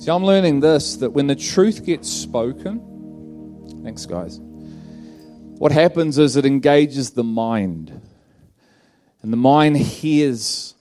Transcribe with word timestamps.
See, 0.00 0.10
I'm 0.10 0.24
learning 0.24 0.60
this 0.60 0.96
that 0.96 1.10
when 1.10 1.26
the 1.26 1.36
truth 1.36 1.84
gets 1.84 2.08
spoken, 2.10 2.80
thanks, 3.82 4.06
guys, 4.06 4.40
what 5.58 5.72
happens 5.72 6.16
is 6.16 6.36
it 6.36 6.46
engages 6.46 7.10
the 7.10 7.22
mind. 7.22 8.00
And 9.20 9.30
the 9.30 9.36
mind 9.36 9.76
hears 9.76 10.74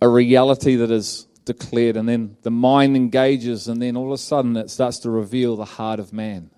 a 0.00 0.08
reality 0.08 0.76
that 0.76 0.90
is 0.90 1.26
declared, 1.44 1.98
and 1.98 2.08
then 2.08 2.38
the 2.40 2.50
mind 2.50 2.96
engages, 2.96 3.68
and 3.68 3.82
then 3.82 3.98
all 3.98 4.06
of 4.06 4.12
a 4.12 4.16
sudden 4.16 4.56
it 4.56 4.70
starts 4.70 5.00
to 5.00 5.10
reveal 5.10 5.56
the 5.56 5.66
heart 5.66 6.00
of 6.00 6.14
man. 6.14 6.48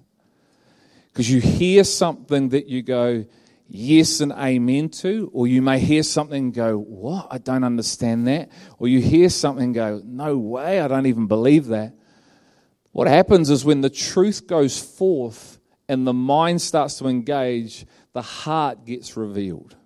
Because 1.09 1.29
you 1.29 1.41
hear 1.41 1.83
something 1.83 2.51
that 2.51 2.69
you 2.69 2.83
go, 2.83 3.25
yes 3.69 4.21
and 4.21 4.33
amen 4.33 4.89
to, 4.89 5.31
or 5.33 5.47
you 5.47 5.63
may 5.63 5.79
hear 5.79 6.03
something 6.03 6.53
go, 6.53 6.79
What? 6.79 7.29
I 7.31 7.39
don't 7.39 7.65
understand 7.65 8.27
that. 8.27 8.51
Or 8.79 8.89
you 8.89 9.01
hear 9.01 9.29
something 9.29 9.73
go, 9.73 10.03
No 10.05 10.37
way, 10.37 10.81
I 10.81 10.89
don't 10.89 11.07
even 11.07 11.27
believe 11.27 11.67
that. 11.67 11.95
What 12.93 13.09
happens 13.09 13.51
is 13.51 13.65
when 13.65 13.83
the 13.83 13.91
truth 13.91 14.47
goes 14.47 14.81
forth 14.81 15.59
and 15.89 16.07
the 16.07 16.15
mind 16.15 16.63
starts 16.63 16.99
to 16.99 17.07
engage, 17.07 17.87
the 18.13 18.23
heart 18.23 18.85
gets 18.87 19.17
revealed. 19.17 19.77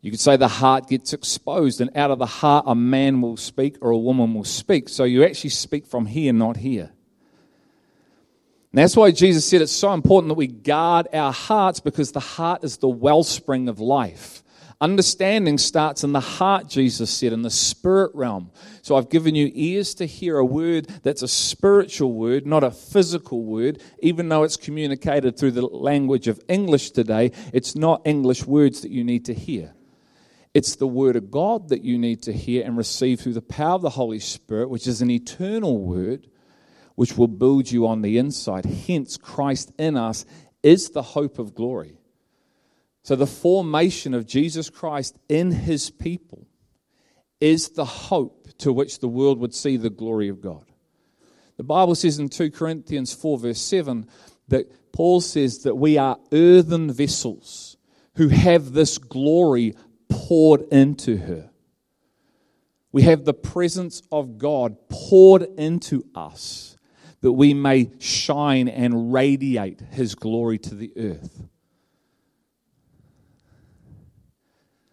You 0.00 0.10
could 0.10 0.20
say 0.20 0.36
the 0.36 0.48
heart 0.48 0.88
gets 0.88 1.12
exposed, 1.12 1.80
and 1.80 1.96
out 1.96 2.10
of 2.10 2.18
the 2.18 2.26
heart, 2.26 2.64
a 2.66 2.74
man 2.74 3.20
will 3.20 3.36
speak 3.36 3.78
or 3.80 3.90
a 3.90 3.98
woman 3.98 4.34
will 4.34 4.44
speak. 4.44 4.88
So 4.88 5.04
you 5.04 5.24
actually 5.24 5.50
speak 5.50 5.86
from 5.86 6.06
here, 6.06 6.32
not 6.32 6.56
here. 6.56 6.90
And 8.72 8.78
that's 8.78 8.96
why 8.96 9.10
Jesus 9.10 9.46
said 9.46 9.60
it's 9.60 9.70
so 9.70 9.92
important 9.92 10.28
that 10.28 10.34
we 10.34 10.46
guard 10.46 11.06
our 11.12 11.32
hearts 11.32 11.78
because 11.78 12.12
the 12.12 12.20
heart 12.20 12.64
is 12.64 12.78
the 12.78 12.88
wellspring 12.88 13.68
of 13.68 13.80
life. 13.80 14.42
Understanding 14.80 15.58
starts 15.58 16.02
in 16.02 16.12
the 16.12 16.20
heart, 16.20 16.68
Jesus 16.68 17.10
said, 17.10 17.34
in 17.34 17.42
the 17.42 17.50
spirit 17.50 18.10
realm. 18.14 18.50
So 18.80 18.96
I've 18.96 19.10
given 19.10 19.34
you 19.34 19.50
ears 19.54 19.94
to 19.96 20.06
hear 20.06 20.38
a 20.38 20.44
word 20.44 20.88
that's 21.04 21.22
a 21.22 21.28
spiritual 21.28 22.14
word, 22.14 22.46
not 22.46 22.64
a 22.64 22.70
physical 22.70 23.44
word, 23.44 23.80
even 24.00 24.28
though 24.28 24.42
it's 24.42 24.56
communicated 24.56 25.38
through 25.38 25.52
the 25.52 25.66
language 25.66 26.26
of 26.26 26.40
English 26.48 26.92
today. 26.92 27.30
It's 27.52 27.76
not 27.76 28.02
English 28.06 28.44
words 28.44 28.80
that 28.80 28.90
you 28.90 29.04
need 29.04 29.26
to 29.26 29.34
hear. 29.34 29.74
It's 30.54 30.76
the 30.76 30.86
Word 30.86 31.16
of 31.16 31.30
God 31.30 31.68
that 31.68 31.82
you 31.82 31.96
need 31.96 32.22
to 32.24 32.32
hear 32.32 32.64
and 32.64 32.76
receive 32.76 33.20
through 33.20 33.34
the 33.34 33.40
power 33.40 33.76
of 33.76 33.82
the 33.82 33.90
Holy 33.90 34.18
Spirit, 34.18 34.68
which 34.68 34.86
is 34.86 35.00
an 35.00 35.10
eternal 35.10 35.78
Word, 35.78 36.26
which 36.94 37.16
will 37.16 37.28
build 37.28 37.70
you 37.70 37.86
on 37.86 38.02
the 38.02 38.18
inside. 38.18 38.64
Hence, 38.64 39.16
Christ 39.16 39.72
in 39.78 39.96
us 39.96 40.24
is 40.62 40.90
the 40.90 41.02
hope 41.02 41.38
of 41.38 41.54
glory. 41.54 41.96
So, 43.02 43.16
the 43.16 43.26
formation 43.26 44.14
of 44.14 44.26
Jesus 44.26 44.70
Christ 44.70 45.18
in 45.28 45.50
His 45.50 45.90
people 45.90 46.46
is 47.40 47.70
the 47.70 47.84
hope 47.84 48.48
to 48.58 48.72
which 48.72 49.00
the 49.00 49.08
world 49.08 49.38
would 49.40 49.54
see 49.54 49.76
the 49.76 49.90
glory 49.90 50.28
of 50.28 50.40
God. 50.40 50.64
The 51.56 51.64
Bible 51.64 51.94
says 51.94 52.18
in 52.18 52.28
2 52.28 52.50
Corinthians 52.52 53.12
4, 53.12 53.38
verse 53.38 53.60
7, 53.60 54.06
that 54.48 54.92
Paul 54.92 55.20
says 55.20 55.64
that 55.64 55.74
we 55.74 55.98
are 55.98 56.18
earthen 56.32 56.92
vessels 56.92 57.76
who 58.16 58.28
have 58.28 58.72
this 58.72 58.98
glory 58.98 59.74
poured 60.08 60.62
into 60.70 61.16
her. 61.16 61.50
We 62.92 63.02
have 63.02 63.24
the 63.24 63.34
presence 63.34 64.02
of 64.12 64.38
God 64.38 64.76
poured 64.88 65.42
into 65.58 66.04
us 66.14 66.71
that 67.22 67.32
we 67.32 67.54
may 67.54 67.90
shine 67.98 68.68
and 68.68 69.12
radiate 69.12 69.80
His 69.80 70.14
glory 70.14 70.58
to 70.58 70.74
the 70.74 70.92
earth. 70.96 71.44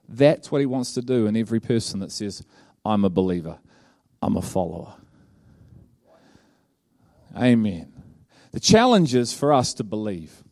That's 0.07 0.51
what 0.51 0.61
He 0.61 0.65
wants 0.65 0.93
to 0.93 1.01
do 1.01 1.27
in 1.27 1.35
every 1.35 1.59
person 1.59 1.99
that 1.99 2.11
says, 2.11 2.43
I'm 2.85 3.03
a 3.03 3.09
believer, 3.09 3.59
I'm 4.21 4.37
a 4.37 4.41
follower. 4.41 4.93
Amen. 7.35 7.91
The 8.51 8.59
challenge 8.59 9.13
is 9.13 9.33
for 9.33 9.53
us 9.53 9.73
to 9.75 9.83
believe. 9.83 10.43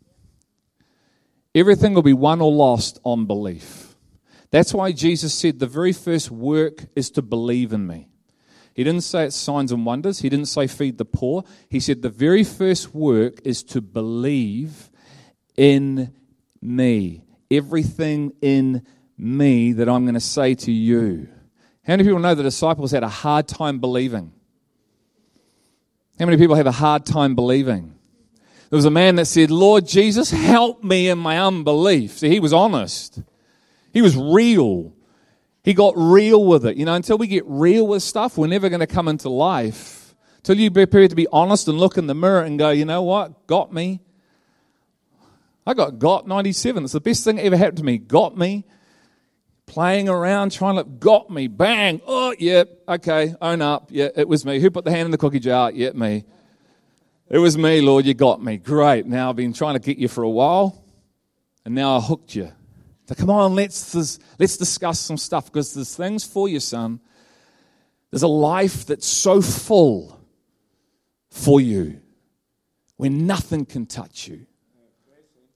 Everything 1.56 1.94
will 1.94 2.04
be 2.04 2.14
won 2.14 2.42
or 2.42 2.52
lost 2.52 3.00
on 3.04 3.26
belief. 3.26 3.96
That's 4.52 4.74
why 4.74 4.92
Jesus 4.92 5.34
said 5.34 5.60
the 5.60 5.68
very 5.68 5.94
first 5.94 6.30
work 6.30 6.86
is 6.96 7.10
to 7.12 7.22
believe 7.22 7.74
in 7.74 7.88
me. 7.88 8.10
He 8.78 8.84
didn't 8.84 9.02
say 9.02 9.26
it's 9.26 9.36
signs 9.36 9.72
and 9.72 9.88
wonders. 9.88 10.20
He 10.20 10.30
didn't 10.30 10.46
say 10.46 10.68
feed 10.68 11.00
the 11.00 11.04
poor. 11.04 11.44
He 11.68 11.80
said 11.80 12.04
the 12.04 12.10
very 12.10 12.44
first 12.44 12.94
work 12.94 13.42
is 13.44 13.64
to 13.64 13.82
believe 13.82 14.92
in 15.58 16.14
me. 16.62 17.24
Everything 17.50 18.34
in 18.40 18.86
me 19.18 19.74
that 19.74 19.90
I'm 19.90 20.04
going 20.04 20.14
to 20.14 20.20
say 20.20 20.54
to 20.54 20.72
you. 20.72 21.28
How 21.88 21.94
many 21.94 22.04
people 22.04 22.20
know 22.20 22.36
the 22.36 22.44
disciples 22.44 22.92
had 22.92 23.02
a 23.02 23.10
hard 23.10 23.48
time 23.48 23.80
believing? 23.80 24.32
How 26.20 26.26
many 26.26 26.38
people 26.38 26.56
have 26.56 26.68
a 26.68 26.72
hard 26.72 27.04
time 27.04 27.34
believing? 27.34 27.96
There 28.70 28.78
was 28.78 28.86
a 28.86 28.92
man 28.92 29.16
that 29.16 29.26
said, 29.26 29.50
Lord 29.50 29.88
Jesus, 29.88 30.30
help 30.30 30.84
me 30.84 31.10
in 31.10 31.18
my 31.18 31.40
unbelief. 31.40 32.20
See, 32.20 32.30
he 32.30 32.40
was 32.40 32.54
honest. 32.54 33.24
He 33.92 34.04
was 34.04 34.16
real. 34.16 34.94
He 35.68 35.74
got 35.74 35.96
real 35.98 36.46
with 36.46 36.66
it. 36.66 36.78
You 36.78 36.86
know, 36.86 36.94
until 36.94 37.18
we 37.18 37.28
get 37.28 37.44
real 37.46 37.86
with 37.86 38.02
stuff, 38.02 38.38
we're 38.38 38.48
never 38.48 38.70
going 38.70 38.80
to 38.80 38.88
come 38.88 39.10
into 39.10 39.28
life. 39.28 40.16
Until 40.38 40.56
you 40.56 40.72
prepare 40.72 41.10
to 41.10 41.14
be 41.14 41.28
honest 41.30 41.68
and 41.68 41.78
look 41.78 41.98
in 41.98 42.08
the 42.08 42.16
mirror 42.16 42.42
and 42.42 42.58
go, 42.58 42.70
you 42.70 42.86
know 42.86 43.02
what? 43.02 43.46
Got 43.48 43.74
me. 43.74 44.00
I 45.66 45.74
got 45.74 46.00
got 46.00 46.26
97. 46.26 46.86
It's 46.86 46.94
the 46.94 47.02
best 47.02 47.26
thing 47.26 47.36
that 47.36 47.44
ever 47.44 47.58
happened 47.58 47.80
to 47.80 47.84
me. 47.84 47.98
Got 47.98 48.38
me. 48.38 48.64
Playing 49.66 50.08
around, 50.08 50.54
trying 50.54 50.78
to, 50.78 50.86
got 50.86 51.30
me. 51.30 51.48
Bang. 51.48 52.00
Oh, 52.08 52.34
yeah. 52.40 52.64
Okay. 52.88 53.36
Own 53.42 53.62
up. 53.62 53.90
Yeah, 53.92 54.08
it 54.16 54.30
was 54.30 54.46
me. 54.46 54.62
Who 54.62 54.72
put 54.72 54.86
the 54.86 54.92
hand 54.92 55.08
in 55.08 55.12
the 55.12 55.18
cookie 55.18 55.42
jar? 55.42 55.70
Yeah, 55.70 55.92
me. 55.92 56.24
It 57.30 57.40
was 57.40 57.58
me, 57.58 57.82
Lord. 57.82 58.06
You 58.06 58.14
got 58.14 58.42
me. 58.42 58.56
Great. 58.56 59.06
Now 59.06 59.32
I've 59.32 59.36
been 59.36 59.52
trying 59.52 59.74
to 59.74 59.82
get 59.82 59.98
you 59.98 60.08
for 60.08 60.24
a 60.24 60.30
while, 60.30 60.82
and 61.66 61.76
now 61.76 61.98
I 61.98 62.00
hooked 62.00 62.36
you. 62.36 62.54
So 63.08 63.16
come 63.16 63.30
on, 63.30 63.56
let's, 63.56 63.96
let's 64.38 64.58
discuss 64.58 65.00
some 65.00 65.18
stuff 65.18 65.46
because 65.46 65.74
there's 65.74 65.96
things 65.96 66.26
for 66.26 66.50
you, 66.50 66.60
son. 66.60 67.00
There's 68.12 68.24
a 68.24 68.28
life 68.28 68.86
that's 68.86 69.08
so 69.08 69.42
full 69.42 70.20
for 71.30 71.62
you 71.62 72.02
where 72.98 73.10
nothing 73.10 73.66
can 73.66 73.86
touch 73.86 74.28
you. 74.28 74.46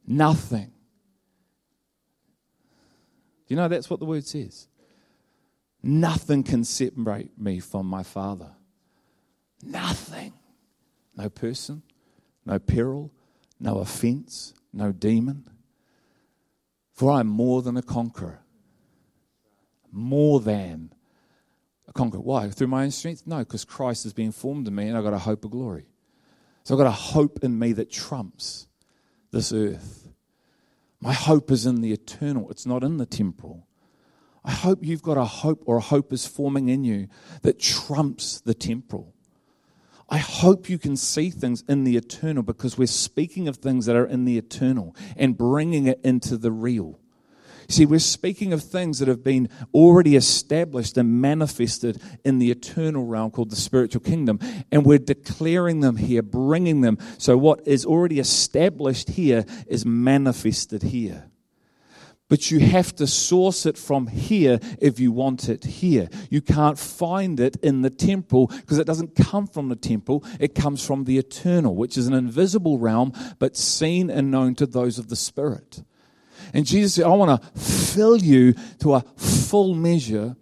Nothing. 0.08 0.72
Do 3.48 3.54
you 3.54 3.56
know, 3.58 3.68
that's 3.68 3.90
what 3.90 4.00
the 4.00 4.06
word 4.06 4.26
says. 4.26 4.68
Nothing 5.84 6.44
can 6.44 6.64
separate 6.64 7.38
me 7.38 7.60
from 7.60 7.86
my 7.86 8.04
Father. 8.04 8.52
Nothing. 9.62 10.32
No 11.18 11.30
person, 11.30 11.84
no 12.46 12.60
peril, 12.60 13.12
no 13.60 13.80
offense, 13.80 14.54
no 14.72 14.94
demon. 14.94 15.50
For 17.02 17.10
I 17.10 17.22
am 17.22 17.30
more 17.30 17.64
than 17.64 17.78
a 17.78 17.82
conqueror. 17.82 18.44
More 19.92 20.40
than 20.40 20.94
a 21.88 21.94
conqueror. 21.94 22.22
Why? 22.22 22.48
Through 22.52 22.68
my 22.68 22.84
own 22.84 22.92
strength? 22.92 23.24
No, 23.26 23.40
because 23.40 23.66
Christ 23.66 24.04
has 24.04 24.14
been 24.14 24.32
formed 24.32 24.68
in 24.68 24.76
me 24.76 24.88
and 24.88 24.96
I've 24.96 25.04
got 25.04 25.14
a 25.14 25.18
hope 25.18 25.44
of 25.44 25.50
glory. 25.50 25.88
So 26.64 26.76
I've 26.76 26.78
got 26.78 26.86
a 26.86 26.92
hope 26.92 27.40
in 27.42 27.58
me 27.58 27.74
that 27.74 27.92
trumps 27.92 28.68
this 29.32 29.52
earth. 29.52 30.10
My 31.00 31.12
hope 31.12 31.50
is 31.50 31.66
in 31.66 31.82
the 31.82 31.92
eternal, 31.92 32.52
it's 32.52 32.68
not 32.68 32.84
in 32.84 32.98
the 32.98 33.08
temporal. 33.08 33.66
I 34.46 34.52
hope 34.52 34.86
you've 34.86 35.02
got 35.02 35.18
a 35.18 35.26
hope 35.26 35.64
or 35.66 35.78
a 35.78 35.82
hope 35.82 36.14
is 36.14 36.28
forming 36.28 36.70
in 36.70 36.84
you 36.84 37.08
that 37.42 37.60
trumps 37.60 38.42
the 38.42 38.54
temporal. 38.54 39.16
I 40.12 40.18
hope 40.18 40.68
you 40.68 40.78
can 40.78 40.98
see 40.98 41.30
things 41.30 41.64
in 41.70 41.86
the 41.86 41.96
eternal 41.96 42.44
because 42.44 42.78
we're 42.78 42.88
speaking 42.88 43.48
of 43.48 43.56
things 43.56 43.86
that 43.86 43.96
are 43.96 44.06
in 44.06 44.26
the 44.26 44.38
eternal 44.38 44.94
and 45.16 45.38
bringing 45.38 45.88
it 45.88 46.02
into 46.04 46.38
the 46.38 46.52
real. 46.52 47.00
See, 47.70 47.86
we're 47.86 48.00
speaking 48.00 48.52
of 48.52 48.62
things 48.62 49.00
that 49.00 49.08
have 49.08 49.24
been 49.24 49.48
already 49.74 50.18
established 50.18 50.98
and 50.98 51.22
manifested 51.22 52.02
in 52.26 52.40
the 52.40 52.52
eternal 52.52 53.06
realm 53.06 53.32
called 53.32 53.52
the 53.52 53.56
spiritual 53.56 54.02
kingdom, 54.02 54.40
and 54.70 54.86
we're 54.86 54.98
declaring 54.98 55.80
them 55.80 55.96
here, 55.96 56.22
bringing 56.22 56.82
them. 56.82 56.98
So, 57.18 57.38
what 57.38 57.66
is 57.66 57.86
already 57.86 58.20
established 58.20 59.12
here 59.12 59.46
is 59.68 59.86
manifested 59.86 60.84
here. 60.84 61.31
But 62.32 62.50
you 62.50 62.60
have 62.62 62.96
to 62.96 63.08
source 63.08 63.66
it 63.66 63.78
from 63.78 64.08
here 64.08 64.58
if 64.80 65.02
you 65.02 65.12
want 65.12 65.50
it 65.50 65.66
here. 65.66 66.08
You 66.30 66.42
can't 66.42 66.80
find 66.80 67.42
it 67.42 67.58
in 67.58 67.82
the 67.82 67.90
temple 67.90 68.48
because 68.48 68.78
it 68.78 68.88
doesn't 68.88 69.18
come 69.18 69.48
from 69.48 69.68
the 69.68 69.76
temple. 69.76 70.24
It 70.40 70.56
comes 70.56 70.86
from 70.88 71.04
the 71.04 71.18
eternal, 71.18 71.76
which 71.76 71.98
is 71.98 72.08
an 72.08 72.14
invisible 72.14 72.80
realm, 72.80 73.12
but 73.38 73.58
seen 73.58 74.10
and 74.10 74.32
known 74.32 74.56
to 74.56 74.66
those 74.66 74.98
of 74.98 75.10
the 75.10 75.16
Spirit. 75.18 75.84
And 76.54 76.66
Jesus 76.66 76.94
said, 76.94 77.04
I 77.04 77.10
want 77.10 77.44
to 77.44 77.60
fill 77.60 78.16
you 78.16 78.54
to 78.80 78.94
a 78.94 79.02
full 79.18 79.76
measure 79.76 80.38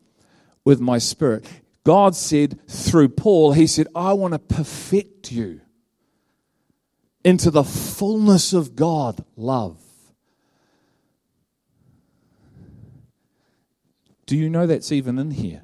with 0.63 0.80
my 0.80 1.00
Spirit. 1.00 1.50
God 1.83 2.15
said 2.15 2.59
through 2.69 3.09
Paul, 3.09 3.53
He 3.53 3.65
said, 3.65 3.88
I 3.95 4.13
want 4.13 4.33
to 4.33 4.39
perfect 4.39 5.31
you 5.31 5.62
into 7.24 7.50
the 7.50 7.63
fullness 7.63 8.53
of 8.53 8.75
God, 8.75 9.25
love. 9.35 9.81
Do 14.29 14.37
you 14.37 14.47
know 14.47 14.67
that's 14.67 14.91
even 14.91 15.17
in 15.17 15.31
here? 15.31 15.63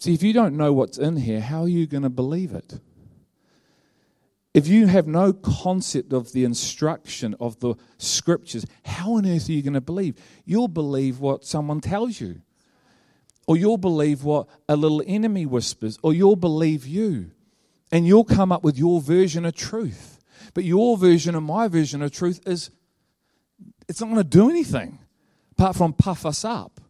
See, 0.00 0.14
if 0.14 0.24
you 0.24 0.32
don't 0.32 0.56
know 0.56 0.72
what's 0.72 0.98
in 0.98 1.14
here, 1.14 1.40
how 1.40 1.62
are 1.62 1.68
you 1.68 1.86
going 1.86 2.02
to 2.02 2.08
believe 2.08 2.52
it? 2.52 2.80
If 4.52 4.66
you 4.66 4.88
have 4.88 5.06
no 5.06 5.32
concept 5.32 6.12
of 6.12 6.32
the 6.32 6.42
instruction 6.42 7.36
of 7.38 7.60
the 7.60 7.76
scriptures, 7.98 8.66
how 8.84 9.12
on 9.12 9.26
earth 9.26 9.48
are 9.48 9.52
you 9.52 9.62
going 9.62 9.74
to 9.74 9.80
believe? 9.80 10.16
You'll 10.44 10.66
believe 10.66 11.20
what 11.20 11.44
someone 11.44 11.80
tells 11.80 12.20
you, 12.20 12.42
or 13.46 13.56
you'll 13.56 13.78
believe 13.78 14.24
what 14.24 14.48
a 14.68 14.74
little 14.74 15.04
enemy 15.06 15.46
whispers, 15.46 16.00
or 16.02 16.12
you'll 16.12 16.34
believe 16.34 16.84
you, 16.84 17.30
and 17.92 18.08
you'll 18.08 18.24
come 18.24 18.50
up 18.50 18.64
with 18.64 18.76
your 18.76 19.00
version 19.00 19.44
of 19.44 19.54
truth. 19.54 20.18
But 20.52 20.64
your 20.64 20.96
version 20.96 21.36
and 21.36 21.46
my 21.46 21.68
version 21.68 22.02
of 22.02 22.10
truth 22.10 22.40
is 22.44 22.72
it's 23.88 24.00
not 24.00 24.08
going 24.08 24.16
to 24.16 24.24
do 24.24 24.50
anything 24.50 24.98
apart 25.52 25.76
from 25.76 25.92
puff 25.92 26.26
us 26.26 26.44
up. 26.44 26.80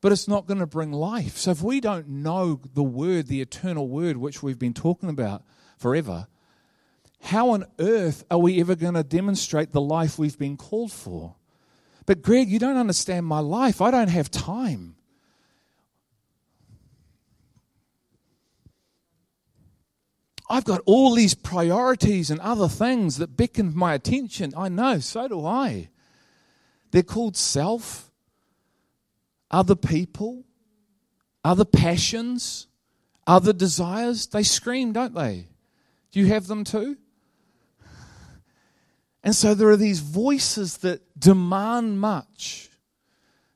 But 0.00 0.12
it's 0.12 0.28
not 0.28 0.46
going 0.46 0.60
to 0.60 0.66
bring 0.66 0.92
life. 0.92 1.36
So 1.36 1.50
if 1.50 1.62
we 1.62 1.80
don't 1.80 2.08
know 2.08 2.60
the 2.74 2.82
word, 2.82 3.28
the 3.28 3.40
eternal 3.40 3.88
word, 3.88 4.16
which 4.16 4.42
we've 4.42 4.58
been 4.58 4.74
talking 4.74 5.08
about 5.08 5.42
forever, 5.78 6.28
how 7.22 7.50
on 7.50 7.64
earth 7.78 8.24
are 8.30 8.38
we 8.38 8.60
ever 8.60 8.74
going 8.74 8.94
to 8.94 9.02
demonstrate 9.02 9.72
the 9.72 9.80
life 9.80 10.18
we've 10.18 10.38
been 10.38 10.56
called 10.56 10.92
for? 10.92 11.34
But, 12.04 12.22
Greg, 12.22 12.48
you 12.48 12.58
don't 12.58 12.76
understand 12.76 13.26
my 13.26 13.40
life. 13.40 13.80
I 13.80 13.90
don't 13.90 14.10
have 14.10 14.30
time. 14.30 14.96
I've 20.48 20.64
got 20.64 20.80
all 20.86 21.14
these 21.14 21.34
priorities 21.34 22.30
and 22.30 22.38
other 22.40 22.68
things 22.68 23.16
that 23.18 23.36
beckon 23.36 23.72
my 23.74 23.94
attention. 23.94 24.54
I 24.56 24.68
know, 24.68 25.00
so 25.00 25.26
do 25.26 25.44
I. 25.44 25.88
They're 26.92 27.02
called 27.02 27.36
self, 27.36 28.05
other 29.56 29.74
people, 29.74 30.44
other 31.42 31.64
passions, 31.64 32.66
other 33.26 33.54
desires. 33.54 34.26
They 34.26 34.42
scream, 34.42 34.92
don't 34.92 35.14
they? 35.14 35.48
Do 36.12 36.20
you 36.20 36.26
have 36.26 36.46
them 36.46 36.62
too? 36.62 36.98
And 39.24 39.34
so 39.34 39.54
there 39.54 39.70
are 39.70 39.76
these 39.78 40.00
voices 40.00 40.76
that 40.78 41.18
demand 41.18 41.98
much. 42.00 42.68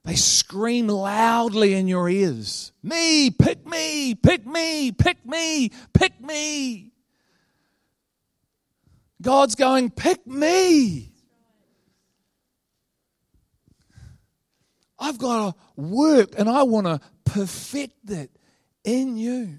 They 0.05 0.15
scream 0.17 0.89
loudly 0.89 1.75
in 1.75 1.87
your 1.87 2.09
ears 2.09 2.73
Me, 2.83 3.31
pick 3.31 3.67
me, 3.67 4.15
pick 4.15 4.47
me, 4.47 4.93
pick 4.93 5.27
me, 5.27 5.71
pick 5.93 6.19
me. 6.19 6.93
God's 9.21 9.55
going, 9.55 9.91
Pick 9.91 10.27
me. 10.27 11.10
I've 15.01 15.19
got 15.19 15.55
to 15.55 15.81
work 15.81 16.35
and 16.37 16.49
I 16.49 16.63
want 16.65 16.87
to 16.87 17.01
perfect 17.25 18.11
it 18.11 18.31
in 18.85 19.17
you. 19.17 19.59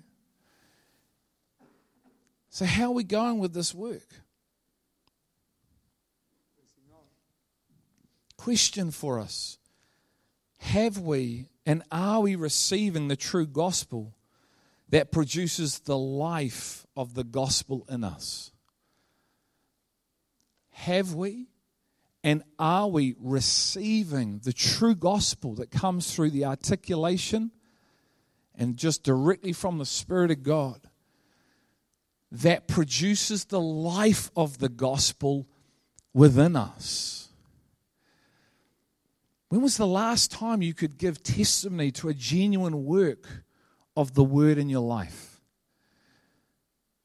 So, 2.50 2.66
how 2.66 2.86
are 2.86 2.92
we 2.92 3.04
going 3.04 3.40
with 3.40 3.54
this 3.54 3.74
work? 3.74 4.08
Question 8.38 8.92
for 8.92 9.20
us 9.20 9.58
Have 10.60 10.98
we 10.98 11.48
and 11.66 11.84
are 11.92 12.22
we 12.22 12.36
receiving 12.36 13.08
the 13.08 13.16
true 13.16 13.48
gospel 13.48 14.16
that 14.90 15.12
produces 15.12 15.80
the 15.80 15.98
life 15.98 16.86
of 16.98 17.14
the 17.14 17.24
gospel 17.24 17.86
in 17.88 18.04
us? 18.04 18.52
Have 20.72 21.14
we 21.14 21.50
and 22.24 22.44
are 22.60 22.88
we 22.88 23.16
receiving 23.20 24.40
the 24.44 24.54
true 24.54 24.96
gospel 24.96 25.56
that 25.56 25.72
comes 25.72 26.14
through 26.14 26.30
the 26.30 26.46
articulation 26.46 27.52
and 28.56 28.78
just 28.78 29.04
directly 29.04 29.54
from 29.54 29.80
the 29.80 29.86
Spirit 29.86 30.30
of 30.30 30.44
God 30.44 30.82
that 32.32 32.68
produces 32.68 33.46
the 33.46 33.60
life 33.60 34.30
of 34.36 34.60
the 34.60 34.70
gospel 34.70 35.48
within 36.14 36.56
us? 36.56 37.30
When 39.50 39.62
was 39.62 39.78
the 39.78 39.88
last 39.88 40.32
time 40.32 40.62
you 40.62 40.74
could 40.74 40.98
give 40.98 41.24
testimony 41.24 41.92
to 41.94 42.08
a 42.08 42.14
genuine 42.14 42.86
work 42.86 43.28
of 43.98 44.14
the 44.14 44.24
word 44.24 44.60
in 44.60 44.70
your 44.70 44.82
life? 44.82 45.42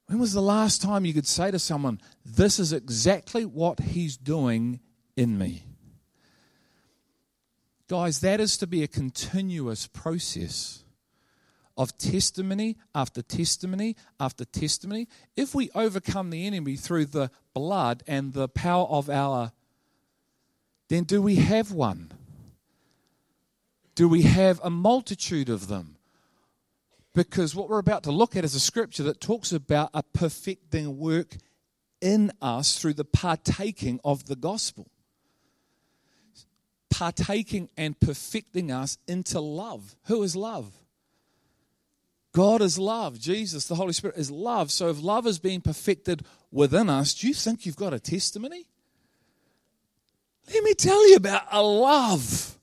When 0.06 0.18
was 0.20 0.34
the 0.34 0.42
last 0.42 0.82
time 0.82 1.04
you 1.04 1.14
could 1.14 1.26
say 1.26 1.50
to 1.50 1.58
someone, 1.58 2.00
This 2.24 2.60
is 2.60 2.72
exactly 2.72 3.44
what 3.44 3.80
he's 3.80 4.16
doing 4.16 4.80
in 5.16 5.38
me? 5.38 5.64
Guys, 7.88 8.20
that 8.20 8.40
is 8.40 8.56
to 8.58 8.66
be 8.66 8.82
a 8.82 8.88
continuous 8.88 9.86
process 9.86 10.82
of 11.76 11.96
testimony 11.98 12.76
after 12.94 13.22
testimony 13.22 13.96
after 14.18 14.44
testimony. 14.44 15.08
If 15.36 15.54
we 15.54 15.70
overcome 15.74 16.30
the 16.30 16.46
enemy 16.46 16.76
through 16.76 17.06
the 17.06 17.30
blood 17.54 18.02
and 18.06 18.32
the 18.32 18.48
power 18.48 18.86
of 18.86 19.10
our, 19.10 19.52
then 20.88 21.04
do 21.04 21.20
we 21.20 21.36
have 21.36 21.70
one? 21.72 22.12
Do 23.94 24.08
we 24.08 24.22
have 24.22 24.60
a 24.62 24.70
multitude 24.70 25.48
of 25.48 25.68
them? 25.68 25.96
Because 27.14 27.54
what 27.54 27.70
we're 27.70 27.78
about 27.78 28.02
to 28.04 28.12
look 28.12 28.36
at 28.36 28.44
is 28.44 28.54
a 28.54 28.60
scripture 28.60 29.02
that 29.04 29.20
talks 29.20 29.52
about 29.52 29.90
a 29.94 30.02
perfecting 30.02 30.98
work 30.98 31.36
in 32.00 32.30
us 32.42 32.78
through 32.78 32.94
the 32.94 33.04
partaking 33.04 34.00
of 34.04 34.26
the 34.26 34.36
gospel. 34.36 34.86
Partaking 36.98 37.68
and 37.76 38.00
perfecting 38.00 38.72
us 38.72 38.96
into 39.06 39.38
love. 39.38 39.96
Who 40.04 40.22
is 40.22 40.34
love? 40.34 40.72
God 42.32 42.62
is 42.62 42.78
love. 42.78 43.20
Jesus, 43.20 43.66
the 43.66 43.74
Holy 43.74 43.92
Spirit, 43.92 44.16
is 44.16 44.30
love. 44.30 44.70
So 44.70 44.88
if 44.88 45.02
love 45.02 45.26
is 45.26 45.38
being 45.38 45.60
perfected 45.60 46.22
within 46.50 46.88
us, 46.88 47.12
do 47.12 47.28
you 47.28 47.34
think 47.34 47.66
you've 47.66 47.76
got 47.76 47.92
a 47.92 48.00
testimony? 48.00 48.64
Let 50.50 50.64
me 50.64 50.72
tell 50.72 51.06
you 51.10 51.16
about 51.16 51.42
a 51.52 51.62
love 51.62 52.58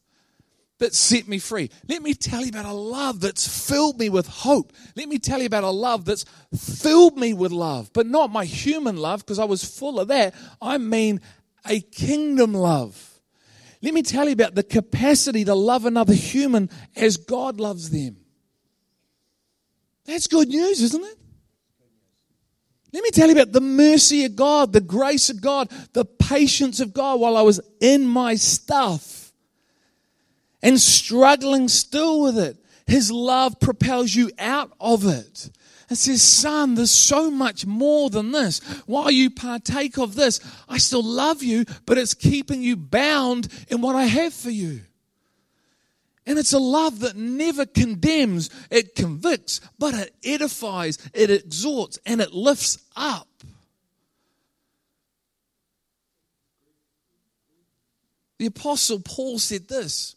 that 0.79 0.95
set 0.95 1.27
me 1.27 1.37
free. 1.37 1.69
Let 1.87 2.01
me 2.01 2.15
tell 2.15 2.41
you 2.41 2.49
about 2.49 2.65
a 2.65 2.73
love 2.73 3.19
that's 3.19 3.69
filled 3.69 3.99
me 3.99 4.09
with 4.09 4.27
hope. 4.27 4.73
Let 4.95 5.09
me 5.09 5.19
tell 5.19 5.41
you 5.41 5.45
about 5.45 5.63
a 5.63 5.69
love 5.69 6.05
that's 6.05 6.25
filled 6.55 7.17
me 7.17 7.35
with 7.35 7.51
love, 7.51 7.91
but 7.93 8.07
not 8.07 8.31
my 8.31 8.45
human 8.45 8.97
love 8.97 9.19
because 9.19 9.37
I 9.37 9.45
was 9.45 9.63
full 9.63 9.99
of 9.99 10.07
that. 10.07 10.33
I 10.59 10.79
mean 10.79 11.21
a 11.69 11.81
kingdom 11.81 12.55
love. 12.55 13.12
Let 13.83 13.93
me 13.93 14.01
tell 14.01 14.27
you 14.27 14.31
about 14.31 14.55
the 14.55 14.63
capacity 14.63 15.43
to 15.43 15.53
love 15.53 15.85
another 15.85 16.13
human 16.13 16.69
as 16.95 17.17
God 17.17 17.59
loves 17.59 17.89
them. 17.89 18.15
That's 20.05 20.27
good 20.27 20.47
news, 20.47 20.81
isn't 20.81 21.03
it? 21.03 21.17
Let 22.93 23.03
me 23.03 23.09
tell 23.09 23.27
you 23.27 23.33
about 23.33 23.51
the 23.51 23.59
mercy 23.59 24.23
of 24.23 24.37
God, 24.37 24.71
the 24.71 24.79
grace 24.79 25.29
of 25.29 25.41
God, 25.41 25.69
the 25.91 26.05
patience 26.05 26.79
of 26.79 26.93
God 26.93 27.19
while 27.19 27.35
I 27.35 27.41
was 27.41 27.59
in 27.81 28.05
my 28.05 28.35
stuff 28.35 29.33
and 30.61 30.79
struggling 30.79 31.67
still 31.67 32.21
with 32.21 32.37
it. 32.37 32.55
His 32.87 33.11
love 33.11 33.59
propels 33.59 34.15
you 34.15 34.31
out 34.39 34.71
of 34.79 35.05
it. 35.05 35.49
It 35.93 35.97
says, 35.97 36.23
Son, 36.23 36.73
there's 36.73 36.89
so 36.89 37.29
much 37.29 37.67
more 37.67 38.09
than 38.09 38.31
this. 38.31 38.61
While 38.87 39.11
you 39.11 39.29
partake 39.29 39.99
of 39.99 40.15
this, 40.15 40.39
I 40.67 40.79
still 40.79 41.03
love 41.03 41.43
you, 41.43 41.65
but 41.85 41.99
it's 41.99 42.15
keeping 42.15 42.63
you 42.63 42.75
bound 42.75 43.47
in 43.67 43.79
what 43.79 43.95
I 43.95 44.05
have 44.05 44.33
for 44.33 44.49
you. 44.49 44.81
And 46.25 46.39
it's 46.39 46.51
a 46.51 46.57
love 46.57 47.01
that 47.01 47.15
never 47.15 47.67
condemns, 47.67 48.49
it 48.71 48.95
convicts, 48.95 49.61
but 49.77 49.93
it 49.93 50.15
edifies, 50.23 50.97
it 51.13 51.29
exhorts, 51.29 51.99
and 52.07 52.21
it 52.21 52.33
lifts 52.33 52.79
up. 52.95 53.27
The 58.39 58.47
Apostle 58.47 58.99
Paul 58.99 59.37
said 59.37 59.67
this 59.67 60.15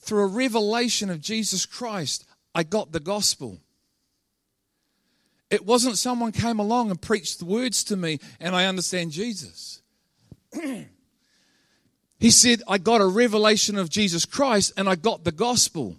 through 0.00 0.24
a 0.24 0.26
revelation 0.26 1.08
of 1.08 1.20
Jesus 1.20 1.66
Christ, 1.66 2.26
I 2.52 2.64
got 2.64 2.90
the 2.90 2.98
gospel. 2.98 3.60
It 5.54 5.64
wasn't 5.64 5.96
someone 5.96 6.32
came 6.32 6.58
along 6.58 6.90
and 6.90 7.00
preached 7.00 7.38
the 7.38 7.44
words 7.44 7.84
to 7.84 7.96
me 7.96 8.18
and 8.40 8.56
I 8.56 8.66
understand 8.66 9.12
Jesus. 9.12 9.82
he 12.18 12.30
said, 12.32 12.60
I 12.66 12.78
got 12.78 13.00
a 13.00 13.06
revelation 13.06 13.78
of 13.78 13.88
Jesus 13.88 14.24
Christ 14.24 14.72
and 14.76 14.88
I 14.88 14.96
got 14.96 15.22
the 15.22 15.30
gospel. 15.30 15.94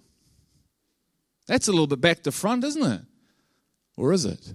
That's 1.48 1.70
a 1.70 1.72
little 1.72 1.88
bit 1.88 2.02
back 2.02 2.24
to 2.24 2.34
front, 2.34 2.66
isn't 2.66 2.84
it? 2.84 3.02
Or 3.96 4.12
is 4.12 4.26
it? 4.26 4.54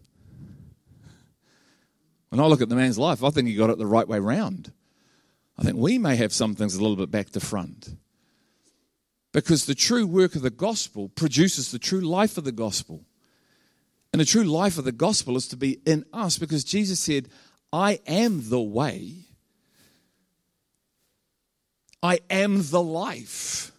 When 2.29 2.39
I 2.39 2.45
look 2.45 2.61
at 2.61 2.69
the 2.69 2.77
man's 2.77 2.99
life, 2.99 3.25
I 3.25 3.31
think 3.31 3.49
he 3.49 3.55
got 3.55 3.71
it 3.71 3.79
the 3.79 3.87
right 3.87 4.07
way 4.07 4.19
round. 4.19 4.71
I 5.57 5.63
think 5.63 5.79
we 5.79 5.97
may 5.97 6.17
have 6.17 6.35
some 6.35 6.55
things 6.55 6.75
a 6.75 6.83
little 6.83 6.97
bit 6.97 7.11
back 7.11 7.31
to 7.31 7.41
front. 7.41 7.97
Because 9.33 9.65
the 9.65 9.75
true 9.75 10.07
work 10.07 10.35
of 10.37 10.43
the 10.43 10.51
gospel 10.51 11.09
produces 11.09 11.71
the 11.71 11.79
true 11.79 12.03
life 12.03 12.37
of 12.37 12.45
the 12.45 12.53
gospel. 12.53 13.07
And 14.13 14.21
the 14.21 14.27
true 14.27 14.45
life 14.45 14.77
of 14.79 14.85
the 14.85 14.93
gospel 14.93 15.37
is 15.37 15.47
to 15.49 15.57
be 15.57 15.81
in 15.87 16.05
us 16.13 16.39
because 16.39 16.65
Jesus 16.65 16.99
said, 16.99 17.29
I 17.73 18.01
am 18.07 18.49
the 18.49 18.61
way, 18.61 19.27
I 22.03 22.21
am 22.29 22.63
the 22.71 22.83
life. 22.83 23.73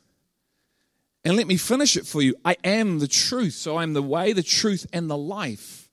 And 1.24 1.36
let 1.36 1.48
me 1.48 1.58
finish 1.58 1.98
it 1.98 2.08
for 2.08 2.22
you. 2.22 2.36
I 2.44 2.56
am 2.64 3.00
the 3.00 3.08
truth. 3.08 3.54
So 3.54 3.78
I'm 3.78 3.94
the 3.94 4.02
way, 4.02 4.34
the 4.34 4.42
truth, 4.42 4.88
and 4.92 5.10
the 5.10 5.18
life. 5.18 5.88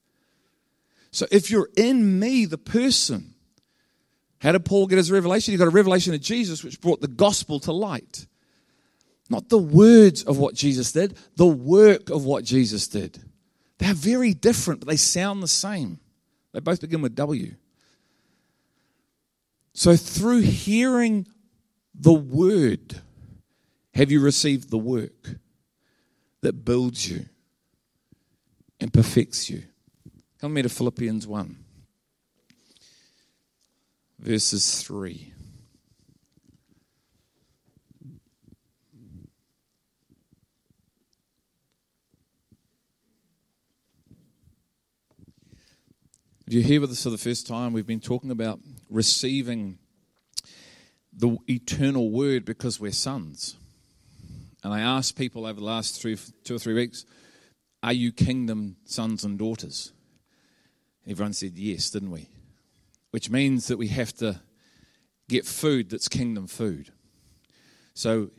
So 1.11 1.26
if 1.30 1.50
you're 1.50 1.68
in 1.76 2.18
me, 2.18 2.47
the 2.47 2.59
person, 2.59 3.35
how 4.40 4.52
did 4.52 4.64
Paul 4.64 4.87
get 4.87 4.97
his 4.97 5.11
revelation? 5.11 5.52
He 5.52 5.59
got 5.59 5.68
a 5.68 5.71
revelation 5.71 6.14
of 6.14 6.21
Jesus, 6.21 6.64
which 6.64 6.80
brought 6.80 7.00
the 7.00 7.09
gospel 7.09 7.61
to 7.61 7.73
light. 7.73 8.26
Not 9.28 9.50
the 9.50 9.59
words 9.59 10.23
of 10.23 10.38
what 10.38 10.54
Jesus 10.54 10.92
did, 10.92 11.16
the 11.37 11.47
work 11.47 12.09
of 12.09 12.25
what 12.25 12.45
Jesus 12.45 12.88
did. 12.88 13.21
They're 13.78 13.94
very 13.94 14.35
different, 14.35 14.80
but 14.80 14.88
they 14.88 14.97
sound 14.97 15.42
the 15.42 15.49
same. 15.49 16.00
They 16.52 16.61
both 16.61 16.80
begin 16.80 17.02
with 17.02 17.14
W. 17.14 17.54
So 19.73 19.97
through 19.97 20.40
hearing 20.40 21.26
the 21.94 22.12
word, 22.12 23.00
have 23.94 24.11
you 24.11 24.20
received 24.20 24.70
the 24.70 24.78
work 24.78 25.30
that 26.40 26.64
builds 26.64 27.08
you 27.08 27.26
and 28.80 28.92
perfects 28.92 29.49
you? 29.49 29.62
Come 30.40 30.54
me 30.54 30.62
to 30.62 30.68
Philippians 30.68 31.26
1, 31.26 31.56
verses 34.18 34.82
3. 34.82 35.32
If 46.49 46.55
you're 46.55 46.62
here 46.62 46.81
with 46.81 46.93
us 46.93 47.02
for 47.02 47.11
the 47.11 47.19
first 47.19 47.47
time, 47.47 47.75
we've 47.75 47.87
been 47.87 48.00
talking 48.00 48.31
about 48.31 48.59
receiving 48.88 49.76
the 51.12 51.37
eternal 51.47 52.11
word 52.11 52.47
because 52.47 52.81
we're 52.81 52.90
sons. 52.90 53.59
And 54.64 54.73
I 54.73 54.81
asked 54.81 55.14
people 55.14 55.45
over 55.45 55.61
the 55.61 55.67
last 55.67 56.00
three, 56.00 56.17
two 56.45 56.57
or 56.57 56.59
three 56.59 56.73
weeks, 56.73 57.05
are 57.83 57.93
you 57.93 58.12
kingdom 58.12 58.76
sons 58.87 59.25
and 59.25 59.38
daughters? 59.38 59.93
Everyone 61.07 61.35
said 61.35 61.59
yes, 61.59 61.90
didn't 61.90 62.12
we? 62.12 62.31
Which 63.11 63.28
means 63.28 63.67
that 63.67 63.76
we 63.76 63.88
have 63.88 64.14
to 64.17 64.40
get 65.28 65.45
food 65.45 65.90
that's 65.90 66.09
kingdom 66.09 66.47
food. 66.47 66.93
So, 67.93 68.31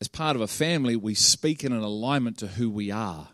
as 0.00 0.06
part 0.06 0.36
of 0.36 0.42
a 0.42 0.46
family, 0.46 0.94
we 0.94 1.16
speak 1.16 1.64
in 1.64 1.72
an 1.72 1.82
alignment 1.82 2.38
to 2.38 2.46
who 2.46 2.70
we 2.70 2.92
are. 2.92 3.30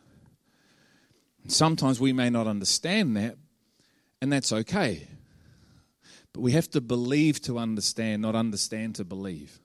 Sometimes 1.47 2.01
we 2.01 2.15
may 2.15 2.31
not 2.31 2.47
understand 2.47 3.19
that, 3.19 3.37
and 4.23 4.33
that's 4.33 4.52
okay. 4.52 5.09
But 6.33 6.43
we 6.43 6.52
have 6.52 6.71
to 6.71 6.81
believe 6.81 7.43
to 7.43 7.59
understand, 7.59 8.23
not 8.23 8.37
understand 8.37 8.95
to 8.95 9.05
believe. 9.05 9.59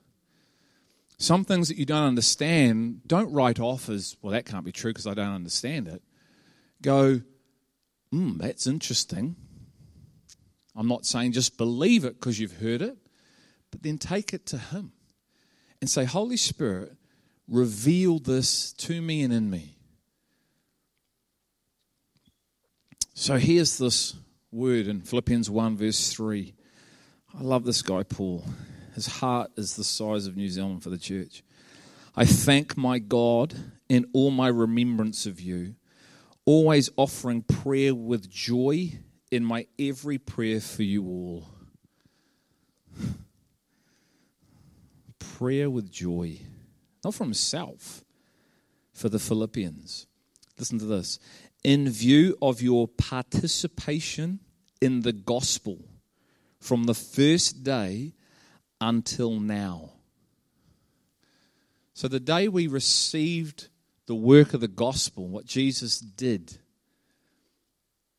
Some 1.20 1.46
things 1.46 1.68
that 1.68 1.78
you 1.78 1.86
don't 1.86 2.08
understand, 2.08 3.02
don't 3.06 3.32
write 3.32 3.60
off 3.60 3.88
as, 3.88 4.18
well, 4.22 4.34
that 4.34 4.48
can't 4.48 4.66
be 4.66 4.72
true 4.72 4.92
because 4.92 5.06
I 5.06 5.14
don't 5.14 5.34
understand 5.34 5.88
it. 5.88 6.02
Go, 6.82 7.22
hmm, 8.12 8.38
that's 8.38 8.66
interesting. 8.66 9.36
I'm 10.76 10.88
not 10.88 11.06
saying 11.06 11.34
just 11.34 11.58
believe 11.58 12.04
it 12.04 12.20
because 12.20 12.40
you've 12.40 12.58
heard 12.58 12.82
it, 12.82 12.98
but 13.70 13.84
then 13.84 14.00
take 14.00 14.34
it 14.34 14.48
to 14.48 14.58
Him 14.58 14.92
and 15.82 15.90
say, 15.90 16.04
Holy 16.04 16.38
Spirit, 16.38 16.94
reveal 17.48 18.18
this 18.18 18.74
to 18.74 19.04
me 19.04 19.22
and 19.22 19.32
in 19.32 19.52
me. 19.52 19.78
So 23.14 23.38
here's 23.38 23.78
this 23.78 24.16
word 24.58 24.88
in 24.88 25.02
Philippians 25.02 25.50
1, 25.52 25.78
verse 25.78 26.12
3. 26.12 26.54
I 27.38 27.42
love 27.44 27.64
this 27.64 27.84
guy, 27.84 28.02
Paul. 28.02 28.44
His 28.96 29.06
heart 29.06 29.52
is 29.56 29.76
the 29.76 29.84
size 29.84 30.26
of 30.26 30.36
New 30.36 30.50
Zealand 30.50 30.82
for 30.82 30.90
the 30.90 30.98
church. 30.98 31.44
I 32.16 32.26
thank 32.26 32.76
my 32.76 32.98
God 32.98 33.54
in 33.88 34.08
all 34.14 34.32
my 34.32 34.48
remembrance 34.48 35.28
of 35.28 35.40
you, 35.40 35.76
always 36.46 36.90
offering 36.98 37.44
prayer 37.44 37.94
with 37.94 38.28
joy 38.28 38.94
in 39.30 39.46
my 39.46 39.68
every 39.78 40.18
prayer 40.18 40.60
for 40.60 40.84
you 40.84 41.06
all. 41.06 41.50
prayer 45.20 45.70
with 45.70 45.92
joy, 45.92 46.40
not 47.06 47.14
for 47.14 47.24
himself, 47.24 48.04
for 48.92 49.08
the 49.08 49.20
Philippians. 49.20 50.08
Listen 50.58 50.80
to 50.80 50.86
this. 50.86 51.20
In 51.64 51.88
view 51.90 52.36
of 52.42 52.60
your 52.60 52.88
participation 52.88 54.40
in 54.82 55.02
the 55.02 55.14
gospel 55.14 55.80
from 56.60 56.84
the 56.86 56.94
first 56.94 57.64
day 57.64 58.14
until 58.82 59.40
now. 59.40 59.92
So, 61.94 62.08
the 62.08 62.20
day 62.20 62.48
we 62.48 62.68
received 62.68 63.70
the 64.06 64.16
work 64.16 64.54
of 64.54 64.62
the 64.62 64.68
gospel, 64.68 65.28
what 65.28 65.46
Jesus 65.46 66.00
did, 66.00 66.60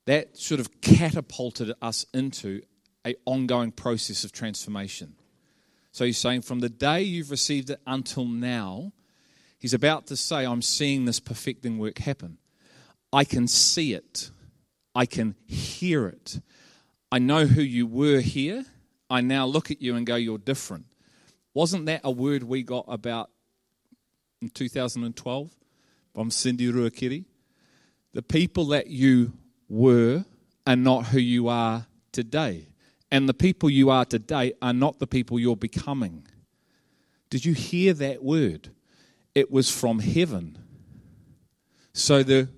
that 0.06 0.36
sort 0.36 0.60
of 0.60 0.80
catapulted 0.80 1.72
us 1.80 2.04
into 2.12 2.62
an 3.04 3.14
ongoing 3.24 3.70
process 3.70 4.24
of 4.24 4.32
transformation. 4.32 5.14
So, 5.92 6.04
he's 6.04 6.18
saying 6.18 6.42
from 6.42 6.58
the 6.58 6.68
day 6.68 7.02
you've 7.02 7.30
received 7.30 7.70
it 7.70 7.80
until 7.86 8.24
now, 8.24 8.92
he's 9.58 9.74
about 9.74 10.08
to 10.08 10.16
say, 10.16 10.44
I'm 10.44 10.62
seeing 10.62 11.04
this 11.04 11.20
perfecting 11.20 11.78
work 11.78 11.98
happen. 11.98 12.38
I 13.12 13.24
can 13.24 13.46
see 13.46 13.94
it, 13.94 14.30
I 14.98 15.06
can 15.06 15.36
hear 15.46 16.08
it. 16.08 16.40
I 17.12 17.20
know 17.20 17.46
who 17.46 17.62
you 17.62 17.86
were 17.86 18.18
here. 18.18 18.64
I 19.08 19.20
now 19.20 19.46
look 19.46 19.70
at 19.70 19.80
you 19.80 19.94
and 19.94 20.04
go, 20.04 20.16
You're 20.16 20.38
different. 20.38 20.86
Wasn't 21.54 21.86
that 21.86 22.00
a 22.02 22.10
word 22.10 22.42
we 22.42 22.64
got 22.64 22.84
about 22.88 23.30
in 24.42 24.48
2012 24.48 25.52
from 26.12 26.32
Cindy 26.32 26.72
Ruakere? 26.72 27.24
The 28.12 28.22
people 28.22 28.66
that 28.66 28.88
you 28.88 29.34
were 29.68 30.24
are 30.66 30.74
not 30.74 31.06
who 31.06 31.20
you 31.20 31.46
are 31.46 31.86
today. 32.10 32.66
And 33.12 33.28
the 33.28 33.34
people 33.34 33.70
you 33.70 33.90
are 33.90 34.04
today 34.04 34.54
are 34.60 34.72
not 34.72 34.98
the 34.98 35.06
people 35.06 35.38
you're 35.38 35.54
becoming. 35.54 36.26
Did 37.30 37.44
you 37.44 37.54
hear 37.54 37.94
that 37.94 38.24
word? 38.24 38.70
It 39.32 39.48
was 39.48 39.70
from 39.70 40.00
heaven. 40.00 40.58
So 41.92 42.24
the 42.24 42.48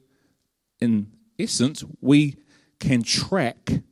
in 0.80 1.12
essence, 1.42 1.84
we 2.00 2.36
can 2.78 3.02
track 3.02 3.82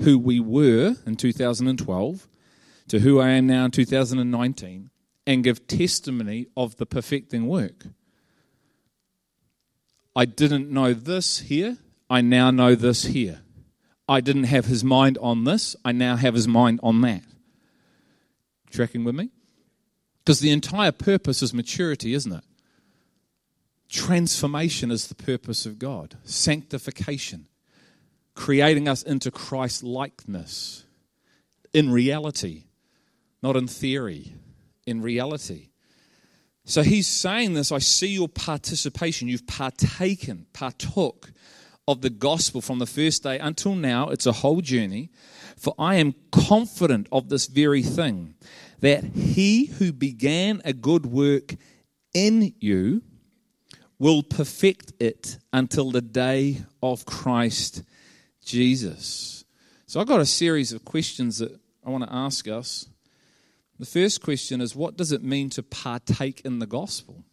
who 0.00 0.18
we 0.18 0.40
were 0.40 0.96
in 1.06 1.16
2012 1.16 2.28
to 2.88 2.98
who 3.00 3.20
I 3.20 3.30
am 3.30 3.46
now 3.46 3.64
in 3.64 3.70
2019 3.70 4.90
and 5.26 5.44
give 5.44 5.66
testimony 5.66 6.46
of 6.56 6.76
the 6.76 6.86
perfecting 6.86 7.46
work. 7.46 7.86
I 10.14 10.24
didn't 10.24 10.70
know 10.70 10.94
this 10.94 11.40
here, 11.40 11.78
I 12.08 12.20
now 12.20 12.50
know 12.50 12.74
this 12.74 13.04
here. 13.04 13.42
I 14.08 14.20
didn't 14.20 14.44
have 14.44 14.66
his 14.66 14.84
mind 14.84 15.18
on 15.20 15.44
this, 15.44 15.74
I 15.84 15.92
now 15.92 16.16
have 16.16 16.34
his 16.34 16.46
mind 16.46 16.80
on 16.82 17.00
that. 17.00 17.22
Tracking 18.70 19.04
with 19.04 19.14
me? 19.14 19.30
Because 20.24 20.40
the 20.40 20.50
entire 20.50 20.92
purpose 20.92 21.42
is 21.42 21.52
maturity, 21.52 22.14
isn't 22.14 22.32
it? 22.32 22.44
Transformation 23.88 24.90
is 24.90 25.08
the 25.08 25.14
purpose 25.14 25.66
of 25.66 25.78
God, 25.78 26.16
sanctification 26.24 27.46
creating 28.36 28.86
us 28.86 29.02
into 29.02 29.32
Christ 29.32 29.82
likeness 29.82 30.84
in 31.72 31.90
reality, 31.90 32.64
not 33.42 33.56
in 33.56 33.66
theory, 33.66 34.34
in 34.86 35.02
reality. 35.02 35.70
So 36.64 36.82
he's 36.82 37.08
saying 37.08 37.54
this 37.54 37.72
I 37.72 37.78
see 37.78 38.08
your 38.08 38.28
participation. 38.28 39.26
You've 39.26 39.46
partaken, 39.46 40.46
partook 40.52 41.32
of 41.88 42.02
the 42.02 42.10
gospel 42.10 42.60
from 42.60 42.78
the 42.78 42.86
first 42.86 43.22
day 43.22 43.38
until 43.38 43.74
now. 43.74 44.10
It's 44.10 44.26
a 44.26 44.32
whole 44.32 44.60
journey. 44.60 45.10
For 45.56 45.74
I 45.78 45.96
am 45.96 46.14
confident 46.30 47.08
of 47.10 47.28
this 47.28 47.46
very 47.46 47.82
thing 47.82 48.34
that 48.80 49.04
he 49.04 49.66
who 49.66 49.92
began 49.92 50.60
a 50.64 50.72
good 50.72 51.06
work 51.06 51.54
in 52.12 52.54
you 52.60 53.02
will 53.98 54.22
perfect 54.22 54.92
it 55.00 55.38
until 55.52 55.90
the 55.90 56.02
day 56.02 56.62
of 56.82 57.06
Christ 57.06 57.82
Jesus. 58.44 59.44
So 59.86 60.00
I've 60.00 60.06
got 60.06 60.20
a 60.20 60.26
series 60.26 60.72
of 60.72 60.84
questions 60.84 61.38
that 61.38 61.58
I 61.84 61.90
want 61.90 62.04
to 62.04 62.12
ask 62.12 62.48
us. 62.48 62.88
The 63.78 63.86
first 63.86 64.22
question 64.22 64.60
is 64.60 64.74
what 64.74 64.96
does 64.96 65.12
it 65.12 65.22
mean 65.22 65.50
to 65.50 65.62
partake 65.62 66.42
in 66.44 66.58
the 66.58 66.66
gospel? 66.66 67.24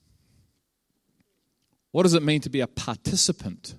What 1.92 2.04
does 2.04 2.14
it 2.14 2.24
mean 2.24 2.42
to 2.42 2.50
be 2.50 2.60
a 2.60 2.68
participant? 2.68 3.76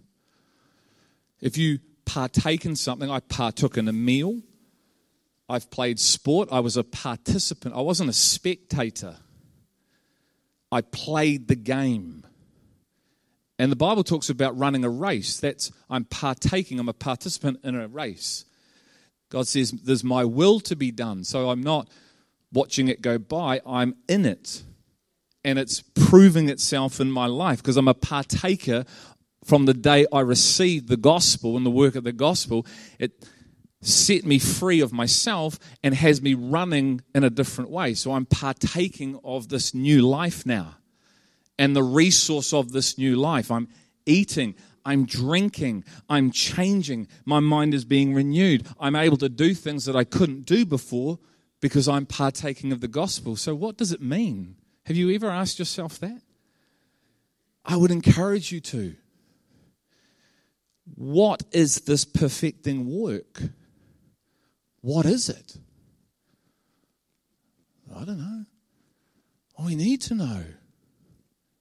If 1.40 1.58
you 1.58 1.80
partake 2.04 2.64
in 2.64 2.76
something, 2.76 3.10
I 3.10 3.20
partook 3.20 3.76
in 3.76 3.88
a 3.88 3.92
meal, 3.92 4.40
I've 5.48 5.70
played 5.70 5.98
sport, 5.98 6.48
I 6.50 6.60
was 6.60 6.76
a 6.76 6.84
participant, 6.84 7.74
I 7.74 7.80
wasn't 7.80 8.10
a 8.10 8.14
spectator. 8.14 9.16
I 10.72 10.80
played 10.80 11.48
the 11.48 11.56
game. 11.56 12.24
And 13.58 13.70
the 13.70 13.76
Bible 13.76 14.02
talks 14.02 14.30
about 14.30 14.58
running 14.58 14.84
a 14.84 14.90
race. 14.90 15.38
That's 15.38 15.70
I'm 15.88 16.04
partaking, 16.04 16.80
I'm 16.80 16.88
a 16.88 16.92
participant 16.92 17.60
in 17.62 17.74
a 17.74 17.86
race. 17.86 18.44
God 19.30 19.46
says, 19.46 19.70
There's 19.70 20.04
my 20.04 20.24
will 20.24 20.60
to 20.60 20.76
be 20.76 20.90
done. 20.90 21.24
So 21.24 21.50
I'm 21.50 21.62
not 21.62 21.88
watching 22.52 22.88
it 22.88 23.02
go 23.02 23.18
by, 23.18 23.60
I'm 23.66 23.94
in 24.08 24.24
it. 24.24 24.62
and 25.44 25.58
it's 25.58 25.82
proving 25.94 26.48
itself 26.48 27.00
in 27.00 27.10
my 27.10 27.26
life 27.26 27.58
because 27.58 27.76
I'm 27.76 27.88
a 27.88 27.94
partaker 27.94 28.84
from 29.44 29.66
the 29.66 29.74
day 29.74 30.06
I 30.10 30.20
received 30.20 30.88
the 30.88 30.96
gospel 30.96 31.56
and 31.56 31.66
the 31.66 31.70
work 31.70 31.96
of 31.96 32.04
the 32.04 32.12
gospel. 32.12 32.66
It 32.98 33.28
set 33.82 34.24
me 34.24 34.38
free 34.38 34.80
of 34.80 34.92
myself 34.92 35.58
and 35.82 35.94
has 35.94 36.22
me 36.22 36.32
running 36.32 37.02
in 37.14 37.24
a 37.24 37.30
different 37.30 37.70
way. 37.70 37.92
So 37.92 38.12
I'm 38.12 38.24
partaking 38.24 39.20
of 39.22 39.48
this 39.48 39.74
new 39.74 40.00
life 40.00 40.46
now 40.46 40.76
and 41.58 41.74
the 41.74 41.82
resource 41.82 42.52
of 42.52 42.72
this 42.72 42.98
new 42.98 43.16
life. 43.16 43.50
I'm 43.50 43.68
eating, 44.06 44.54
I'm 44.84 45.06
drinking, 45.06 45.84
I'm 46.08 46.30
changing, 46.30 47.08
my 47.24 47.40
mind 47.40 47.74
is 47.74 47.84
being 47.84 48.14
renewed. 48.14 48.66
I'm 48.78 48.96
able 48.96 49.16
to 49.18 49.28
do 49.28 49.54
things 49.54 49.84
that 49.86 49.96
I 49.96 50.04
couldn't 50.04 50.46
do 50.46 50.66
before 50.66 51.18
because 51.60 51.88
I'm 51.88 52.06
partaking 52.06 52.72
of 52.72 52.80
the 52.80 52.88
gospel. 52.88 53.36
So, 53.36 53.54
what 53.54 53.76
does 53.76 53.92
it 53.92 54.02
mean? 54.02 54.56
Have 54.86 54.96
you 54.96 55.14
ever 55.14 55.30
asked 55.30 55.58
yourself 55.58 55.98
that? 56.00 56.20
I 57.64 57.76
would 57.76 57.90
encourage 57.90 58.52
you 58.52 58.60
to. 58.60 58.94
What 60.94 61.42
is 61.50 61.76
this 61.82 62.04
perfecting 62.04 62.86
work? 62.86 63.40
What 64.82 65.06
is 65.06 65.30
it? 65.30 65.56
I 67.96 68.04
don't 68.04 68.18
know. 68.18 68.44
We 69.64 69.76
need 69.76 70.02
to 70.02 70.14
know 70.14 70.44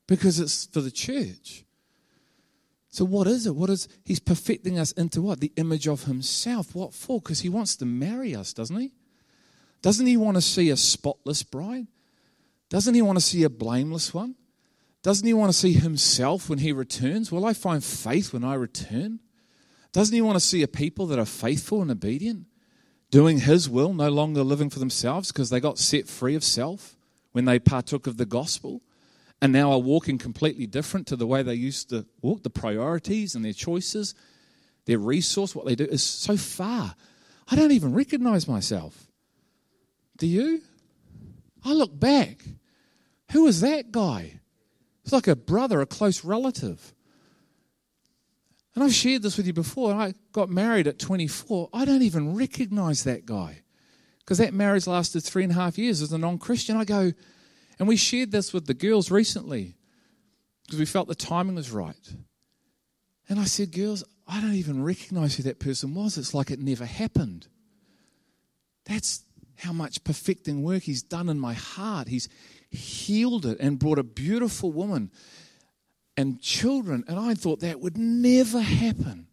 because 0.07 0.39
it's 0.39 0.65
for 0.67 0.81
the 0.81 0.91
church. 0.91 1.65
So 2.89 3.05
what 3.05 3.25
is 3.25 3.47
it? 3.47 3.55
What 3.55 3.69
is 3.69 3.87
he's 4.03 4.19
perfecting 4.19 4.77
us 4.77 4.91
into 4.91 5.21
what? 5.21 5.39
The 5.39 5.51
image 5.55 5.87
of 5.87 6.03
himself. 6.03 6.75
What 6.75 6.93
for? 6.93 7.19
Because 7.19 7.39
he 7.39 7.49
wants 7.49 7.75
to 7.77 7.85
marry 7.85 8.35
us, 8.35 8.53
doesn't 8.53 8.79
he? 8.79 8.93
Doesn't 9.81 10.05
he 10.05 10.15
want 10.15 10.37
to 10.37 10.41
see 10.41 10.69
a 10.69 10.77
spotless 10.77 11.43
bride? 11.43 11.87
Doesn't 12.69 12.93
he 12.93 13.01
want 13.01 13.17
to 13.17 13.23
see 13.23 13.43
a 13.43 13.49
blameless 13.49 14.13
one? 14.13 14.35
Doesn't 15.01 15.27
he 15.27 15.33
want 15.33 15.51
to 15.51 15.57
see 15.57 15.73
himself 15.73 16.49
when 16.49 16.59
he 16.59 16.71
returns? 16.71 17.31
Will 17.31 17.45
I 17.45 17.53
find 17.53 17.83
faith 17.83 18.31
when 18.31 18.43
I 18.43 18.53
return? 18.53 19.19
Doesn't 19.91 20.15
he 20.15 20.21
want 20.21 20.35
to 20.35 20.45
see 20.45 20.63
a 20.63 20.67
people 20.67 21.05
that 21.07 21.19
are 21.19 21.25
faithful 21.25 21.81
and 21.81 21.91
obedient, 21.91 22.45
doing 23.11 23.39
his 23.39 23.69
will, 23.69 23.93
no 23.93 24.09
longer 24.09 24.43
living 24.43 24.69
for 24.69 24.79
themselves 24.79 25.31
because 25.31 25.49
they 25.49 25.59
got 25.59 25.77
set 25.77 26.07
free 26.07 26.35
of 26.35 26.43
self 26.43 26.95
when 27.31 27.45
they 27.45 27.59
partook 27.59 28.07
of 28.07 28.17
the 28.17 28.25
gospel 28.25 28.81
and 29.43 29.51
now 29.51 29.73
are 29.73 29.79
walking 29.79 30.17
completely 30.17 30.65
different 30.65 31.05
to 31.05 31.17
the 31.17 31.27
way 31.27 31.43
they 31.43 31.53
used 31.53 31.89
to 31.89 32.05
walk? 32.21 32.43
The 32.43 32.49
priorities 32.49 33.35
and 33.35 33.43
their 33.43 33.51
choices, 33.51 34.15
their 34.85 34.97
resource, 34.97 35.53
what 35.53 35.65
they 35.65 35.75
do 35.75 35.83
is 35.83 36.01
so 36.01 36.37
far. 36.37 36.95
I 37.49 37.57
don't 37.57 37.73
even 37.73 37.93
recognize 37.93 38.47
myself. 38.47 39.05
Do 40.15 40.27
you? 40.27 40.61
I 41.65 41.73
look 41.73 41.99
back. 41.99 42.37
Who 43.33 43.45
is 43.47 43.59
that 43.59 43.91
guy? 43.91 44.39
It's 45.03 45.11
like 45.11 45.27
a 45.27 45.35
brother, 45.35 45.81
a 45.81 45.85
close 45.85 46.23
relative. 46.23 46.93
And 48.75 48.83
I've 48.85 48.93
shared 48.93 49.23
this 49.23 49.35
with 49.35 49.45
you 49.45 49.51
before. 49.51 49.93
I 49.93 50.13
got 50.31 50.47
married 50.47 50.87
at 50.87 50.99
24. 50.99 51.67
I 51.73 51.83
don't 51.83 52.01
even 52.01 52.33
recognize 52.33 53.03
that 53.03 53.25
guy 53.25 53.63
because 54.19 54.37
that 54.37 54.53
marriage 54.53 54.87
lasted 54.87 55.21
three 55.21 55.43
and 55.43 55.51
a 55.51 55.55
half 55.55 55.77
years 55.77 56.01
as 56.01 56.13
a 56.13 56.17
non 56.17 56.37
Christian. 56.37 56.77
I 56.77 56.85
go, 56.85 57.11
and 57.83 57.87
we 57.89 57.97
shared 57.97 58.31
this 58.31 58.53
with 58.53 58.65
the 58.65 58.73
girls 58.73 59.11
recently 59.11 59.75
because 60.61 60.79
we 60.79 60.85
felt 60.85 61.09
the 61.09 61.15
timing 61.15 61.55
was 61.55 61.69
right. 61.69 62.13
And 63.27 63.37
I 63.37 63.43
said, 63.43 63.73
Girls, 63.73 64.05
I 64.25 64.39
don't 64.39 64.53
even 64.53 64.85
recognize 64.85 65.35
who 65.35 65.43
that 65.43 65.59
person 65.59 65.93
was. 65.93 66.17
It's 66.17 66.33
like 66.33 66.49
it 66.49 66.61
never 66.61 66.85
happened. 66.85 67.47
That's 68.85 69.25
how 69.57 69.73
much 69.73 70.01
perfecting 70.05 70.63
work 70.63 70.83
He's 70.83 71.03
done 71.03 71.27
in 71.27 71.37
my 71.37 71.51
heart. 71.51 72.07
He's 72.07 72.29
healed 72.69 73.45
it 73.45 73.57
and 73.59 73.77
brought 73.77 73.99
a 73.99 74.03
beautiful 74.03 74.71
woman 74.71 75.11
and 76.15 76.39
children. 76.39 77.03
And 77.09 77.19
I 77.19 77.33
thought 77.33 77.59
that 77.59 77.81
would 77.81 77.97
never 77.97 78.61
happen. 78.61 79.27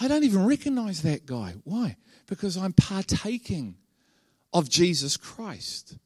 I 0.00 0.08
don't 0.08 0.24
even 0.24 0.46
recognize 0.46 1.02
that 1.02 1.26
guy. 1.26 1.56
Why? 1.64 1.96
Because 2.26 2.56
I'm 2.56 2.72
partaking 2.72 3.76
of 4.50 4.70
Jesus 4.70 5.18
Christ. 5.18 5.98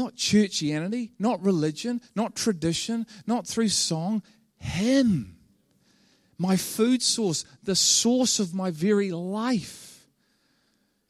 Not 0.00 0.16
churchianity, 0.16 1.10
not 1.18 1.44
religion, 1.44 2.00
not 2.16 2.34
tradition, 2.34 3.06
not 3.26 3.46
through 3.46 3.68
song. 3.68 4.22
Him. 4.56 5.36
My 6.38 6.56
food 6.56 7.02
source, 7.02 7.44
the 7.62 7.76
source 7.76 8.40
of 8.40 8.54
my 8.54 8.70
very 8.70 9.10
life. 9.12 10.06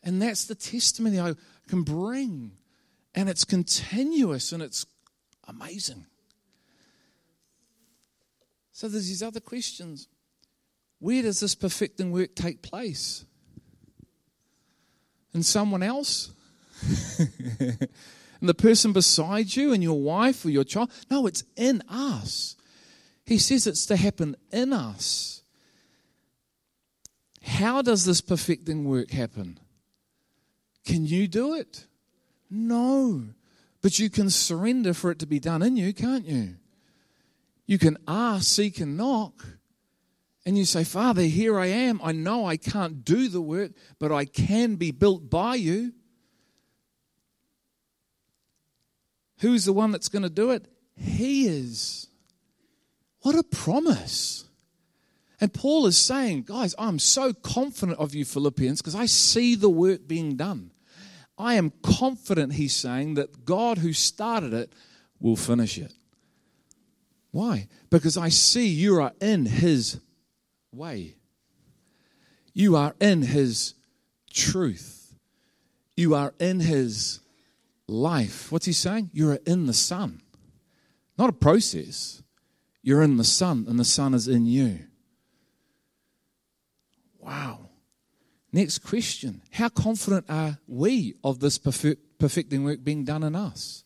And 0.02 0.20
that's 0.20 0.46
the 0.46 0.56
testimony 0.56 1.20
I 1.20 1.34
can 1.68 1.84
bring. 1.84 2.50
And 3.14 3.28
it's 3.28 3.44
continuous 3.44 4.50
and 4.50 4.60
it's 4.60 4.84
amazing. 5.46 6.04
So 8.72 8.88
there's 8.88 9.06
these 9.06 9.22
other 9.22 9.38
questions. 9.38 10.08
Where 10.98 11.22
does 11.22 11.38
this 11.38 11.54
perfecting 11.54 12.10
work 12.10 12.34
take 12.34 12.60
place? 12.60 13.24
In 15.32 15.44
someone 15.44 15.84
else? 15.84 16.32
and 18.40 18.48
the 18.48 18.54
person 18.54 18.92
beside 18.92 19.54
you 19.54 19.72
and 19.72 19.82
your 19.82 20.00
wife 20.00 20.44
or 20.44 20.50
your 20.50 20.64
child? 20.64 20.90
No, 21.10 21.26
it's 21.26 21.44
in 21.56 21.82
us. 21.88 22.56
He 23.24 23.38
says 23.38 23.66
it's 23.66 23.86
to 23.86 23.96
happen 23.96 24.36
in 24.50 24.72
us. 24.72 25.42
How 27.42 27.82
does 27.82 28.04
this 28.04 28.20
perfecting 28.20 28.84
work 28.84 29.10
happen? 29.10 29.60
Can 30.84 31.06
you 31.06 31.28
do 31.28 31.54
it? 31.54 31.86
No. 32.50 33.24
But 33.82 33.98
you 33.98 34.10
can 34.10 34.30
surrender 34.30 34.94
for 34.94 35.10
it 35.10 35.18
to 35.20 35.26
be 35.26 35.38
done 35.38 35.62
in 35.62 35.76
you, 35.76 35.94
can't 35.94 36.26
you? 36.26 36.56
You 37.66 37.78
can 37.78 37.98
ask, 38.08 38.44
seek, 38.44 38.80
and 38.80 38.96
knock. 38.96 39.46
And 40.44 40.58
you 40.58 40.64
say, 40.64 40.84
Father, 40.84 41.22
here 41.22 41.58
I 41.58 41.66
am. 41.66 42.00
I 42.02 42.12
know 42.12 42.46
I 42.46 42.56
can't 42.56 43.04
do 43.04 43.28
the 43.28 43.40
work, 43.40 43.72
but 43.98 44.10
I 44.10 44.24
can 44.24 44.76
be 44.76 44.90
built 44.90 45.30
by 45.30 45.54
you. 45.54 45.92
Who's 49.40 49.64
the 49.64 49.72
one 49.72 49.90
that's 49.90 50.08
going 50.08 50.22
to 50.22 50.30
do 50.30 50.50
it? 50.50 50.66
He 50.96 51.46
is. 51.46 52.06
What 53.22 53.34
a 53.34 53.42
promise. 53.42 54.44
And 55.40 55.52
Paul 55.52 55.86
is 55.86 55.96
saying, 55.96 56.42
guys, 56.42 56.74
I'm 56.78 56.98
so 56.98 57.32
confident 57.32 57.98
of 57.98 58.14
you, 58.14 58.24
Philippians, 58.24 58.80
because 58.82 58.94
I 58.94 59.06
see 59.06 59.54
the 59.54 59.70
work 59.70 60.06
being 60.06 60.36
done. 60.36 60.72
I 61.38 61.54
am 61.54 61.72
confident, 61.82 62.54
he's 62.54 62.74
saying, 62.74 63.14
that 63.14 63.46
God 63.46 63.78
who 63.78 63.94
started 63.94 64.52
it 64.52 64.74
will 65.18 65.36
finish 65.36 65.78
it. 65.78 65.94
Why? 67.30 67.68
Because 67.88 68.18
I 68.18 68.28
see 68.28 68.66
you 68.66 69.00
are 69.00 69.12
in 69.20 69.46
His 69.46 70.00
way. 70.72 71.14
You 72.52 72.76
are 72.76 72.94
in 73.00 73.22
His 73.22 73.74
truth. 74.32 75.14
You 75.96 76.14
are 76.14 76.34
in 76.38 76.60
His 76.60 77.20
life. 77.90 78.50
What's 78.50 78.66
He 78.66 78.72
saying? 78.72 79.10
You 79.12 79.30
are 79.30 79.40
in 79.46 79.66
the 79.66 79.74
Son. 79.74 80.22
Not 81.18 81.28
a 81.28 81.34
process. 81.34 82.22
You're 82.82 83.02
in 83.02 83.16
the 83.18 83.24
Son, 83.24 83.66
and 83.68 83.78
the 83.78 83.84
Son 83.84 84.14
is 84.14 84.26
in 84.26 84.46
you. 84.46 84.80
Wow. 87.18 87.70
Next 88.52 88.78
question 88.78 89.42
How 89.52 89.68
confident 89.68 90.26
are 90.28 90.58
we 90.66 91.14
of 91.22 91.40
this 91.40 91.58
perfect, 91.58 92.18
perfecting 92.18 92.64
work 92.64 92.82
being 92.82 93.04
done 93.04 93.22
in 93.22 93.34
us? 93.34 93.84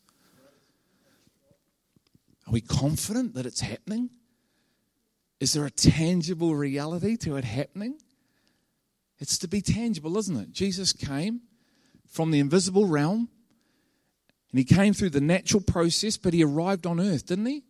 Are 2.46 2.52
we 2.52 2.60
confident 2.60 3.34
that 3.34 3.46
it's 3.46 3.60
happening? 3.60 4.10
Is 5.40 5.54
there 5.54 5.64
a 5.64 5.70
tangible 5.70 6.54
reality 6.54 7.16
to 7.18 7.36
it 7.36 7.44
happening? 7.44 7.98
It's 9.18 9.38
to 9.38 9.48
be 9.48 9.60
tangible, 9.60 10.16
isn't 10.18 10.36
it? 10.36 10.52
Jesus 10.52 10.92
came 10.92 11.42
from 12.06 12.30
the 12.30 12.38
invisible 12.38 12.86
realm 12.86 13.28
and 14.54 14.60
he 14.60 14.64
came 14.64 14.94
through 14.94 15.10
the 15.10 15.20
natural 15.20 15.60
process, 15.60 16.16
but 16.16 16.32
he 16.32 16.44
arrived 16.44 16.86
on 16.86 17.00
earth, 17.00 17.26
didn't 17.26 17.46
he? 17.46 17.64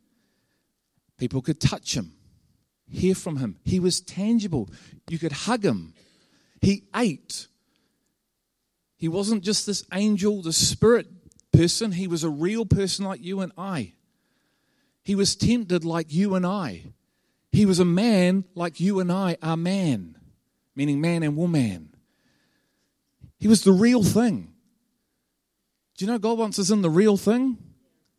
People 1.16 1.40
could 1.40 1.58
touch 1.58 1.96
him, 1.96 2.12
hear 2.90 3.14
from 3.14 3.38
him. 3.38 3.56
He 3.64 3.80
was 3.80 4.02
tangible. 4.02 4.68
You 5.08 5.18
could 5.18 5.32
hug 5.32 5.64
him. 5.64 5.94
He 6.60 6.82
ate. 6.94 7.46
He 8.98 9.08
wasn't 9.08 9.42
just 9.42 9.64
this 9.64 9.82
angel, 9.94 10.42
the 10.42 10.52
spirit 10.52 11.06
person, 11.52 11.92
he 11.92 12.06
was 12.06 12.22
a 12.22 12.28
real 12.28 12.66
person 12.66 13.06
like 13.06 13.24
you 13.24 13.40
and 13.40 13.52
I. 13.56 13.94
He 15.02 15.14
was 15.14 15.36
tempted 15.36 15.86
like 15.86 16.12
you 16.12 16.34
and 16.34 16.44
I. 16.44 16.82
He 17.50 17.64
was 17.64 17.78
a 17.78 17.86
man 17.86 18.44
like 18.54 18.78
you 18.78 19.00
and 19.00 19.10
I 19.10 19.38
are 19.42 19.56
man, 19.56 20.18
meaning 20.76 21.00
man 21.00 21.22
and 21.22 21.34
woman. 21.34 21.94
He 23.38 23.48
was 23.48 23.64
the 23.64 23.72
real 23.72 24.02
thing. 24.02 24.53
Do 25.96 26.04
you 26.04 26.10
know 26.10 26.18
God 26.18 26.38
wants 26.38 26.58
us 26.58 26.70
in 26.70 26.82
the 26.82 26.90
real 26.90 27.16
thing? 27.16 27.58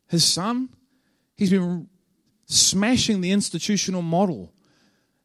His 0.08 0.24
son. 0.24 0.70
He's 1.36 1.50
been 1.50 1.90
smashing 2.46 3.22
the 3.22 3.32
institutional 3.32 4.02
model 4.02 4.54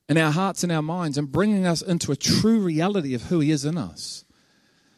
in 0.09 0.19
our 0.19 0.33
hearts 0.33 0.65
and 0.65 0.73
our 0.73 0.83
minds 0.83 1.17
and 1.17 1.31
bringing 1.31 1.67
us 1.67 1.83
into 1.83 2.11
a 2.11 2.17
true 2.17 2.61
reality 2.61 3.15
of 3.15 3.25
who 3.25 3.41
He 3.41 3.53
is 3.53 3.65
in 3.65 3.79
us. 3.79 4.25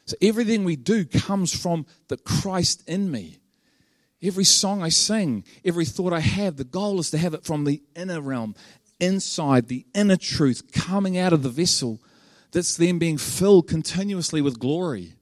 So 0.07 0.17
everything 0.23 0.65
we 0.65 0.77
do 0.77 1.05
comes 1.05 1.55
from 1.55 1.87
the 2.09 2.17
Christ 2.17 2.83
in 2.89 3.11
me. 3.11 3.39
Every 4.23 4.45
song 4.45 4.83
I 4.83 4.89
sing, 4.89 5.45
every 5.65 5.85
thought 5.85 6.13
I 6.13 6.21
have, 6.21 6.57
the 6.57 6.65
goal 6.65 7.01
is 7.01 7.11
to 7.11 7.19
have 7.19 7.35
it 7.35 7.45
from 7.45 7.65
the 7.65 7.83
inner 7.97 8.21
realm, 8.21 8.55
inside, 9.01 9.69
the 9.69 9.85
inner 9.95 10.17
truth 10.17 10.73
coming 10.73 11.19
out 11.19 11.33
of 11.33 11.43
the 11.43 11.49
vessel 11.49 12.01
that's 12.53 12.77
then 12.77 12.99
being 12.99 13.19
filled 13.19 13.69
continuously 13.69 14.41
with 14.41 14.61
glory. 14.61 15.15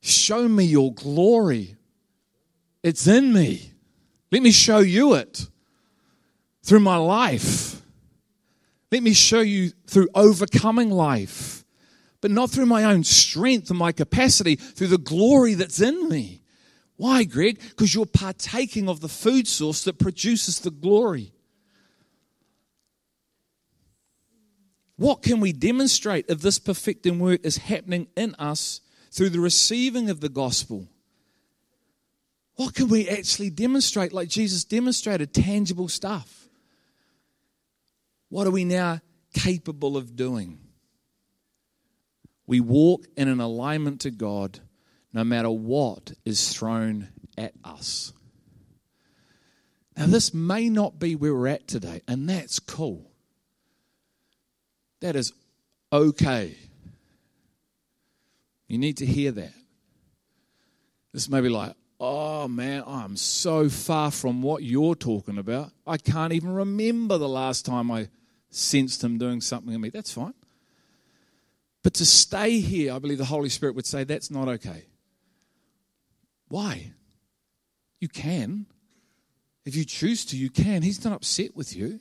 Show 0.00 0.48
me 0.48 0.64
your 0.64 0.92
glory. 0.92 1.76
It's 2.82 3.06
in 3.06 3.32
me. 3.32 3.72
Let 4.30 4.42
me 4.42 4.52
show 4.52 4.78
you 4.78 5.14
it 5.14 5.46
through 6.62 6.80
my 6.80 6.96
life. 6.96 7.82
Let 8.90 9.02
me 9.02 9.12
show 9.12 9.40
you 9.40 9.72
through 9.86 10.08
overcoming 10.14 10.90
life, 10.90 11.64
but 12.20 12.30
not 12.30 12.50
through 12.50 12.66
my 12.66 12.84
own 12.84 13.04
strength 13.04 13.70
and 13.70 13.78
my 13.78 13.92
capacity, 13.92 14.56
through 14.56 14.88
the 14.88 14.98
glory 14.98 15.54
that's 15.54 15.80
in 15.80 16.08
me. 16.08 16.42
Why, 16.96 17.24
Greg? 17.24 17.60
Because 17.60 17.94
you're 17.94 18.06
partaking 18.06 18.88
of 18.88 19.00
the 19.00 19.08
food 19.08 19.46
source 19.46 19.84
that 19.84 19.98
produces 19.98 20.60
the 20.60 20.70
glory. 20.70 21.32
What 24.96 25.22
can 25.22 25.38
we 25.38 25.52
demonstrate 25.52 26.26
if 26.28 26.40
this 26.40 26.58
perfecting 26.58 27.20
work 27.20 27.40
is 27.44 27.58
happening 27.58 28.08
in 28.16 28.34
us 28.34 28.80
through 29.10 29.30
the 29.30 29.40
receiving 29.40 30.10
of 30.10 30.20
the 30.20 30.28
gospel? 30.28 30.88
What 32.56 32.74
can 32.74 32.88
we 32.88 33.08
actually 33.08 33.50
demonstrate 33.50 34.12
like 34.12 34.28
Jesus 34.28 34.64
demonstrated? 34.64 35.32
Tangible 35.32 35.88
stuff. 35.88 36.48
What 38.28 38.46
are 38.46 38.50
we 38.50 38.64
now 38.64 39.00
capable 39.32 39.96
of 39.96 40.16
doing? 40.16 40.58
We 42.46 42.60
walk 42.60 43.06
in 43.16 43.28
an 43.28 43.40
alignment 43.40 44.00
to 44.00 44.10
God 44.10 44.60
no 45.12 45.24
matter 45.24 45.50
what 45.50 46.12
is 46.24 46.52
thrown 46.52 47.08
at 47.36 47.52
us. 47.64 48.12
Now, 49.96 50.06
this 50.06 50.32
may 50.32 50.68
not 50.68 50.98
be 50.98 51.16
where 51.16 51.34
we're 51.34 51.48
at 51.48 51.66
today, 51.66 52.02
and 52.06 52.28
that's 52.28 52.58
cool. 52.60 53.10
That 55.00 55.16
is 55.16 55.32
okay. 55.92 56.56
You 58.68 58.78
need 58.78 58.98
to 58.98 59.06
hear 59.06 59.32
that. 59.32 59.54
This 61.12 61.28
may 61.28 61.40
be 61.40 61.48
like, 61.48 61.74
oh 61.98 62.46
man, 62.46 62.84
I'm 62.86 63.16
so 63.16 63.68
far 63.68 64.10
from 64.10 64.42
what 64.42 64.62
you're 64.62 64.94
talking 64.94 65.38
about. 65.38 65.72
I 65.86 65.96
can't 65.96 66.32
even 66.32 66.52
remember 66.52 67.18
the 67.18 67.28
last 67.28 67.64
time 67.64 67.90
I 67.90 68.08
sensed 68.50 69.02
him 69.02 69.18
doing 69.18 69.40
something 69.40 69.72
to 69.72 69.78
me. 69.78 69.88
That's 69.88 70.12
fine. 70.12 70.34
But 71.82 71.94
to 71.94 72.06
stay 72.06 72.60
here, 72.60 72.92
I 72.92 72.98
believe 72.98 73.18
the 73.18 73.24
Holy 73.24 73.48
Spirit 73.48 73.74
would 73.74 73.86
say 73.86 74.04
that's 74.04 74.30
not 74.30 74.48
okay. 74.48 74.84
Why? 76.48 76.92
You 78.00 78.08
can. 78.08 78.66
If 79.64 79.74
you 79.76 79.84
choose 79.84 80.24
to, 80.26 80.36
you 80.36 80.50
can. 80.50 80.82
He's 80.82 81.04
not 81.04 81.14
upset 81.14 81.56
with 81.56 81.74
you. 81.74 82.00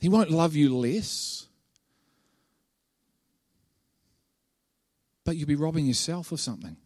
He 0.00 0.08
won't 0.08 0.30
love 0.30 0.54
you 0.54 0.76
less. 0.76 1.47
But 5.28 5.36
you'll 5.36 5.46
be 5.46 5.56
robbing 5.56 5.84
yourself 5.84 6.32
of 6.32 6.40
something. 6.40 6.78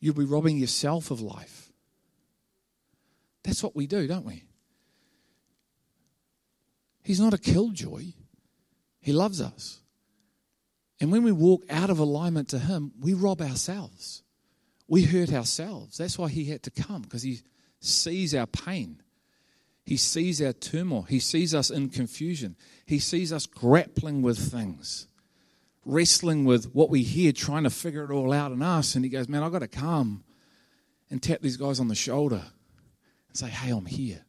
You'll 0.00 0.12
be 0.12 0.26
robbing 0.26 0.58
yourself 0.58 1.10
of 1.10 1.22
life. 1.22 1.72
That's 3.42 3.62
what 3.62 3.74
we 3.74 3.86
do, 3.86 4.06
don't 4.06 4.26
we? 4.26 4.44
He's 7.02 7.20
not 7.20 7.32
a 7.32 7.38
killjoy. 7.38 8.12
He 9.00 9.14
loves 9.14 9.40
us. 9.40 9.80
And 11.00 11.10
when 11.10 11.22
we 11.22 11.32
walk 11.32 11.62
out 11.70 11.88
of 11.88 11.98
alignment 11.98 12.50
to 12.50 12.58
Him, 12.58 12.92
we 13.00 13.14
rob 13.14 13.40
ourselves. 13.40 14.22
We 14.86 15.04
hurt 15.04 15.32
ourselves. 15.32 15.96
That's 15.96 16.18
why 16.18 16.28
He 16.28 16.44
had 16.44 16.62
to 16.64 16.70
come, 16.70 17.00
because 17.00 17.22
He 17.22 17.40
sees 17.80 18.34
our 18.34 18.46
pain. 18.46 19.00
He 19.86 19.96
sees 19.96 20.42
our 20.42 20.52
turmoil. 20.52 21.04
He 21.08 21.18
sees 21.18 21.54
us 21.54 21.70
in 21.70 21.88
confusion. 21.88 22.56
He 22.84 22.98
sees 22.98 23.32
us 23.32 23.46
grappling 23.46 24.20
with 24.20 24.36
things, 24.38 25.06
wrestling 25.84 26.44
with 26.44 26.74
what 26.74 26.90
we 26.90 27.02
hear, 27.02 27.32
trying 27.32 27.64
to 27.64 27.70
figure 27.70 28.04
it 28.04 28.10
all 28.10 28.32
out 28.32 28.52
in 28.52 28.62
us. 28.62 28.94
And 28.94 29.04
He 29.04 29.10
goes, 29.10 29.28
Man, 29.28 29.42
I've 29.42 29.52
got 29.52 29.60
to 29.60 29.68
come 29.68 30.24
and 31.10 31.22
tap 31.22 31.40
these 31.40 31.56
guys 31.56 31.80
on 31.80 31.88
the 31.88 31.94
shoulder 31.94 32.42
and 33.28 33.36
say, 33.36 33.48
Hey, 33.48 33.70
I'm 33.70 33.86
here. 33.86 34.24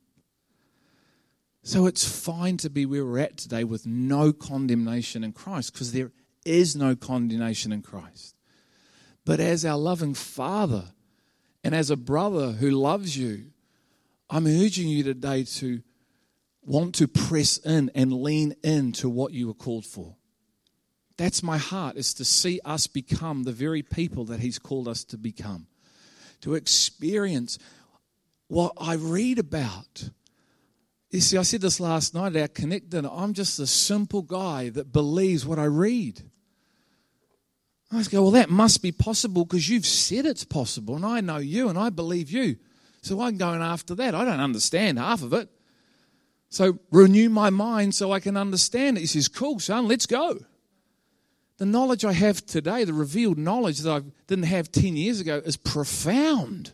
So 1.63 1.87
it's 1.87 2.07
fine 2.07 2.57
to 2.57 2.69
be 2.69 2.85
where 2.85 3.03
we're 3.03 3.17
at 3.17 3.37
today 3.37 3.63
with 3.63 3.87
no 3.87 4.31
condemnation 4.31 5.23
in 5.23 5.31
Christ 5.31 5.73
because 5.73 5.93
there 5.93 6.11
is 6.45 6.75
no 6.75 6.95
condemnation 6.95 7.71
in 7.71 7.81
Christ. 7.81 8.35
But 9.25 9.39
as 9.39 9.65
our 9.65 9.77
loving 9.77 10.13
Father 10.13 10.85
and 11.63 11.73
as 11.73 11.89
a 11.89 11.97
brother 11.97 12.51
who 12.51 12.69
loves 12.69 13.17
you, 13.17 13.45
I'm 14.29 14.45
urging 14.45 14.87
you 14.87 15.03
today 15.03 15.43
to 15.43 15.81
want 16.61 16.95
to 16.95 17.07
press 17.07 17.57
in 17.57 17.91
and 17.95 18.13
lean 18.13 18.55
into 18.63 19.09
what 19.09 19.33
you 19.33 19.47
were 19.47 19.53
called 19.55 19.85
for. 19.85 20.15
That's 21.17 21.41
my 21.41 21.57
heart, 21.57 21.95
is 21.95 22.13
to 22.15 22.25
see 22.25 22.59
us 22.65 22.87
become 22.87 23.43
the 23.43 23.51
very 23.51 23.81
people 23.81 24.25
that 24.25 24.41
He's 24.41 24.59
called 24.59 24.87
us 24.87 25.03
to 25.05 25.17
become. 25.17 25.67
To 26.41 26.55
experience 26.55 27.57
what 28.47 28.73
I 28.77 28.95
read 28.95 29.39
about. 29.39 30.09
You 31.09 31.21
see, 31.21 31.37
I 31.37 31.43
said 31.43 31.61
this 31.61 31.79
last 31.79 32.13
night 32.13 32.35
at 32.35 32.41
our 32.41 32.47
Connect 32.49 32.89
dinner. 32.89 33.09
I'm 33.11 33.33
just 33.33 33.59
a 33.59 33.67
simple 33.67 34.21
guy 34.21 34.69
that 34.69 34.91
believes 34.91 35.45
what 35.45 35.59
I 35.59 35.65
read. 35.65 36.21
I 37.91 37.99
just 37.99 38.11
go, 38.11 38.23
well, 38.23 38.31
that 38.31 38.49
must 38.49 38.81
be 38.81 38.91
possible 38.91 39.45
because 39.45 39.69
you've 39.69 39.85
said 39.85 40.25
it's 40.25 40.43
possible, 40.43 40.95
and 40.95 41.05
I 41.05 41.21
know 41.21 41.37
you, 41.37 41.69
and 41.69 41.77
I 41.77 41.89
believe 41.89 42.29
you. 42.29 42.57
So 43.01 43.21
I'm 43.21 43.37
going 43.37 43.61
after 43.61 43.95
that. 43.95 44.15
I 44.15 44.25
don't 44.25 44.39
understand 44.39 44.99
half 44.99 45.21
of 45.21 45.31
it. 45.31 45.49
So 46.49 46.79
renew 46.91 47.29
my 47.29 47.51
mind 47.51 47.95
so 47.95 48.11
I 48.11 48.19
can 48.19 48.35
understand 48.35 48.97
it. 48.97 49.01
He 49.01 49.07
says, 49.07 49.27
Cool, 49.27 49.59
son, 49.59 49.87
let's 49.87 50.05
go. 50.05 50.39
The 51.57 51.65
knowledge 51.65 52.03
I 52.03 52.11
have 52.11 52.45
today, 52.45 52.83
the 52.83 52.93
revealed 52.93 53.37
knowledge 53.37 53.79
that 53.79 53.91
I 53.91 54.01
didn't 54.27 54.45
have 54.45 54.71
10 54.71 54.97
years 54.97 55.21
ago, 55.21 55.41
is 55.45 55.55
profound. 55.55 56.73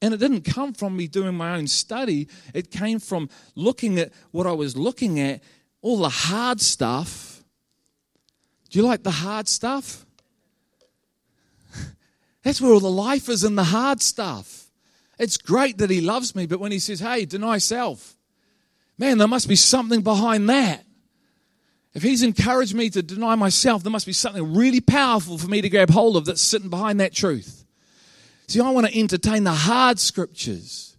And 0.00 0.14
it 0.14 0.16
didn't 0.16 0.42
come 0.42 0.72
from 0.72 0.96
me 0.96 1.06
doing 1.06 1.34
my 1.36 1.56
own 1.56 1.66
study, 1.66 2.28
it 2.54 2.70
came 2.70 2.98
from 2.98 3.28
looking 3.54 3.98
at 3.98 4.12
what 4.30 4.46
I 4.46 4.52
was 4.52 4.76
looking 4.76 5.20
at, 5.20 5.42
all 5.82 5.98
the 5.98 6.08
hard 6.08 6.60
stuff. 6.60 7.44
Do 8.70 8.78
you 8.78 8.84
like 8.84 9.02
the 9.02 9.10
hard 9.10 9.48
stuff? 9.48 10.06
That's 12.42 12.60
where 12.60 12.72
all 12.72 12.80
the 12.80 12.90
life 12.90 13.28
is 13.28 13.44
in 13.44 13.54
the 13.54 13.64
hard 13.64 14.00
stuff. 14.00 14.70
It's 15.18 15.36
great 15.36 15.78
that 15.78 15.90
he 15.90 16.00
loves 16.00 16.34
me, 16.34 16.46
but 16.46 16.58
when 16.58 16.72
he 16.72 16.78
says, 16.78 17.00
hey, 17.00 17.26
deny 17.26 17.58
self, 17.58 18.16
man, 18.96 19.18
there 19.18 19.28
must 19.28 19.48
be 19.48 19.56
something 19.56 20.00
behind 20.00 20.48
that. 20.48 20.84
If 21.94 22.02
he's 22.02 22.22
encouraged 22.22 22.74
me 22.74 22.88
to 22.90 23.02
deny 23.02 23.34
myself, 23.34 23.82
there 23.82 23.92
must 23.92 24.06
be 24.06 24.12
something 24.12 24.54
really 24.54 24.80
powerful 24.80 25.36
for 25.36 25.48
me 25.48 25.60
to 25.60 25.68
grab 25.68 25.90
hold 25.90 26.16
of 26.16 26.24
that's 26.24 26.40
sitting 26.40 26.70
behind 26.70 27.00
that 27.00 27.12
truth. 27.12 27.64
See, 28.46 28.60
I 28.60 28.70
want 28.70 28.86
to 28.86 28.98
entertain 28.98 29.44
the 29.44 29.52
hard 29.52 29.98
scriptures. 29.98 30.96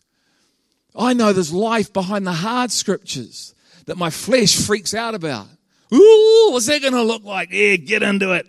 I 0.95 1.13
know 1.13 1.33
there's 1.33 1.51
life 1.51 1.91
behind 1.91 2.27
the 2.27 2.33
hard 2.33 2.71
scriptures 2.71 3.55
that 3.85 3.97
my 3.97 4.11
flesh 4.11 4.55
freaks 4.55 4.93
out 4.93 5.15
about. 5.15 5.47
Ooh, 5.91 6.49
what's 6.51 6.67
that 6.67 6.81
going 6.81 6.93
to 6.93 7.03
look 7.03 7.23
like? 7.23 7.49
Yeah, 7.51 7.75
get 7.75 8.03
into 8.03 8.33
it. 8.33 8.47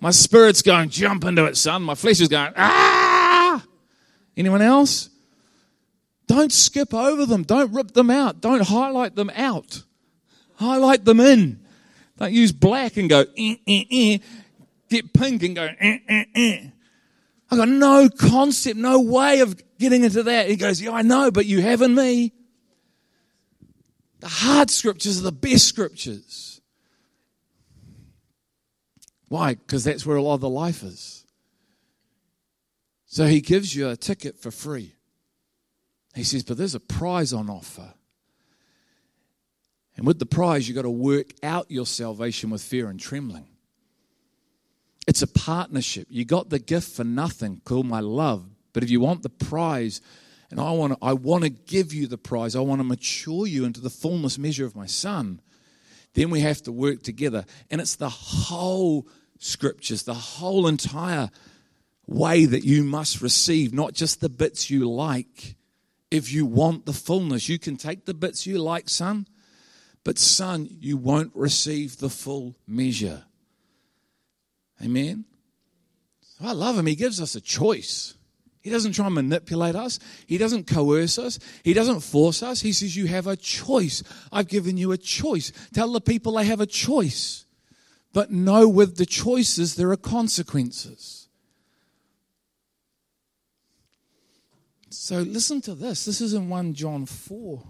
My 0.00 0.10
spirit's 0.10 0.62
going, 0.62 0.88
jump 0.90 1.24
into 1.24 1.44
it, 1.44 1.56
son. 1.56 1.82
My 1.82 1.94
flesh 1.94 2.20
is 2.20 2.28
going, 2.28 2.52
ah! 2.56 3.64
Anyone 4.36 4.62
else? 4.62 5.10
Don't 6.26 6.52
skip 6.52 6.92
over 6.92 7.26
them. 7.26 7.42
Don't 7.42 7.72
rip 7.72 7.92
them 7.92 8.10
out. 8.10 8.40
Don't 8.40 8.62
highlight 8.62 9.14
them 9.14 9.30
out. 9.34 9.82
Highlight 10.56 11.04
them 11.04 11.20
in. 11.20 11.63
Don't 12.18 12.32
use 12.32 12.52
black 12.52 12.96
and 12.96 13.08
go, 13.08 13.24
eh, 13.36 13.56
eh, 13.66 13.84
eh. 13.90 14.18
Get 14.88 15.12
pink 15.12 15.42
and 15.42 15.56
go, 15.56 15.68
eh, 15.78 15.98
eh, 16.08 16.24
eh. 16.34 16.66
I 17.50 17.56
got 17.56 17.68
no 17.68 18.08
concept, 18.08 18.76
no 18.76 19.00
way 19.00 19.40
of 19.40 19.60
getting 19.78 20.04
into 20.04 20.22
that. 20.24 20.48
He 20.48 20.56
goes, 20.56 20.80
Yeah, 20.80 20.92
I 20.92 21.02
know, 21.02 21.30
but 21.30 21.46
you 21.46 21.60
have 21.62 21.82
in 21.82 21.94
me. 21.94 22.32
The 24.20 24.28
hard 24.28 24.70
scriptures 24.70 25.20
are 25.20 25.24
the 25.24 25.32
best 25.32 25.66
scriptures. 25.66 26.60
Why? 29.28 29.54
Because 29.54 29.84
that's 29.84 30.06
where 30.06 30.16
a 30.16 30.22
lot 30.22 30.34
of 30.34 30.40
the 30.40 30.48
life 30.48 30.82
is. 30.82 31.24
So 33.06 33.26
he 33.26 33.40
gives 33.40 33.74
you 33.74 33.88
a 33.88 33.96
ticket 33.96 34.38
for 34.38 34.50
free. 34.50 34.94
He 36.14 36.24
says, 36.24 36.44
but 36.44 36.56
there's 36.56 36.74
a 36.74 36.80
prize 36.80 37.32
on 37.32 37.50
offer. 37.50 37.94
And 39.96 40.06
with 40.06 40.18
the 40.18 40.26
prize, 40.26 40.68
you've 40.68 40.76
got 40.76 40.82
to 40.82 40.90
work 40.90 41.32
out 41.42 41.70
your 41.70 41.86
salvation 41.86 42.50
with 42.50 42.62
fear 42.62 42.88
and 42.88 42.98
trembling. 42.98 43.46
It's 45.06 45.22
a 45.22 45.26
partnership. 45.26 46.06
You 46.10 46.24
got 46.24 46.50
the 46.50 46.58
gift 46.58 46.96
for 46.96 47.04
nothing 47.04 47.60
called 47.64 47.86
my 47.86 48.00
love. 48.00 48.44
But 48.72 48.82
if 48.82 48.90
you 48.90 49.00
want 49.00 49.22
the 49.22 49.28
prize, 49.28 50.00
and 50.50 50.60
I 50.60 50.72
want 50.72 50.94
to, 50.94 50.98
I 51.00 51.12
want 51.12 51.44
to 51.44 51.50
give 51.50 51.92
you 51.92 52.06
the 52.06 52.18
prize, 52.18 52.56
I 52.56 52.60
want 52.60 52.80
to 52.80 52.84
mature 52.84 53.46
you 53.46 53.64
into 53.64 53.80
the 53.80 53.90
fullness 53.90 54.38
measure 54.38 54.64
of 54.64 54.74
my 54.74 54.86
son, 54.86 55.40
then 56.14 56.30
we 56.30 56.40
have 56.40 56.62
to 56.62 56.72
work 56.72 57.02
together. 57.02 57.44
And 57.70 57.80
it's 57.80 57.96
the 57.96 58.08
whole 58.08 59.06
scriptures, 59.38 60.04
the 60.04 60.14
whole 60.14 60.66
entire 60.66 61.30
way 62.06 62.44
that 62.46 62.64
you 62.64 62.84
must 62.84 63.20
receive, 63.20 63.72
not 63.72 63.94
just 63.94 64.20
the 64.20 64.28
bits 64.28 64.70
you 64.70 64.90
like. 64.90 65.56
If 66.10 66.32
you 66.32 66.46
want 66.46 66.86
the 66.86 66.92
fullness, 66.92 67.48
you 67.48 67.58
can 67.58 67.76
take 67.76 68.04
the 68.04 68.14
bits 68.14 68.46
you 68.46 68.58
like, 68.58 68.88
son, 68.88 69.26
but 70.04 70.18
son, 70.18 70.68
you 70.70 70.96
won't 70.96 71.32
receive 71.34 71.98
the 71.98 72.10
full 72.10 72.54
measure. 72.66 73.24
Amen. 74.82 75.24
I 76.40 76.52
love 76.52 76.78
him. 76.78 76.86
He 76.86 76.94
gives 76.94 77.20
us 77.20 77.34
a 77.34 77.40
choice. 77.40 78.14
He 78.60 78.70
doesn't 78.70 78.92
try 78.92 79.06
and 79.06 79.14
manipulate 79.14 79.76
us. 79.76 79.98
He 80.26 80.38
doesn't 80.38 80.66
coerce 80.66 81.18
us. 81.18 81.38
He 81.62 81.74
doesn't 81.74 82.00
force 82.00 82.42
us. 82.42 82.60
He 82.60 82.72
says, 82.72 82.96
You 82.96 83.06
have 83.06 83.26
a 83.26 83.36
choice. 83.36 84.02
I've 84.32 84.48
given 84.48 84.76
you 84.76 84.92
a 84.92 84.98
choice. 84.98 85.52
Tell 85.72 85.92
the 85.92 86.00
people 86.00 86.32
they 86.32 86.44
have 86.44 86.60
a 86.60 86.66
choice. 86.66 87.44
But 88.12 88.30
know 88.30 88.68
with 88.68 88.96
the 88.96 89.06
choices, 89.06 89.74
there 89.74 89.90
are 89.90 89.96
consequences. 89.96 91.28
So 94.88 95.18
listen 95.18 95.60
to 95.62 95.74
this. 95.74 96.04
This 96.04 96.20
is 96.20 96.32
in 96.32 96.48
1 96.48 96.74
John 96.74 97.04
4, 97.04 97.62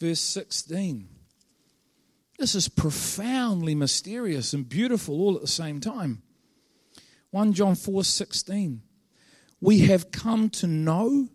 verse 0.00 0.20
16. 0.20 1.08
This 2.38 2.54
is 2.54 2.68
profoundly 2.68 3.74
mysterious 3.74 4.54
and 4.54 4.66
beautiful 4.66 5.20
all 5.20 5.36
at 5.36 5.42
the 5.42 5.46
same 5.46 5.78
time. 5.78 6.22
1 7.30 7.52
John 7.52 7.74
4 7.74 8.02
16. 8.02 8.82
We 9.60 9.80
have 9.80 10.10
come 10.10 10.48
to 10.50 10.66
know 10.66 11.28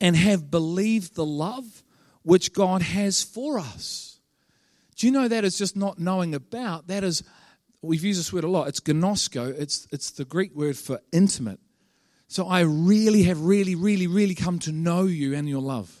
and 0.00 0.16
have 0.16 0.50
believed 0.50 1.14
the 1.14 1.24
love 1.24 1.84
which 2.22 2.52
God 2.52 2.82
has 2.82 3.22
for 3.22 3.58
us. 3.58 4.18
Do 4.96 5.06
you 5.06 5.12
know 5.12 5.28
that 5.28 5.44
is 5.44 5.56
just 5.56 5.76
not 5.76 5.98
knowing 5.98 6.34
about? 6.34 6.88
That 6.88 7.04
is, 7.04 7.22
we've 7.80 8.04
used 8.04 8.18
this 8.18 8.32
word 8.32 8.44
a 8.44 8.48
lot. 8.48 8.68
It's 8.68 8.80
gnosko, 8.80 9.58
it's, 9.58 9.86
it's 9.92 10.10
the 10.10 10.24
Greek 10.24 10.54
word 10.54 10.76
for 10.76 11.00
intimate. 11.12 11.60
So 12.26 12.46
I 12.46 12.60
really 12.60 13.22
have 13.24 13.40
really, 13.40 13.74
really, 13.74 14.06
really 14.06 14.34
come 14.34 14.58
to 14.60 14.72
know 14.72 15.04
you 15.04 15.34
and 15.34 15.48
your 15.48 15.62
love. 15.62 15.99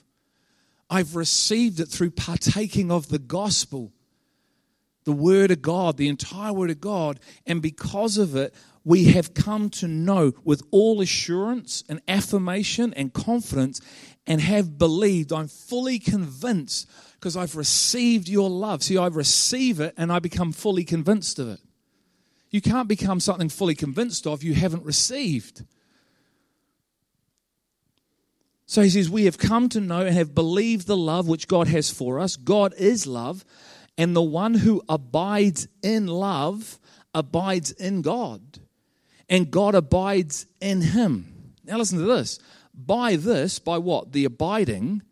I've 0.90 1.14
received 1.16 1.80
it 1.80 1.86
through 1.86 2.10
partaking 2.10 2.90
of 2.90 3.08
the 3.08 3.18
gospel 3.18 3.92
the 5.04 5.12
Word 5.12 5.50
of 5.50 5.62
God, 5.62 5.96
the 5.96 6.08
entire 6.08 6.52
Word 6.52 6.70
of 6.70 6.80
God, 6.80 7.20
and 7.46 7.62
because 7.62 8.18
of 8.18 8.36
it, 8.36 8.54
we 8.84 9.04
have 9.06 9.34
come 9.34 9.68
to 9.70 9.88
know 9.88 10.32
with 10.44 10.62
all 10.70 11.00
assurance 11.00 11.84
and 11.88 12.00
affirmation 12.08 12.94
and 12.94 13.12
confidence 13.12 13.80
and 14.26 14.40
have 14.40 14.78
believed. 14.78 15.32
I'm 15.32 15.48
fully 15.48 15.98
convinced 15.98 16.88
because 17.14 17.36
I've 17.36 17.56
received 17.56 18.28
your 18.28 18.48
love. 18.48 18.82
See, 18.82 18.96
I 18.96 19.06
receive 19.08 19.80
it 19.80 19.94
and 19.96 20.12
I 20.12 20.18
become 20.18 20.52
fully 20.52 20.84
convinced 20.84 21.38
of 21.38 21.48
it. 21.48 21.60
You 22.50 22.60
can't 22.60 22.88
become 22.88 23.20
something 23.20 23.48
fully 23.48 23.74
convinced 23.74 24.26
of 24.26 24.42
you 24.42 24.54
haven't 24.54 24.84
received. 24.84 25.64
So 28.70 28.82
he 28.82 28.90
says, 28.90 29.10
We 29.10 29.24
have 29.24 29.36
come 29.36 29.68
to 29.70 29.80
know 29.80 30.02
and 30.02 30.14
have 30.14 30.32
believed 30.32 30.86
the 30.86 30.96
love 30.96 31.26
which 31.26 31.48
God 31.48 31.66
has 31.66 31.90
for 31.90 32.20
us. 32.20 32.36
God 32.36 32.72
is 32.78 33.04
love. 33.04 33.44
And 33.98 34.14
the 34.14 34.22
one 34.22 34.54
who 34.54 34.80
abides 34.88 35.66
in 35.82 36.06
love 36.06 36.78
abides 37.12 37.72
in 37.72 38.00
God, 38.00 38.60
and 39.28 39.50
God 39.50 39.74
abides 39.74 40.46
in 40.60 40.82
him. 40.82 41.54
Now, 41.64 41.78
listen 41.78 41.98
to 41.98 42.04
this. 42.04 42.38
By 42.72 43.16
this, 43.16 43.58
by 43.58 43.78
what? 43.78 44.12
The 44.12 44.24
abiding, 44.24 45.02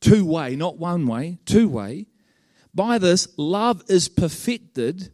two 0.00 0.26
way, 0.26 0.56
not 0.56 0.76
one 0.76 1.06
way, 1.06 1.38
two 1.46 1.68
way. 1.68 2.08
By 2.74 2.98
this, 2.98 3.28
love 3.36 3.84
is 3.88 4.08
perfected 4.08 5.12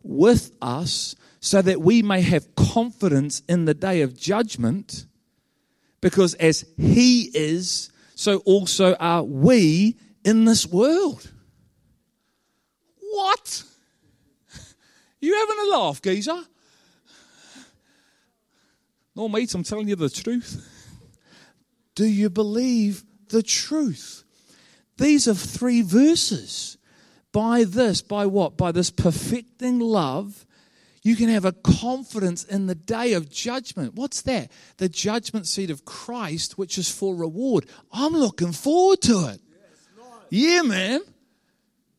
with 0.00 0.52
us 0.62 1.16
so 1.40 1.60
that 1.60 1.80
we 1.80 2.02
may 2.02 2.20
have 2.20 2.54
confidence 2.54 3.42
in 3.48 3.64
the 3.64 3.74
day 3.74 4.02
of 4.02 4.16
judgment, 4.16 5.06
because 6.02 6.34
as 6.34 6.66
He 6.76 7.30
is, 7.32 7.90
so 8.14 8.38
also 8.38 8.94
are 8.96 9.22
we 9.22 9.96
in 10.22 10.44
this 10.44 10.66
world. 10.66 11.32
What? 13.00 13.64
You 15.20 15.34
having 15.38 15.68
a 15.68 15.76
laugh, 15.78 16.02
geezer? 16.02 16.42
No, 19.14 19.28
mate, 19.28 19.54
I'm 19.54 19.62
telling 19.62 19.86
you 19.86 19.94
the 19.94 20.10
truth. 20.10 20.68
Do 21.94 22.04
you 22.04 22.28
believe 22.28 23.04
the 23.28 23.42
truth? 23.42 24.24
These 24.96 25.28
are 25.28 25.34
three 25.34 25.82
verses. 25.82 26.76
By 27.30 27.62
this, 27.62 28.02
by 28.02 28.26
what? 28.26 28.56
By 28.56 28.72
this 28.72 28.90
perfecting 28.90 29.78
love, 29.78 30.44
you 31.02 31.16
can 31.16 31.28
have 31.28 31.44
a 31.44 31.52
confidence 31.52 32.44
in 32.44 32.68
the 32.68 32.76
day 32.76 33.14
of 33.14 33.28
judgment. 33.28 33.94
What's 33.94 34.22
that? 34.22 34.52
The 34.76 34.88
judgment 34.88 35.48
seat 35.48 35.70
of 35.70 35.84
Christ, 35.84 36.56
which 36.56 36.78
is 36.78 36.88
for 36.88 37.14
reward. 37.14 37.66
I'm 37.92 38.12
looking 38.12 38.52
forward 38.52 39.02
to 39.02 39.28
it. 39.28 39.40
Yeah, 40.30 40.62
man. 40.62 41.00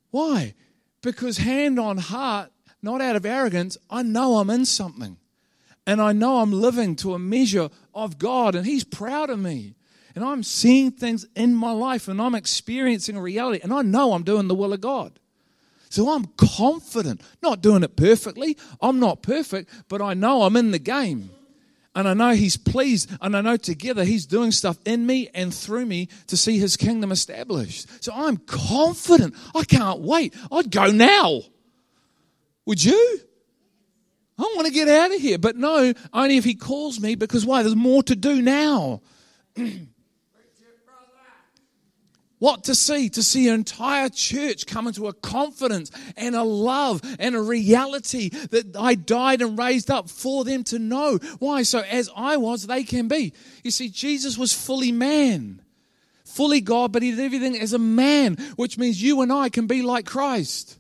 Why? 0.10 0.54
Because, 1.02 1.38
hand 1.38 1.80
on 1.80 1.98
heart, 1.98 2.52
not 2.82 3.02
out 3.02 3.18
of 3.18 3.26
arrogance, 3.26 3.78
I 3.90 4.04
know 4.04 4.38
I'm 4.38 4.50
in 4.50 4.66
something. 4.66 5.18
And 5.86 6.02
I 6.02 6.14
know 6.14 6.40
I'm 6.40 6.54
living 6.54 6.96
to 6.98 7.14
a 7.14 7.20
measure 7.20 7.70
of 7.94 8.18
God, 8.18 8.56
and 8.56 8.66
He's 8.66 8.86
proud 8.86 9.30
of 9.30 9.38
me. 9.38 9.76
And 10.16 10.24
I'm 10.24 10.44
seeing 10.44 10.92
things 10.92 11.26
in 11.36 11.56
my 11.56 11.72
life, 11.72 12.08
and 12.08 12.22
I'm 12.22 12.36
experiencing 12.36 13.18
a 13.18 13.22
reality, 13.22 13.60
and 13.62 13.74
I 13.74 13.82
know 13.82 14.14
I'm 14.14 14.24
doing 14.24 14.48
the 14.48 14.56
will 14.56 14.72
of 14.72 14.80
God. 14.80 15.20
So 15.94 16.10
I'm 16.10 16.26
confident, 16.38 17.22
not 17.44 17.62
doing 17.62 17.84
it 17.84 17.96
perfectly. 17.96 18.58
I'm 18.82 19.00
not 19.00 19.22
perfect, 19.22 19.70
but 19.90 20.02
I 20.02 20.16
know 20.16 20.42
I'm 20.42 20.56
in 20.56 20.72
the 20.72 20.80
game. 20.80 21.30
And 21.94 22.08
I 22.08 22.16
know 22.16 22.32
He's 22.32 22.58
pleased, 22.58 23.12
and 23.22 23.38
I 23.38 23.42
know 23.42 23.58
together 23.58 24.04
He's 24.04 24.26
doing 24.26 24.52
stuff 24.52 24.80
in 24.88 25.06
me 25.06 25.30
and 25.36 25.54
through 25.54 25.86
me 25.86 26.10
to 26.26 26.36
see 26.36 26.58
His 26.58 26.78
kingdom 26.78 27.12
established. 27.12 28.04
So 28.04 28.12
I'm 28.12 28.38
confident. 28.38 29.36
I 29.54 29.66
can't 29.66 30.00
wait. 30.00 30.34
I'd 30.52 30.72
go 30.72 30.88
now. 30.88 31.42
Would 32.66 32.84
you? 32.84 33.20
I 34.40 34.52
want 34.56 34.66
to 34.66 34.74
get 34.74 34.88
out 34.88 35.14
of 35.14 35.22
here. 35.22 35.38
But 35.38 35.58
no, 35.58 35.94
only 36.12 36.38
if 36.38 36.44
He 36.44 36.56
calls 36.56 37.00
me, 37.00 37.14
because 37.14 37.46
why? 37.46 37.62
There's 37.62 37.76
more 37.76 38.02
to 38.02 38.16
do 38.16 38.42
now. 38.42 39.04
What 42.44 42.66
to 42.66 42.76
see? 42.76 43.08
To 43.08 43.24
see 43.24 43.48
an 43.48 43.54
entire 43.54 44.10
church 44.10 44.66
come 44.66 44.88
into 44.88 45.08
a 45.08 45.14
confidence 45.14 45.92
and 46.18 46.36
a 46.36 46.44
love 46.44 47.00
and 47.18 47.36
a 47.36 47.42
reality 47.42 48.28
that 48.28 48.76
I 48.78 48.96
died 48.96 49.42
and 49.42 49.58
raised 49.58 49.90
up 49.90 50.10
for 50.10 50.44
them 50.44 50.66
to 50.66 50.78
know. 50.78 51.20
Why? 51.40 51.64
So 51.64 51.80
as 51.80 52.10
I 52.14 52.36
was, 52.36 52.68
they 52.68 52.84
can 52.84 53.08
be. 53.08 53.32
You 53.64 53.72
see, 53.72 53.88
Jesus 53.88 54.38
was 54.38 54.52
fully 54.52 54.92
man, 54.92 55.62
fully 56.26 56.60
God, 56.60 56.92
but 56.92 57.02
he 57.02 57.12
did 57.12 57.22
everything 57.22 57.58
as 57.58 57.72
a 57.72 57.80
man, 57.80 58.36
which 58.58 58.78
means 58.78 59.02
you 59.02 59.22
and 59.22 59.32
I 59.32 59.48
can 59.48 59.66
be 59.66 59.82
like 59.82 60.06
Christ. 60.06 60.78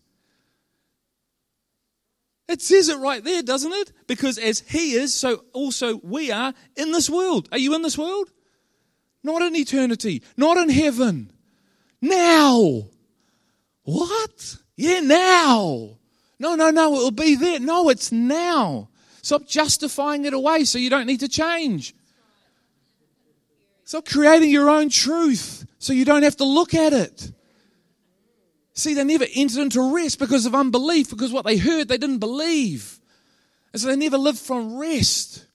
It 2.49 2.62
says 2.62 2.89
it 2.89 2.97
right 2.97 3.23
there, 3.23 3.41
doesn't 3.41 3.71
it? 3.71 3.93
Because 4.06 4.38
as 4.38 4.60
he 4.60 4.95
is, 4.95 5.15
so 5.15 5.45
also 5.54 5.95
we 6.04 6.30
are 6.30 6.54
in 6.76 6.91
this 6.91 7.10
world. 7.10 7.47
Are 7.54 7.58
you 7.58 7.73
in 7.73 7.84
this 7.84 7.97
world? 7.97 8.30
Not 9.23 9.41
in 9.41 9.56
eternity, 9.56 10.23
not 10.36 10.58
in 10.58 10.67
heaven. 10.67 11.30
Now. 12.04 12.84
What? 13.84 14.58
Yeah, 14.76 15.00
now. 15.00 15.98
No, 16.38 16.56
no, 16.56 16.70
no, 16.70 16.96
it'll 16.96 17.12
be 17.12 17.36
there. 17.36 17.62
No, 17.62 17.88
it's 17.88 18.12
now. 18.12 18.89
Stop 19.22 19.48
justifying 19.48 20.26
it 20.26 20.34
away 20.34 20.66
so 20.66 20.78
you 20.78 20.89
don't 20.89 21.08
need 21.08 21.22
to 21.22 21.30
change. 21.30 21.96
Stop 23.86 24.06
creating 24.06 24.52
your 24.52 24.70
own 24.70 24.89
truth 24.89 25.66
so 25.80 25.94
you 25.94 26.04
don't 26.04 26.24
have 26.24 26.36
to 26.38 26.44
look 26.44 26.74
at 26.74 26.92
it. 26.92 27.32
See, 28.74 28.96
they 28.96 29.06
never 29.06 29.26
entered 29.34 29.62
into 29.62 29.96
rest 29.96 30.20
because 30.20 30.46
of 30.46 30.54
unbelief, 30.54 31.10
because 31.10 31.32
what 31.32 31.46
they 31.46 31.56
heard 31.56 31.88
they 31.88 31.98
didn't 31.98 32.20
believe. 32.20 33.00
And 33.72 33.82
so 33.82 33.88
they 33.88 33.96
never 33.96 34.18
lived 34.18 34.39
from 34.39 34.78
rest. 34.78 35.46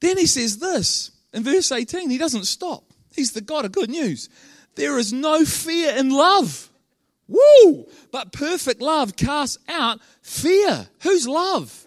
Then 0.00 0.18
he 0.18 0.26
says 0.26 0.58
this 0.58 1.12
in 1.32 1.44
verse 1.44 1.70
18, 1.70 2.10
he 2.10 2.18
doesn't 2.18 2.46
stop. 2.46 2.91
He's 3.14 3.32
the 3.32 3.40
God 3.40 3.64
of 3.64 3.72
good 3.72 3.90
news. 3.90 4.28
There 4.74 4.98
is 4.98 5.12
no 5.12 5.44
fear 5.44 5.94
in 5.96 6.10
love. 6.10 6.70
Woo! 7.28 7.86
But 8.10 8.32
perfect 8.32 8.80
love 8.80 9.16
casts 9.16 9.58
out 9.68 10.00
fear. 10.22 10.88
Whose 11.02 11.26
love? 11.26 11.86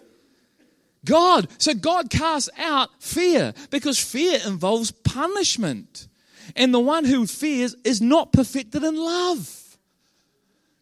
God. 1.04 1.48
So 1.58 1.74
God 1.74 2.10
casts 2.10 2.50
out 2.58 2.90
fear 3.00 3.54
because 3.70 3.98
fear 3.98 4.40
involves 4.46 4.90
punishment. 4.90 6.08
And 6.54 6.72
the 6.72 6.80
one 6.80 7.04
who 7.04 7.26
fears 7.26 7.74
is 7.84 8.00
not 8.00 8.32
perfected 8.32 8.82
in 8.82 8.96
love. 8.96 9.78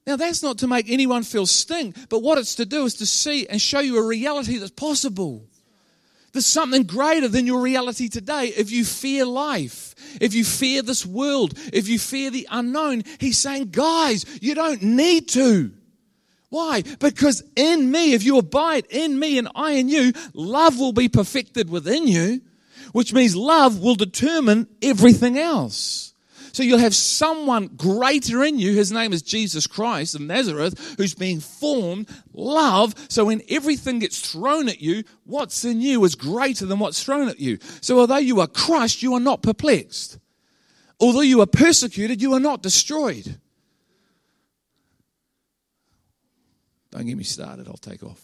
Now, 0.07 0.17
that's 0.17 0.43
not 0.43 0.59
to 0.59 0.67
make 0.67 0.91
anyone 0.91 1.23
feel 1.23 1.47
stink, 1.47 1.97
but 2.11 2.23
what 2.23 2.37
it's 2.37 2.57
to 2.57 2.67
do 2.67 2.85
is 2.85 2.95
to 2.97 3.07
see 3.07 3.47
and 3.47 3.61
show 3.61 3.81
you 3.81 3.97
a 3.97 4.07
reality 4.07 4.59
that's 4.59 4.71
possible. 4.71 5.47
There's 6.35 6.47
something 6.47 6.83
greater 6.83 7.29
than 7.29 7.47
your 7.47 7.61
reality 7.61 8.09
today. 8.09 8.47
If 8.49 8.73
you 8.73 8.85
fear 8.85 9.25
life, 9.25 9.95
if 10.21 10.35
you 10.35 10.45
fear 10.45 10.83
this 10.83 11.07
world, 11.07 11.57
if 11.73 11.87
you 11.87 11.97
fear 11.97 12.29
the 12.29 12.49
unknown, 12.51 13.05
he's 13.21 13.39
saying, 13.39 13.71
guys, 13.71 14.27
you 14.43 14.57
don't 14.57 14.83
need 14.83 15.29
to. 15.29 15.71
Why? 16.51 16.83
Because 16.99 17.45
in 17.55 17.89
me, 17.89 18.15
if 18.15 18.25
you 18.25 18.39
abide 18.39 18.87
in 18.91 19.17
me 19.17 19.39
and 19.39 19.49
I 19.55 19.73
in 19.75 19.89
you, 19.89 20.13
love 20.33 20.81
will 20.81 20.93
be 20.93 21.09
perfected 21.09 21.71
within 21.71 22.09
you, 22.09 22.41
which 22.91 23.13
means 23.13 23.37
love 23.37 23.79
will 23.79 23.95
determine 23.95 24.67
everything 24.83 25.39
else. 25.39 26.14
So 26.55 26.63
you'll 26.63 26.79
have 26.79 26.95
someone 26.95 27.67
greater 27.67 28.45
in 28.45 28.61
you. 28.61 28.75
His 28.75 28.93
name 28.93 29.13
is 29.13 29.23
Jesus 29.23 29.67
Christ 29.67 30.15
of 30.15 30.21
Nazareth, 30.21 30.95
who's 30.97 31.13
being 31.13 31.41
formed, 31.41 32.09
love. 32.33 32.95
So 33.09 33.25
when 33.25 33.43
everything 33.49 33.99
gets 33.99 34.21
thrown 34.21 34.69
at 34.69 34.81
you, 34.81 35.03
what's 35.25 35.65
in 35.65 35.81
you 35.81 36.05
is 36.05 36.15
greater 36.15 36.65
than 36.65 36.79
what's 36.79 37.03
thrown 37.03 37.29
at 37.29 37.41
you. 37.41 37.59
So 37.81 37.99
although 37.99 38.19
you 38.19 38.39
are 38.39 38.47
crushed, 38.47 39.03
you 39.03 39.15
are 39.15 39.21
not 39.21 39.43
perplexed. 39.43 40.21
Although 41.01 41.23
you 41.23 41.41
are 41.41 41.47
persecuted, 41.47 42.23
you 42.23 42.35
are 42.35 42.41
not 42.41 42.63
destroyed. 42.63 43.37
Don't 46.93 47.05
get 47.05 47.17
me 47.17 47.25
started, 47.25 47.67
I'll 47.67 47.75
take 47.79 48.05
off. 48.05 48.23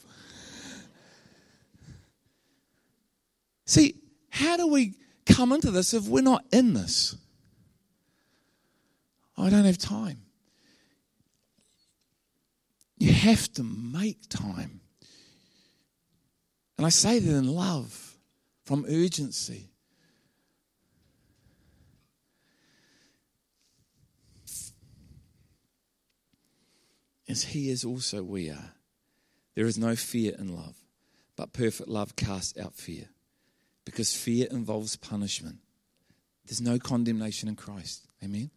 See, 3.67 3.97
how 4.29 4.57
do 4.57 4.69
we 4.69 4.95
come 5.27 5.51
into 5.51 5.73
this 5.73 5.95
if 5.95 6.07
we're 6.07 6.23
not 6.23 6.45
in 6.53 6.75
this? 6.75 7.17
I 9.41 9.51
don't 9.51 9.65
have 9.65 9.79
time. 9.79 10.23
You 12.99 13.13
have 13.13 13.51
to 13.55 13.63
make 13.63 14.29
time. 14.29 14.81
And 16.77 16.87
I 16.87 16.91
say 16.91 17.19
that 17.19 17.35
in 17.35 17.49
love, 17.49 18.17
from 18.65 18.85
urgency. 18.89 19.71
As 27.29 27.45
He 27.45 27.71
is, 27.71 27.85
also 27.85 28.23
we 28.23 28.51
are. 28.51 28.73
There 29.55 29.67
is 29.67 29.79
no 29.79 29.95
fear 29.97 30.35
in 30.39 30.55
love, 30.55 30.77
but 31.37 31.53
perfect 31.53 31.89
love 31.89 32.17
casts 32.17 32.59
out 32.59 32.75
fear, 32.75 33.09
because 33.85 34.15
fear 34.15 34.47
involves 34.51 34.97
punishment. 34.97 35.59
There's 36.47 36.61
no 36.61 36.79
condemnation 36.79 37.49
in 37.49 37.57
Christ. 37.57 38.07
Amen? 38.23 38.51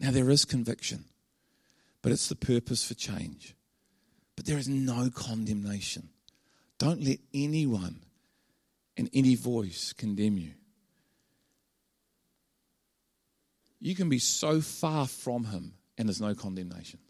Now, 0.00 0.10
there 0.10 0.30
is 0.30 0.46
conviction, 0.46 1.04
but 2.00 2.10
it's 2.10 2.30
the 2.30 2.34
purpose 2.34 2.82
for 2.82 2.94
change. 2.94 3.54
But 4.34 4.46
there 4.46 4.56
is 4.56 4.68
no 4.68 5.10
condemnation. 5.10 6.08
Don't 6.78 7.02
let 7.04 7.18
anyone 7.34 8.00
and 8.96 9.10
any 9.12 9.34
voice 9.34 9.92
condemn 9.92 10.38
you. 10.38 10.52
You 13.78 13.94
can 13.94 14.08
be 14.08 14.18
so 14.18 14.62
far 14.62 15.06
from 15.06 15.44
Him 15.44 15.74
and 15.98 16.08
there's 16.08 16.20
no 16.20 16.34
condemnation. 16.34 17.00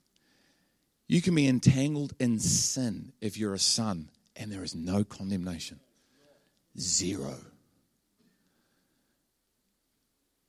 You 1.06 1.22
can 1.22 1.36
be 1.36 1.46
entangled 1.46 2.14
in 2.18 2.40
sin 2.40 3.12
if 3.20 3.38
you're 3.38 3.54
a 3.54 3.58
son 3.60 4.10
and 4.34 4.50
there 4.50 4.64
is 4.64 4.74
no 4.74 5.04
condemnation. 5.04 5.78
Zero. 6.78 7.36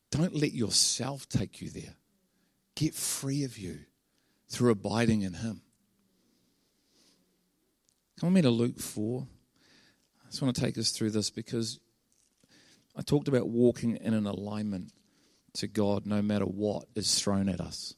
Don't 0.10 0.36
let 0.36 0.54
yourself 0.54 1.30
take 1.30 1.62
you 1.62 1.70
there 1.70 1.96
get 2.76 2.94
free 2.94 3.44
of 3.44 3.58
you 3.58 3.80
through 4.50 4.72
abiding 4.72 5.22
in 5.22 5.34
Him. 5.34 5.62
Come 8.20 8.34
with 8.34 8.36
me 8.36 8.42
to 8.44 8.50
Luke 8.50 8.80
4. 8.80 9.28
I 10.24 10.30
just 10.30 10.42
want 10.42 10.56
to 10.56 10.62
take 10.62 10.78
us 10.78 10.92
through 10.92 11.12
this 11.12 11.30
because 11.30 11.80
I 12.96 13.02
talked 13.02 13.28
about 13.28 13.50
walking 13.50 13.98
in 13.98 14.14
an 14.14 14.28
alignment 14.28 14.92
to 15.54 15.68
God 15.68 16.06
no 16.06 16.22
matter 16.22 16.46
what 16.46 16.86
is 16.96 17.20
thrown 17.20 17.50
at 17.50 17.60
us. 17.60 17.96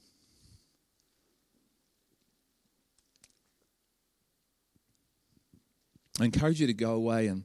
I 6.19 6.25
encourage 6.25 6.61
you 6.61 6.67
to 6.67 6.73
go 6.73 6.93
away 6.93 7.27
and 7.27 7.43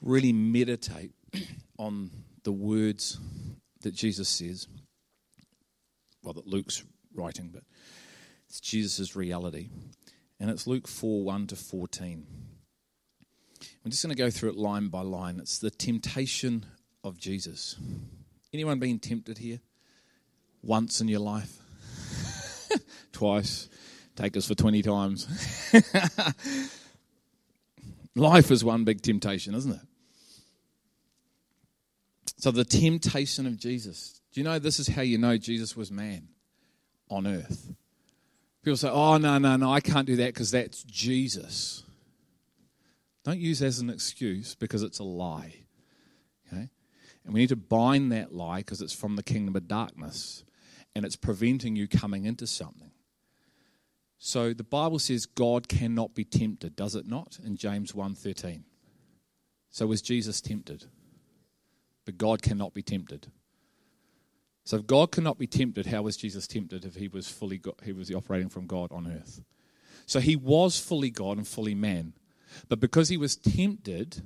really 0.00 0.32
meditate 0.32 1.12
on 1.78 2.10
the 2.44 2.52
words 2.52 3.18
that 3.82 3.94
Jesus 3.94 4.28
says 4.28 4.66
well, 6.22 6.34
that 6.34 6.46
Luke's 6.46 6.82
writing, 7.14 7.50
but 7.52 7.62
it's 8.48 8.60
Jesus' 8.60 9.16
reality. 9.16 9.68
And 10.38 10.50
it's 10.50 10.66
Luke 10.66 10.88
4 10.88 11.22
1 11.24 11.46
to 11.48 11.56
14. 11.56 12.26
I'm 13.84 13.90
just 13.90 14.02
going 14.02 14.14
to 14.14 14.20
go 14.20 14.30
through 14.30 14.50
it 14.50 14.56
line 14.56 14.88
by 14.88 15.02
line. 15.02 15.38
It's 15.38 15.58
the 15.58 15.70
temptation 15.70 16.66
of 17.04 17.18
Jesus. 17.18 17.76
Anyone 18.52 18.78
been 18.78 18.98
tempted 18.98 19.38
here? 19.38 19.60
Once 20.62 21.00
in 21.00 21.08
your 21.08 21.20
life? 21.20 21.58
Twice? 23.12 23.68
Take 24.16 24.36
us 24.36 24.46
for 24.46 24.54
20 24.54 24.82
times. 24.82 25.26
life 28.14 28.50
is 28.50 28.64
one 28.64 28.84
big 28.84 29.02
temptation, 29.02 29.54
isn't 29.54 29.72
it? 29.72 29.80
So, 32.38 32.50
the 32.50 32.64
temptation 32.64 33.46
of 33.46 33.58
Jesus. 33.58 34.19
Do 34.32 34.40
you 34.40 34.44
know 34.44 34.58
this 34.58 34.78
is 34.78 34.88
how 34.88 35.02
you 35.02 35.18
know 35.18 35.36
Jesus 35.36 35.76
was 35.76 35.90
man 35.90 36.28
on 37.08 37.26
earth? 37.26 37.72
People 38.62 38.76
say, 38.76 38.90
oh, 38.90 39.16
no, 39.16 39.38
no, 39.38 39.56
no, 39.56 39.72
I 39.72 39.80
can't 39.80 40.06
do 40.06 40.16
that 40.16 40.34
because 40.34 40.50
that's 40.50 40.82
Jesus. 40.84 41.82
Don't 43.24 43.38
use 43.38 43.58
that 43.60 43.66
as 43.66 43.80
an 43.80 43.90
excuse 43.90 44.54
because 44.54 44.82
it's 44.82 44.98
a 44.98 45.04
lie. 45.04 45.54
Okay? 46.46 46.68
And 47.24 47.34
we 47.34 47.40
need 47.40 47.48
to 47.48 47.56
bind 47.56 48.12
that 48.12 48.34
lie 48.34 48.58
because 48.58 48.80
it's 48.80 48.92
from 48.92 49.16
the 49.16 49.22
kingdom 49.22 49.56
of 49.56 49.66
darkness 49.66 50.44
and 50.94 51.04
it's 51.04 51.16
preventing 51.16 51.76
you 51.76 51.88
coming 51.88 52.24
into 52.24 52.46
something. 52.46 52.90
So 54.18 54.52
the 54.52 54.64
Bible 54.64 54.98
says 54.98 55.24
God 55.24 55.68
cannot 55.68 56.14
be 56.14 56.24
tempted, 56.24 56.76
does 56.76 56.94
it 56.94 57.06
not? 57.06 57.38
In 57.42 57.56
James 57.56 57.92
1:13. 57.92 58.64
So 59.70 59.86
was 59.86 60.02
Jesus 60.02 60.40
tempted? 60.40 60.84
But 62.04 62.18
God 62.18 62.42
cannot 62.42 62.74
be 62.74 62.82
tempted. 62.82 63.30
So 64.64 64.76
if 64.76 64.86
God 64.86 65.10
cannot 65.10 65.38
be 65.38 65.46
tempted, 65.46 65.86
how 65.86 66.02
was 66.02 66.16
Jesus 66.16 66.46
tempted 66.46 66.84
if 66.84 66.94
he 66.94 67.08
was 67.08 67.28
fully 67.28 67.58
God, 67.58 67.74
he 67.82 67.92
was 67.92 68.10
operating 68.10 68.48
from 68.48 68.66
God 68.66 68.92
on 68.92 69.06
earth? 69.06 69.42
So 70.06 70.20
he 70.20 70.36
was 70.36 70.78
fully 70.78 71.10
God 71.10 71.38
and 71.38 71.46
fully 71.46 71.74
man. 71.74 72.14
But 72.68 72.80
because 72.80 73.08
he 73.08 73.16
was 73.16 73.36
tempted, 73.36 74.22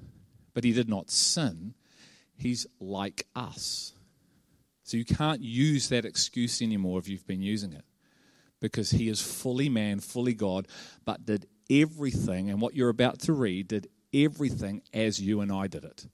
but 0.52 0.64
he 0.64 0.72
did 0.72 0.88
not 0.88 1.10
sin, 1.10 1.74
he's 2.36 2.66
like 2.80 3.26
us. 3.34 3.92
So 4.82 4.96
you 4.96 5.04
can't 5.04 5.40
use 5.40 5.88
that 5.88 6.04
excuse 6.04 6.60
anymore 6.60 6.98
if 6.98 7.08
you've 7.08 7.26
been 7.26 7.42
using 7.42 7.72
it. 7.72 7.84
Because 8.60 8.90
he 8.90 9.08
is 9.08 9.20
fully 9.20 9.68
man, 9.68 10.00
fully 10.00 10.34
God, 10.34 10.68
but 11.04 11.26
did 11.26 11.46
everything, 11.70 12.50
and 12.50 12.60
what 12.60 12.74
you're 12.74 12.88
about 12.88 13.18
to 13.20 13.32
read, 13.32 13.68
did 13.68 13.88
everything 14.12 14.82
as 14.92 15.20
you 15.20 15.40
and 15.40 15.50
I 15.52 15.66
did 15.66 15.84
it. 15.84 16.06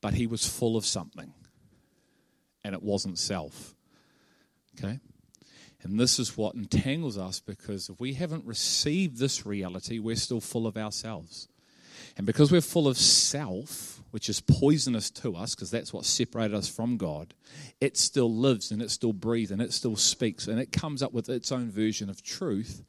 But 0.00 0.14
he 0.14 0.26
was 0.26 0.46
full 0.46 0.76
of 0.76 0.84
something 0.84 1.32
and 2.66 2.74
it 2.74 2.82
wasn't 2.82 3.16
self. 3.16 3.76
Okay? 4.76 4.98
And 5.82 6.00
this 6.00 6.18
is 6.18 6.36
what 6.36 6.56
entangles 6.56 7.16
us 7.16 7.38
because 7.38 7.88
if 7.88 8.00
we 8.00 8.14
haven't 8.14 8.44
received 8.44 9.18
this 9.18 9.46
reality, 9.46 10.00
we're 10.00 10.16
still 10.16 10.40
full 10.40 10.66
of 10.66 10.76
ourselves. 10.76 11.46
And 12.16 12.26
because 12.26 12.50
we're 12.50 12.60
full 12.60 12.88
of 12.88 12.98
self, 12.98 14.02
which 14.10 14.28
is 14.28 14.40
poisonous 14.40 15.10
to 15.10 15.36
us, 15.36 15.54
because 15.54 15.70
that's 15.70 15.92
what 15.92 16.04
separated 16.04 16.56
us 16.56 16.68
from 16.68 16.96
God, 16.96 17.34
it 17.80 17.96
still 17.96 18.34
lives 18.34 18.72
and 18.72 18.82
it 18.82 18.90
still 18.90 19.12
breathes 19.12 19.52
and 19.52 19.62
it 19.62 19.72
still 19.72 19.94
speaks 19.94 20.48
and 20.48 20.58
it 20.58 20.72
comes 20.72 21.04
up 21.04 21.12
with 21.12 21.28
its 21.28 21.52
own 21.52 21.70
version 21.70 22.10
of 22.10 22.20
truth, 22.20 22.82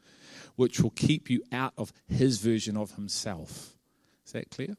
which 0.55 0.79
will 0.79 0.89
keep 0.89 1.29
you 1.29 1.43
out 1.51 1.73
of 1.77 1.93
his 2.07 2.39
version 2.39 2.75
of 2.75 2.95
himself. 2.95 3.75
Is 4.25 4.31
that 4.31 4.49
clear? 4.49 4.75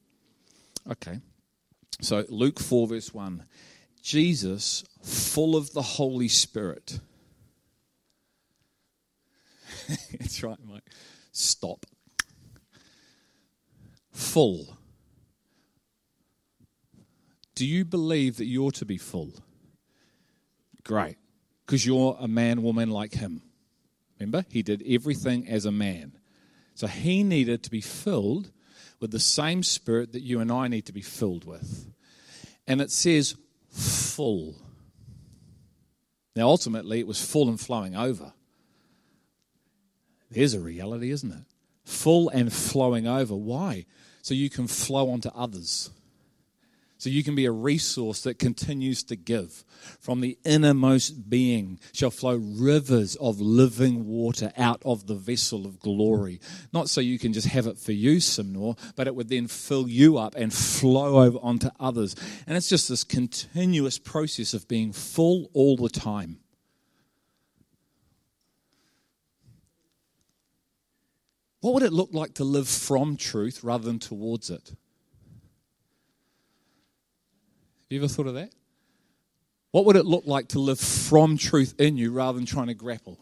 Okay. 0.90 1.20
So, 2.00 2.24
Luke 2.28 2.58
4, 2.58 2.88
verse 2.88 3.14
1. 3.14 3.44
Jesus, 4.02 4.84
full 5.09 5.57
of 5.57 5.73
the 5.73 5.83
Holy 5.83 6.29
Spirit. 6.29 7.01
That's 10.18 10.42
right, 10.42 10.59
Mike. 10.64 10.85
Stop. 11.33 11.87
Full. 14.12 14.76
Do 17.55 17.66
you 17.66 17.85
believe 17.85 18.37
that 18.37 18.47
you're 18.47 18.70
to 18.72 18.85
be 18.85 18.99
full? 18.99 19.32
Great. 20.85 21.16
Because 21.66 21.85
you're 21.85 22.16
a 22.20 22.28
man, 22.28 22.62
woman 22.62 22.91
like 22.91 23.14
him. 23.14 23.43
Remember? 24.18 24.45
He 24.51 24.62
did 24.62 24.82
everything 24.87 25.49
as 25.49 25.64
a 25.64 25.72
man. 25.72 26.12
So 26.74 26.87
he 26.87 27.22
needed 27.22 27.62
to 27.64 27.70
be 27.70 27.80
filled 27.80 28.51
with 29.01 29.11
the 29.11 29.20
same 29.20 29.62
spirit 29.62 30.12
that 30.12 30.22
you 30.22 30.41
and 30.41 30.51
I 30.51 30.68
need 30.68 30.87
to 30.87 30.93
be 30.93 31.03
filled 31.03 31.45
with. 31.45 31.89
And 32.66 32.80
it 32.80 32.91
says, 32.91 33.37
full. 33.70 34.57
Now, 36.39 36.51
ultimately, 36.51 37.01
it 37.01 37.07
was 37.09 37.20
full 37.20 37.49
and 37.49 37.59
flowing 37.59 37.97
over. 37.97 38.32
There's 40.30 40.55
a 40.55 40.61
reality, 40.61 41.11
isn't 41.11 41.32
it? 41.32 41.43
Full 41.84 42.28
and 42.28 42.53
flowing 42.53 43.09
over. 43.09 43.34
Why? 43.34 43.86
So 44.22 44.34
you 44.34 44.49
can 44.49 44.68
flow 44.68 45.11
onto 45.11 45.30
others. 45.30 45.91
So 46.99 47.11
you 47.11 47.22
can 47.22 47.36
be 47.36 47.44
a 47.44 47.53
resource 47.53 48.22
that 48.22 48.40
continues 48.40 49.05
to 49.05 49.14
give. 49.14 49.64
From 50.01 50.20
the 50.20 50.36
innermost 50.44 51.30
being 51.30 51.78
shall 51.92 52.11
flow 52.11 52.34
rivers 52.34 53.14
of 53.16 53.40
living 53.40 54.05
water 54.05 54.53
out 54.57 54.82
of 54.84 55.07
the 55.07 55.14
vessel 55.14 55.64
of 55.64 55.78
glory. 55.78 56.40
Not 56.72 56.90
so 56.90 57.01
you 57.01 57.16
can 57.20 57.32
just 57.32 57.46
have 57.46 57.68
it 57.68 57.78
for 57.78 57.92
you, 57.92 58.16
Simnor, 58.16 58.76
but 58.96 59.07
it 59.07 59.14
would 59.14 59.28
then 59.28 59.46
fill 59.46 59.88
you 59.88 60.18
up 60.18 60.34
and 60.34 60.53
flow 60.53 61.22
over 61.22 61.38
onto 61.40 61.70
others. 61.78 62.16
And 62.49 62.57
it's 62.57 62.68
just 62.68 62.88
this 62.88 63.05
continuous 63.05 64.01
process 64.01 64.53
of 64.53 64.66
being 64.66 64.92
full 64.92 65.51
all 65.55 65.76
the 65.76 65.88
time. 65.88 66.40
What 71.61 71.74
would 71.74 71.82
it 71.84 71.92
look 71.92 72.11
like 72.12 72.34
to 72.34 72.44
live 72.44 72.68
from 72.68 73.16
truth 73.16 73.62
rather 73.62 73.84
than 73.84 74.01
towards 74.01 74.51
it? 74.51 74.72
You 77.91 77.99
ever 77.99 78.09
thought 78.09 78.26
of 78.26 78.34
that? 78.34 78.53
What 79.70 79.84
would 79.84 79.97
it 79.97 80.07
look 80.07 80.26
like 80.26 80.49
to 80.49 80.59
live 80.59 80.80
from 80.80 81.36
truth 81.36 81.74
in 81.78 81.97
you 81.97 82.12
rather 82.12 82.36
than 82.36 82.47
trying 82.47 82.68
to 82.68 82.74
grapple? 82.74 83.18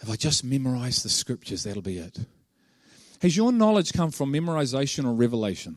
If 0.00 0.10
I 0.10 0.16
just 0.16 0.44
memorize 0.44 1.02
the 1.02 1.08
scriptures, 1.08 1.62
that'll 1.64 1.82
be 1.82 1.98
it. 1.98 2.18
Has 3.20 3.36
your 3.36 3.52
knowledge 3.52 3.92
come 3.92 4.10
from 4.10 4.32
memorization 4.32 5.04
or 5.04 5.12
revelation? 5.12 5.76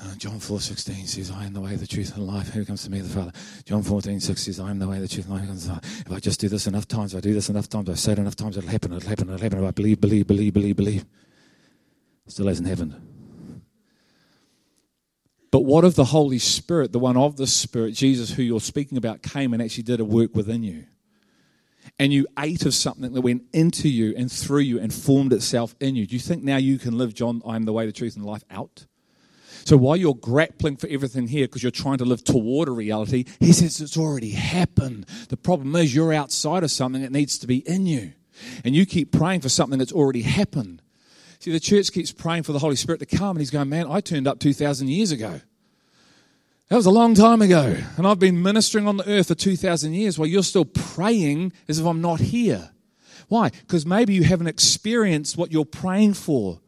Uh, 0.00 0.14
John 0.16 0.38
4.16 0.38 1.06
says, 1.06 1.30
I 1.30 1.44
am 1.44 1.52
the 1.52 1.60
way, 1.60 1.76
the 1.76 1.86
truth, 1.86 2.16
and 2.16 2.26
the 2.26 2.32
life. 2.32 2.48
Who 2.50 2.64
comes 2.64 2.84
to 2.84 2.90
me, 2.90 3.00
the 3.00 3.08
Father? 3.08 3.32
John 3.64 3.82
14 3.82 4.20
6 4.20 4.42
says, 4.42 4.58
I 4.60 4.70
am 4.70 4.78
the 4.78 4.88
way, 4.88 4.98
the 4.98 5.08
truth, 5.08 5.28
and 5.28 5.38
the 5.38 5.72
life. 5.72 6.00
If 6.06 6.12
I 6.12 6.18
just 6.18 6.40
do 6.40 6.48
this 6.48 6.66
enough 6.66 6.88
times, 6.88 7.14
I 7.14 7.20
do 7.20 7.32
this 7.32 7.48
enough 7.48 7.68
times, 7.68 7.88
I 7.88 7.94
say 7.94 8.12
it 8.12 8.18
enough 8.18 8.34
times, 8.36 8.56
it'll 8.56 8.70
happen, 8.70 8.92
it'll 8.92 9.08
happen, 9.08 9.28
it'll 9.28 9.40
happen. 9.40 9.58
If 9.58 9.64
I 9.64 9.70
believe, 9.70 10.00
believe, 10.00 10.26
believe, 10.26 10.54
believe, 10.54 10.76
believe. 10.76 11.04
Still 12.26 12.46
hasn't 12.46 12.68
happened. 12.68 13.11
But 15.52 15.60
what 15.60 15.84
if 15.84 15.94
the 15.94 16.06
Holy 16.06 16.38
Spirit, 16.38 16.92
the 16.92 16.98
one 16.98 17.16
of 17.16 17.36
the 17.36 17.46
Spirit, 17.46 17.92
Jesus, 17.92 18.32
who 18.32 18.42
you're 18.42 18.58
speaking 18.58 18.98
about, 18.98 19.22
came 19.22 19.52
and 19.52 19.62
actually 19.62 19.84
did 19.84 20.00
a 20.00 20.04
work 20.04 20.34
within 20.34 20.64
you? 20.64 20.86
And 21.98 22.12
you 22.12 22.26
ate 22.38 22.64
of 22.64 22.74
something 22.74 23.12
that 23.12 23.20
went 23.20 23.42
into 23.52 23.88
you 23.88 24.14
and 24.16 24.32
through 24.32 24.60
you 24.60 24.80
and 24.80 24.92
formed 24.92 25.32
itself 25.32 25.74
in 25.78 25.94
you. 25.94 26.06
Do 26.06 26.14
you 26.14 26.20
think 26.20 26.42
now 26.42 26.56
you 26.56 26.78
can 26.78 26.96
live, 26.96 27.12
John, 27.12 27.42
I 27.46 27.56
am 27.56 27.64
the 27.64 27.72
way, 27.72 27.84
the 27.84 27.92
truth, 27.92 28.16
and 28.16 28.24
life 28.24 28.44
out? 28.50 28.86
So 29.64 29.76
while 29.76 29.96
you're 29.96 30.14
grappling 30.14 30.76
for 30.78 30.88
everything 30.88 31.28
here 31.28 31.46
because 31.46 31.62
you're 31.62 31.70
trying 31.70 31.98
to 31.98 32.04
live 32.04 32.24
toward 32.24 32.68
a 32.68 32.72
reality, 32.72 33.26
he 33.38 33.52
says 33.52 33.80
it's 33.80 33.96
already 33.98 34.30
happened. 34.30 35.06
The 35.28 35.36
problem 35.36 35.76
is 35.76 35.94
you're 35.94 36.14
outside 36.14 36.64
of 36.64 36.70
something 36.70 37.02
that 37.02 37.12
needs 37.12 37.38
to 37.38 37.46
be 37.46 37.58
in 37.68 37.86
you. 37.86 38.14
And 38.64 38.74
you 38.74 38.86
keep 38.86 39.12
praying 39.12 39.42
for 39.42 39.48
something 39.48 39.78
that's 39.78 39.92
already 39.92 40.22
happened. 40.22 40.81
See, 41.42 41.50
the 41.50 41.58
church 41.58 41.90
keeps 41.90 42.12
praying 42.12 42.44
for 42.44 42.52
the 42.52 42.60
Holy 42.60 42.76
Spirit 42.76 42.98
to 42.98 43.16
come, 43.16 43.30
and 43.30 43.40
he's 43.40 43.50
going, 43.50 43.68
Man, 43.68 43.88
I 43.90 44.00
turned 44.00 44.28
up 44.28 44.38
2,000 44.38 44.86
years 44.86 45.10
ago. 45.10 45.40
That 46.68 46.76
was 46.76 46.86
a 46.86 46.90
long 46.92 47.14
time 47.14 47.42
ago. 47.42 47.78
And 47.96 48.06
I've 48.06 48.20
been 48.20 48.40
ministering 48.40 48.86
on 48.86 48.96
the 48.96 49.08
earth 49.10 49.26
for 49.26 49.34
2,000 49.34 49.92
years 49.92 50.16
while 50.16 50.28
you're 50.28 50.44
still 50.44 50.64
praying 50.64 51.52
as 51.68 51.80
if 51.80 51.84
I'm 51.84 52.00
not 52.00 52.20
here. 52.20 52.70
Why? 53.26 53.48
Because 53.48 53.84
maybe 53.84 54.14
you 54.14 54.22
haven't 54.22 54.46
experienced 54.46 55.36
what 55.36 55.50
you're 55.50 55.64
praying 55.64 56.14
for 56.14 56.60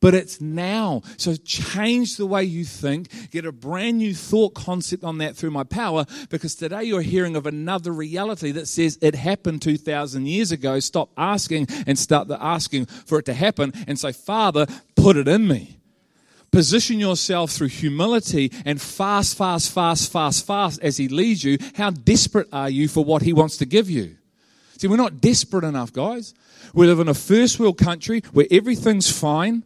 but 0.00 0.14
it's 0.14 0.40
now. 0.40 1.02
So 1.16 1.34
change 1.36 2.16
the 2.16 2.26
way 2.26 2.44
you 2.44 2.64
think, 2.64 3.30
get 3.30 3.44
a 3.44 3.52
brand 3.52 3.98
new 3.98 4.14
thought 4.14 4.54
concept 4.54 5.04
on 5.04 5.18
that 5.18 5.36
through 5.36 5.50
my 5.50 5.64
power, 5.64 6.06
because 6.30 6.54
today 6.54 6.84
you're 6.84 7.02
hearing 7.02 7.36
of 7.36 7.46
another 7.46 7.92
reality 7.92 8.52
that 8.52 8.68
says 8.68 8.98
it 9.02 9.14
happened 9.14 9.62
2,000 9.62 10.26
years 10.26 10.52
ago. 10.52 10.78
Stop 10.80 11.10
asking 11.16 11.66
and 11.86 11.98
start 11.98 12.28
the 12.28 12.42
asking 12.42 12.86
for 12.86 13.18
it 13.18 13.24
to 13.26 13.34
happen 13.34 13.72
and 13.86 13.98
say, 13.98 14.12
Father, 14.12 14.66
put 14.94 15.16
it 15.16 15.28
in 15.28 15.48
me. 15.48 15.78
Position 16.50 16.98
yourself 16.98 17.50
through 17.50 17.68
humility 17.68 18.50
and 18.64 18.80
fast, 18.80 19.36
fast, 19.36 19.70
fast, 19.70 20.10
fast, 20.10 20.46
fast 20.46 20.80
as 20.82 20.96
He 20.96 21.08
leads 21.08 21.44
you. 21.44 21.58
How 21.74 21.90
desperate 21.90 22.48
are 22.52 22.70
you 22.70 22.88
for 22.88 23.04
what 23.04 23.22
He 23.22 23.34
wants 23.34 23.58
to 23.58 23.66
give 23.66 23.90
you? 23.90 24.16
See, 24.78 24.86
we're 24.86 24.96
not 24.96 25.20
desperate 25.20 25.64
enough, 25.64 25.92
guys. 25.92 26.34
We 26.72 26.86
live 26.86 27.00
in 27.00 27.08
a 27.08 27.14
first 27.14 27.58
world 27.58 27.76
country 27.78 28.22
where 28.32 28.46
everything's 28.50 29.10
fine. 29.10 29.64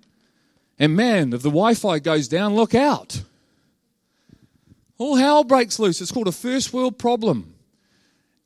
And 0.83 0.97
man, 0.97 1.33
if 1.33 1.43
the 1.43 1.49
Wi 1.49 1.75
Fi 1.75 2.01
goes 2.01 2.27
down, 2.27 2.57
look 2.57 2.75
out. 2.75 3.23
All 4.99 5.15
hell 5.15 5.45
breaks 5.45 5.79
loose. 5.79 6.01
It's 6.01 6.11
called 6.11 6.27
a 6.27 6.33
first 6.33 6.73
world 6.73 6.99
problem. 6.99 7.55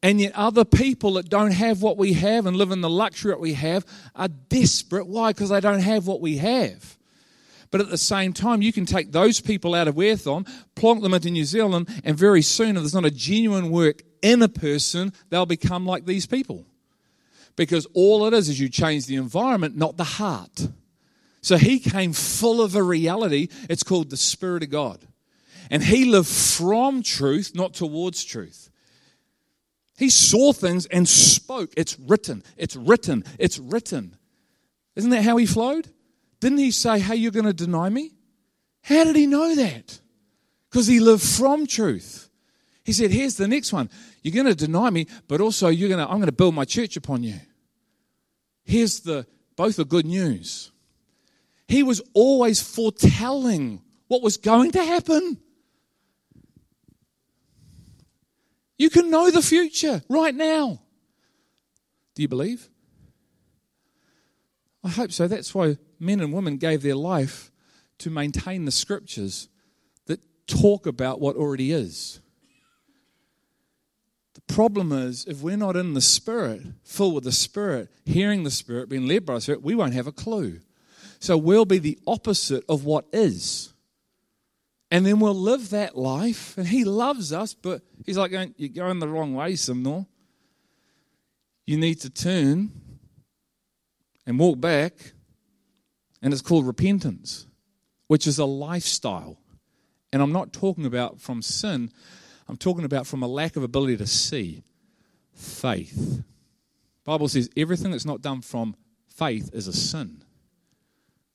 And 0.03 0.21
yet, 0.21 0.35
other 0.35 0.67
people 0.67 1.15
that 1.15 1.31
don't 1.31 1.53
have 1.53 1.81
what 1.81 1.97
we 1.97 2.13
have 2.13 2.45
and 2.45 2.55
live 2.55 2.73
in 2.73 2.83
the 2.83 2.91
luxury 2.91 3.31
that 3.31 3.41
we 3.41 3.55
have 3.55 3.87
are 4.15 4.29
desperate. 4.29 5.07
Why? 5.07 5.33
Because 5.33 5.49
they 5.49 5.61
don't 5.61 5.81
have 5.81 6.07
what 6.07 6.21
we 6.21 6.37
have. 6.37 6.99
But 7.71 7.81
at 7.81 7.89
the 7.89 7.97
same 7.97 8.35
time, 8.35 8.61
you 8.61 8.71
can 8.71 8.85
take 8.85 9.13
those 9.13 9.41
people 9.41 9.75
out 9.75 9.89
of 9.89 9.95
Werthon, 9.95 10.47
plonk 10.75 11.03
them 11.03 11.15
into 11.15 11.31
New 11.31 11.47
Zealand, 11.47 11.89
and 12.05 12.19
very 12.19 12.43
soon, 12.43 12.77
if 12.77 12.83
there's 12.83 12.95
not 12.95 13.07
a 13.07 13.11
genuine 13.11 13.71
work 13.71 14.03
in 14.21 14.43
a 14.43 14.49
person, 14.49 15.15
they'll 15.31 15.47
become 15.47 15.87
like 15.87 16.05
these 16.05 16.27
people. 16.27 16.67
Because 17.57 17.87
all 17.95 18.27
it 18.27 18.35
is 18.35 18.51
is 18.51 18.61
you 18.61 18.69
change 18.69 19.07
the 19.07 19.17
environment, 19.17 19.75
not 19.75 19.97
the 19.97 20.05
heart. 20.05 20.69
So 21.47 21.57
he 21.57 21.79
came 21.79 22.13
full 22.13 22.61
of 22.61 22.75
a 22.75 22.83
reality. 22.83 23.47
It's 23.71 23.85
called 23.85 24.11
the 24.11 24.17
Spirit 24.17 24.65
of 24.65 24.71
God. 24.71 25.07
And 25.71 25.81
he 25.81 26.05
lived 26.05 26.27
from 26.27 27.05
truth, 27.05 27.53
not 27.55 27.73
towards 27.73 28.25
truth. 28.25 28.69
He 29.97 30.11
saw 30.11 30.53
things 30.53 30.87
and 30.87 31.09
spoke. 31.09 31.73
It's 31.77 32.01
written, 32.01 32.43
it's 32.57 32.75
written, 32.75 33.23
it's 33.39 33.61
written. 33.61 34.17
Isn't 34.97 35.11
that 35.11 35.23
how 35.23 35.37
he 35.37 35.47
flowed? 35.47 35.87
Didn't 36.41 36.59
he 36.59 36.73
say, 36.73 36.99
Hey, 36.99 37.15
you're 37.15 37.31
going 37.31 37.47
to 37.47 37.53
deny 37.53 37.91
me? 37.91 38.11
How 38.83 39.05
did 39.05 39.15
he 39.15 39.29
know 39.29 39.55
that? 39.55 40.01
Because 40.69 40.89
he 40.89 40.99
lived 40.99 41.23
from 41.23 41.69
truth. 41.69 42.29
He 42.83 42.93
said, 42.93 43.13
Here's 43.13 43.37
the 43.37 43.47
next 43.47 43.73
one. 43.73 43.89
You're 44.21 44.35
going 44.35 44.53
to 44.53 44.57
deny 44.57 44.91
me, 44.91 45.07
but 45.29 45.41
also 45.41 45.69
you're 45.69 45.91
going 45.91 46.05
to, 46.05 46.11
I'm 46.11 46.19
going 46.19 46.27
to 46.27 46.33
build 46.33 46.57
my 46.57 46.65
church 46.65 46.97
upon 46.97 47.23
you. 47.23 47.39
Here's 48.65 48.99
the 48.99 49.29
both 49.55 49.79
are 49.79 49.85
good 49.85 50.07
news. 50.07 50.73
He 51.69 51.83
was 51.83 52.01
always 52.15 52.61
foretelling 52.63 53.83
what 54.09 54.23
was 54.23 54.37
going 54.37 54.73
to 54.73 54.85
happen. 54.85 55.39
You 58.79 58.91
can 58.91 59.11
know 59.11 59.31
the 59.31 59.43
future 59.43 60.03
right 60.09 60.35
now. 60.35 60.81
Do 62.15 62.23
you 62.23 62.29
believe? 62.29 62.69
I 64.85 64.89
hope 64.91 65.13
so. 65.13 65.27
That's 65.27 65.55
why 65.55 65.79
men 65.99 66.21
and 66.21 66.33
women 66.33 66.59
gave 66.59 66.83
their 66.83 66.95
life 66.95 67.51
to 67.99 68.11
maintain 68.11 68.65
the 68.65 68.71
scriptures 68.71 69.49
that 70.07 70.21
talk 70.47 70.87
about 70.87 71.21
what 71.21 71.37
already 71.37 71.73
is. 71.73 72.21
The 74.35 74.55
problem 74.55 74.93
is, 74.93 75.25
if 75.27 75.41
we're 75.41 75.57
not 75.57 75.77
in 75.77 75.95
the 75.95 76.01
Spirit, 76.01 76.63
full 76.85 77.13
with 77.13 77.25
the 77.25 77.33
Spirit, 77.33 77.89
hearing 78.05 78.45
the 78.45 78.51
Spirit, 78.51 78.89
being 78.89 79.09
led 79.09 79.25
by 79.25 79.35
the 79.35 79.41
Spirit, 79.41 79.63
we 79.63 79.75
won't 79.75 79.95
have 79.95 80.07
a 80.07 80.13
clue. 80.13 80.61
So 81.19 81.37
we'll 81.37 81.65
be 81.65 81.79
the 81.79 81.99
opposite 82.07 82.65
of 82.69 82.85
what 82.85 83.07
is. 83.13 83.73
And 84.91 85.05
then 85.05 85.19
we'll 85.19 85.35
live 85.35 85.71
that 85.71 85.97
life. 85.97 86.57
And 86.57 86.67
He 86.67 86.85
loves 86.85 87.33
us, 87.33 87.55
but 87.55 87.83
He's 88.05 88.19
like, 88.19 88.33
You're 88.57 88.69
going 88.69 88.99
the 88.99 89.09
wrong 89.09 89.35
way, 89.35 89.53
Simnor. 89.55 90.07
You 91.67 91.77
need 91.77 92.01
to 92.03 92.11
turn 92.11 92.71
and 94.27 94.39
walk 94.39 94.61
back. 94.61 95.13
And 96.23 96.33
it's 96.33 96.43
called 96.43 96.67
repentance, 96.67 97.47
which 98.07 98.27
is 98.27 98.39
a 98.39 98.45
lifestyle. 98.45 99.39
And 100.13 100.23
I'm 100.23 100.33
not 100.33 100.53
talking 100.53 100.87
about 100.87 101.21
from 101.21 101.43
sin, 101.43 101.91
I'm 102.49 102.57
talking 102.57 102.85
about 102.85 103.07
from 103.07 103.23
a 103.23 103.27
lack 103.27 103.57
of 103.57 103.63
ability 103.63 103.97
to 103.99 104.07
see. 104.07 104.63
Faith. 105.35 106.23
Bible 107.05 107.29
says 107.29 107.51
everything 107.57 107.91
that's 107.91 108.07
not 108.07 108.23
done 108.23 108.41
from 108.41 108.75
faith 109.07 109.51
is 109.53 109.69
a 109.69 109.73
sin. 109.73 110.25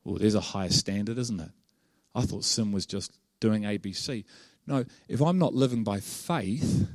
Well, 0.04 0.18
there's 0.18 0.36
a 0.36 0.42
higher 0.42 0.70
standard, 0.70 1.18
isn't 1.18 1.40
it? 1.40 1.52
I 2.16 2.24
thought 2.24 2.44
sin 2.44 2.72
was 2.72 2.86
just 2.86 3.18
doing 3.40 3.64
ABC. 3.64 4.26
No, 4.68 4.86
if 5.08 5.22
I'm 5.22 5.38
not 5.38 5.54
living 5.54 5.84
by 5.84 6.00
faith 6.00 6.88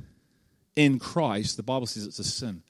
in 0.75 0.99
Christ, 0.99 1.57
the 1.57 1.63
Bible 1.63 1.87
says 1.87 2.05
it's 2.05 2.19
a 2.19 2.23
sin. 2.23 2.63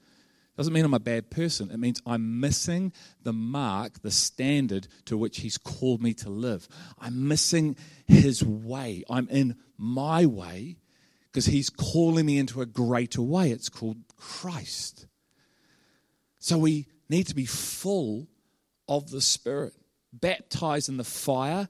Doesn't 0.56 0.72
mean 0.72 0.84
I'm 0.84 0.94
a 0.94 0.98
bad 0.98 1.30
person. 1.30 1.70
It 1.70 1.78
means 1.78 2.02
I'm 2.04 2.40
missing 2.40 2.92
the 3.22 3.32
mark, 3.32 4.02
the 4.02 4.10
standard 4.10 4.88
to 5.04 5.16
which 5.16 5.38
He's 5.38 5.56
called 5.56 6.02
me 6.02 6.14
to 6.14 6.30
live. 6.30 6.68
I'm 6.98 7.28
missing 7.28 7.76
His 8.08 8.42
way. 8.42 9.04
I'm 9.08 9.28
in 9.28 9.56
my 9.76 10.26
way 10.26 10.78
because 11.26 11.46
He's 11.46 11.70
calling 11.70 12.26
me 12.26 12.38
into 12.38 12.60
a 12.60 12.66
greater 12.66 13.22
way. 13.22 13.52
It's 13.52 13.68
called 13.68 13.98
Christ. 14.16 15.06
So 16.40 16.58
we 16.58 16.88
need 17.08 17.28
to 17.28 17.36
be 17.36 17.46
full 17.46 18.26
of 18.88 19.10
the 19.12 19.20
Spirit 19.20 19.74
baptized 20.12 20.88
in 20.88 20.96
the 20.96 21.04
fire 21.04 21.68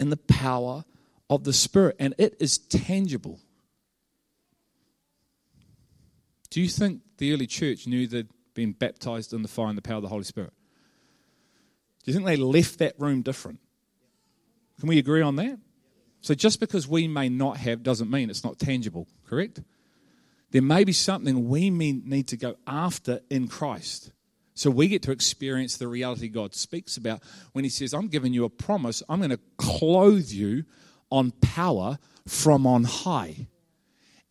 and 0.00 0.10
the 0.10 0.16
power 0.16 0.84
of 1.30 1.44
the 1.44 1.52
Spirit, 1.52 1.96
and 1.98 2.14
it 2.18 2.36
is 2.40 2.58
tangible. 2.58 3.40
Do 6.50 6.60
you 6.60 6.68
think 6.68 7.00
the 7.18 7.32
early 7.32 7.46
church 7.46 7.86
knew 7.86 8.06
they'd 8.06 8.28
been 8.54 8.72
baptized 8.72 9.32
in 9.32 9.42
the 9.42 9.48
fire 9.48 9.68
and 9.68 9.78
the 9.78 9.82
power 9.82 9.96
of 9.96 10.02
the 10.02 10.08
Holy 10.08 10.24
Spirit? 10.24 10.52
Do 12.04 12.10
you 12.10 12.14
think 12.14 12.26
they 12.26 12.36
left 12.36 12.78
that 12.78 12.94
room 12.98 13.22
different? 13.22 13.60
Can 14.78 14.88
we 14.88 14.98
agree 14.98 15.22
on 15.22 15.36
that? 15.36 15.58
So 16.20 16.34
just 16.34 16.60
because 16.60 16.86
we 16.86 17.08
may 17.08 17.28
not 17.28 17.56
have 17.58 17.82
doesn't 17.82 18.10
mean 18.10 18.30
it's 18.30 18.44
not 18.44 18.58
tangible, 18.58 19.06
correct? 19.26 19.60
There 20.52 20.62
may 20.62 20.84
be 20.84 20.92
something 20.92 21.48
we 21.48 21.70
need 21.70 22.28
to 22.28 22.36
go 22.36 22.56
after 22.66 23.20
in 23.28 23.48
Christ. 23.48 24.12
So 24.54 24.70
we 24.70 24.88
get 24.88 25.02
to 25.02 25.10
experience 25.10 25.76
the 25.76 25.88
reality 25.88 26.28
God 26.28 26.54
speaks 26.54 26.96
about 26.96 27.22
when 27.52 27.64
He 27.64 27.70
says, 27.70 27.92
I'm 27.92 28.08
giving 28.08 28.32
you 28.32 28.44
a 28.44 28.50
promise, 28.50 29.02
I'm 29.08 29.18
going 29.18 29.30
to 29.30 29.40
clothe 29.56 30.30
you 30.30 30.64
on 31.10 31.32
power 31.32 31.98
from 32.26 32.66
on 32.66 32.84
high. 32.84 33.48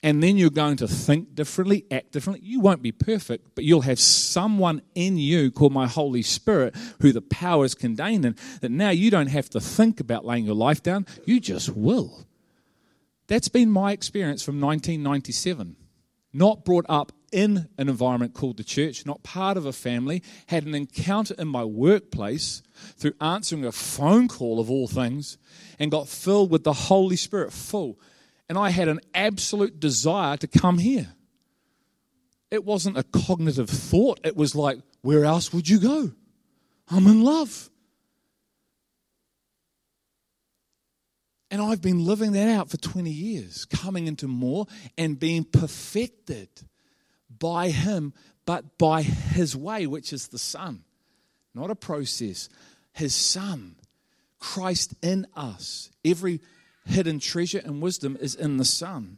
And 0.01 0.21
then 0.21 0.35
you're 0.35 0.49
going 0.49 0.75
to 0.77 0.87
think 0.87 1.33
differently, 1.33 1.85
act 1.89 2.11
differently. 2.11 2.45
You 2.45 2.59
won't 2.59 2.81
be 2.81 2.91
perfect, 2.91 3.55
but 3.55 3.63
you'll 3.63 3.81
have 3.81 3.99
someone 3.99 4.81
in 4.95 5.17
you 5.17 5.49
called 5.49 5.71
my 5.71 5.87
Holy 5.87 6.21
Spirit 6.21 6.75
who 6.99 7.13
the 7.13 7.21
power 7.21 7.63
is 7.63 7.73
contained 7.73 8.25
in, 8.25 8.35
that 8.59 8.69
now 8.69 8.89
you 8.89 9.09
don't 9.09 9.27
have 9.27 9.49
to 9.51 9.61
think 9.61 10.01
about 10.01 10.25
laying 10.25 10.45
your 10.45 10.55
life 10.55 10.83
down, 10.83 11.05
you 11.25 11.39
just 11.39 11.69
will. 11.69 12.25
That's 13.27 13.47
been 13.47 13.71
my 13.71 13.93
experience 13.93 14.43
from 14.43 14.59
1997. 14.59 15.77
Not 16.33 16.65
brought 16.65 16.85
up 16.89 17.13
in 17.33 17.67
an 17.77 17.89
environment 17.89 18.33
called 18.33 18.57
the 18.57 18.63
church, 18.63 19.05
not 19.05 19.23
part 19.23 19.57
of 19.57 19.65
a 19.65 19.73
family, 19.73 20.23
had 20.47 20.65
an 20.65 20.75
encounter 20.75 21.35
in 21.37 21.47
my 21.47 21.65
workplace 21.65 22.61
through 22.97 23.13
answering 23.19 23.65
a 23.65 23.71
phone 23.71 24.27
call 24.27 24.59
of 24.59 24.69
all 24.69 24.87
things, 24.87 25.37
and 25.79 25.91
got 25.91 26.07
filled 26.07 26.51
with 26.51 26.63
the 26.63 26.73
Holy 26.73 27.15
Spirit 27.15 27.51
full 27.51 27.99
and 28.49 28.57
I 28.57 28.69
had 28.69 28.87
an 28.87 28.99
absolute 29.13 29.79
desire 29.79 30.37
to 30.37 30.47
come 30.47 30.77
here. 30.77 31.13
It 32.51 32.63
wasn't 32.63 32.97
a 32.97 33.03
cognitive 33.03 33.69
thought, 33.69 34.19
it 34.23 34.35
was 34.35 34.53
like, 34.55 34.79
where 35.01 35.25
else 35.25 35.51
would 35.53 35.67
you 35.67 35.79
go? 35.79 36.11
I'm 36.87 37.07
in 37.07 37.23
love. 37.23 37.69
And 41.49 41.61
I've 41.61 41.81
been 41.81 42.05
living 42.05 42.33
that 42.33 42.47
out 42.47 42.69
for 42.69 42.77
20 42.77 43.09
years, 43.09 43.65
coming 43.65 44.07
into 44.07 44.27
more 44.27 44.67
and 44.97 45.19
being 45.19 45.43
perfected 45.43 46.49
by 47.43 47.71
Him, 47.71 48.13
but 48.45 48.77
by 48.77 49.01
His 49.01 49.53
way, 49.53 49.85
which 49.85 50.13
is 50.13 50.29
the 50.29 50.39
Son. 50.39 50.85
Not 51.53 51.69
a 51.69 51.75
process, 51.75 52.47
His 52.93 53.13
Son. 53.13 53.75
Christ 54.39 54.93
in 55.01 55.27
us. 55.35 55.89
Every 56.05 56.39
hidden 56.85 57.19
treasure 57.19 57.61
and 57.63 57.81
wisdom 57.81 58.17
is 58.19 58.33
in 58.33 58.55
the 58.55 58.65
Son. 58.65 59.17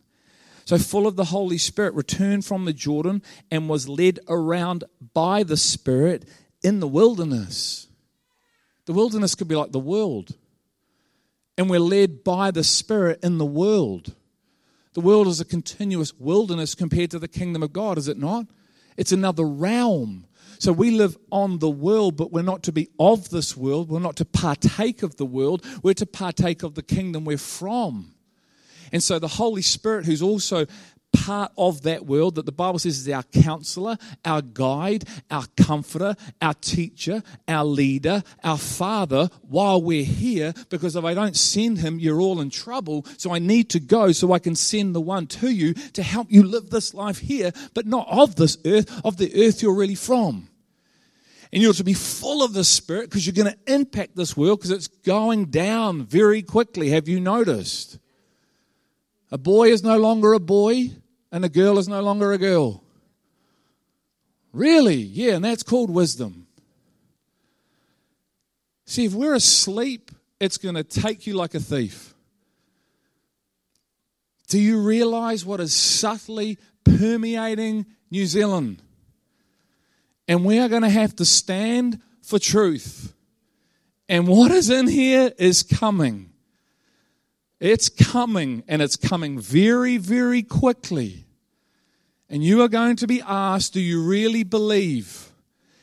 So, 0.65 0.79
full 0.79 1.05
of 1.05 1.15
the 1.15 1.25
Holy 1.25 1.59
Spirit, 1.59 1.93
returned 1.93 2.45
from 2.45 2.65
the 2.65 2.73
Jordan 2.73 3.21
and 3.51 3.69
was 3.69 3.87
led 3.87 4.19
around 4.27 4.85
by 5.13 5.43
the 5.43 5.57
Spirit 5.57 6.25
in 6.63 6.79
the 6.79 6.87
wilderness. 6.87 7.87
The 8.85 8.93
wilderness 8.93 9.35
could 9.35 9.47
be 9.47 9.55
like 9.55 9.71
the 9.71 9.79
world. 9.79 10.35
And 11.59 11.69
we're 11.69 11.79
led 11.79 12.23
by 12.23 12.49
the 12.49 12.63
Spirit 12.63 13.19
in 13.23 13.37
the 13.37 13.45
world. 13.45 14.15
The 14.95 15.01
world 15.01 15.27
is 15.27 15.41
a 15.41 15.45
continuous 15.45 16.13
wilderness 16.17 16.73
compared 16.73 17.11
to 17.11 17.19
the 17.19 17.27
kingdom 17.27 17.61
of 17.61 17.73
God, 17.73 17.97
is 17.97 18.07
it 18.07 18.17
not? 18.17 18.47
It's 18.95 19.11
another 19.11 19.43
realm. 19.43 20.25
So 20.57 20.71
we 20.71 20.89
live 20.91 21.17
on 21.33 21.59
the 21.59 21.69
world, 21.69 22.15
but 22.15 22.31
we're 22.31 22.41
not 22.43 22.63
to 22.63 22.71
be 22.71 22.87
of 22.97 23.29
this 23.29 23.57
world. 23.57 23.89
We're 23.89 23.99
not 23.99 24.15
to 24.15 24.25
partake 24.25 25.03
of 25.03 25.17
the 25.17 25.25
world. 25.25 25.65
We're 25.83 25.95
to 25.95 26.05
partake 26.05 26.63
of 26.63 26.75
the 26.75 26.81
kingdom 26.81 27.25
we're 27.25 27.37
from. 27.37 28.13
And 28.93 29.03
so 29.03 29.19
the 29.19 29.27
Holy 29.27 29.61
Spirit, 29.61 30.05
who's 30.05 30.21
also 30.21 30.65
part 31.15 31.51
of 31.57 31.83
that 31.83 32.05
world 32.05 32.35
that 32.35 32.45
the 32.45 32.51
Bible 32.51 32.79
says 32.79 32.99
is 32.99 33.09
our 33.09 33.23
counselor, 33.23 33.97
our 34.23 34.41
guide, 34.41 35.05
our 35.31 35.45
comforter, 35.57 36.15
our 36.41 36.53
teacher, 36.55 37.23
our 37.47 37.63
leader, 37.63 38.23
our 38.43 38.57
father 38.57 39.29
while 39.47 39.81
we're 39.81 40.03
here. 40.03 40.53
Because 40.69 40.95
if 40.95 41.03
I 41.03 41.13
don't 41.13 41.35
send 41.35 41.79
him, 41.79 41.99
you're 41.99 42.21
all 42.21 42.41
in 42.41 42.49
trouble. 42.49 43.05
So 43.17 43.33
I 43.33 43.39
need 43.39 43.69
to 43.71 43.79
go 43.79 44.11
so 44.11 44.33
I 44.33 44.39
can 44.39 44.55
send 44.55 44.93
the 44.93 45.01
one 45.01 45.27
to 45.27 45.49
you 45.49 45.73
to 45.73 46.03
help 46.03 46.27
you 46.29 46.43
live 46.43 46.69
this 46.69 46.93
life 46.93 47.19
here, 47.19 47.51
but 47.73 47.85
not 47.85 48.07
of 48.09 48.35
this 48.35 48.57
earth, 48.65 49.05
of 49.05 49.17
the 49.17 49.31
earth 49.45 49.61
you're 49.61 49.73
really 49.73 49.95
from. 49.95 50.49
And 51.53 51.63
you're 51.63 51.73
to 51.73 51.83
be 51.83 51.93
full 51.93 52.43
of 52.43 52.53
the 52.53 52.63
Spirit 52.63 53.09
because 53.09 53.25
you're 53.25 53.33
going 53.33 53.53
to 53.53 53.73
impact 53.73 54.15
this 54.15 54.35
world 54.35 54.59
because 54.59 54.71
it's 54.71 54.87
going 54.87 55.45
down 55.45 56.03
very 56.03 56.41
quickly. 56.41 56.89
Have 56.89 57.07
you 57.07 57.19
noticed? 57.19 57.97
A 59.31 59.37
boy 59.37 59.69
is 59.69 59.83
no 59.83 59.97
longer 59.97 60.33
a 60.33 60.39
boy 60.39 60.91
and 61.35 61.43
a 61.43 61.49
girl 61.49 61.77
is 61.77 61.89
no 61.89 62.01
longer 62.01 62.31
a 62.31 62.37
girl. 62.37 62.81
Really? 64.53 64.95
Yeah, 64.95 65.33
and 65.33 65.43
that's 65.43 65.63
called 65.63 65.89
wisdom. 65.89 66.47
See, 68.85 69.03
if 69.03 69.13
we're 69.13 69.33
asleep, 69.33 70.11
it's 70.39 70.57
going 70.57 70.75
to 70.75 70.83
take 70.85 71.27
you 71.27 71.33
like 71.33 71.53
a 71.53 71.59
thief. 71.59 72.13
Do 74.47 74.57
you 74.57 74.79
realize 74.79 75.45
what 75.45 75.59
is 75.59 75.73
subtly 75.73 76.57
permeating 76.85 77.85
New 78.09 78.27
Zealand? 78.27 78.81
And 80.29 80.45
we 80.45 80.59
are 80.59 80.69
going 80.69 80.83
to 80.83 80.89
have 80.89 81.17
to 81.17 81.25
stand 81.25 81.99
for 82.21 82.39
truth. 82.39 83.13
And 84.07 84.25
what 84.25 84.51
is 84.51 84.69
in 84.69 84.87
here 84.87 85.33
is 85.37 85.63
coming. 85.63 86.31
It's 87.59 87.89
coming, 87.89 88.63
and 88.69 88.81
it's 88.81 88.95
coming 88.95 89.37
very, 89.37 89.97
very 89.97 90.41
quickly. 90.41 91.24
And 92.29 92.43
you 92.43 92.61
are 92.63 92.67
going 92.67 92.95
to 92.97 93.07
be 93.07 93.21
asked, 93.21 93.73
Do 93.73 93.79
you 93.79 94.01
really 94.03 94.43
believe? 94.43 95.31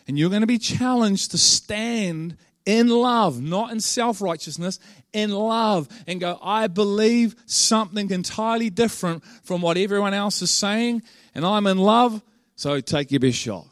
And 0.07 0.19
you're 0.19 0.31
going 0.31 0.43
to 0.43 0.47
be 0.47 0.59
challenged 0.59 1.31
to 1.31 1.39
stand 1.39 2.37
in 2.65 2.89
love, 2.89 3.41
not 3.41 3.73
in 3.73 3.81
self 3.81 4.21
righteousness, 4.21 4.79
in 5.13 5.31
love, 5.31 5.89
and 6.07 6.21
go, 6.21 6.39
I 6.43 6.67
believe 6.67 7.37
something 7.47 8.11
entirely 8.11 8.71
different 8.71 9.25
from 9.45 9.63
what 9.63 9.77
everyone 9.77 10.15
else 10.15 10.43
is 10.43 10.51
saying, 10.51 11.03
and 11.35 11.45
I'm 11.45 11.67
in 11.67 11.79
love, 11.79 12.23
so 12.57 12.81
take 12.81 13.11
your 13.11 13.21
best 13.21 13.39
shot. 13.39 13.67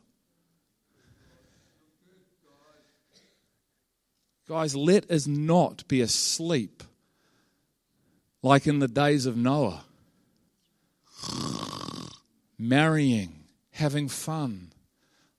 Guys, 4.49 4.75
let 4.75 5.09
us 5.11 5.29
not 5.29 5.87
be 5.87 6.01
asleep 6.01 6.83
like 8.43 8.67
in 8.67 8.81
the 8.81 8.89
days 8.89 9.27
of 9.27 9.37
Noah 9.37 9.85
marrying, 12.61 13.45
having 13.71 14.09
fun. 14.09 14.73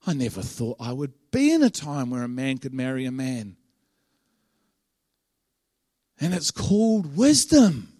I 0.05 0.13
never 0.13 0.41
thought 0.41 0.77
I 0.79 0.91
would 0.91 1.13
be 1.31 1.53
in 1.53 1.61
a 1.61 1.69
time 1.69 2.09
where 2.09 2.23
a 2.23 2.27
man 2.27 2.57
could 2.57 2.73
marry 2.73 3.05
a 3.05 3.11
man. 3.11 3.55
And 6.19 6.33
it's 6.33 6.51
called 6.51 7.15
wisdom. 7.15 7.93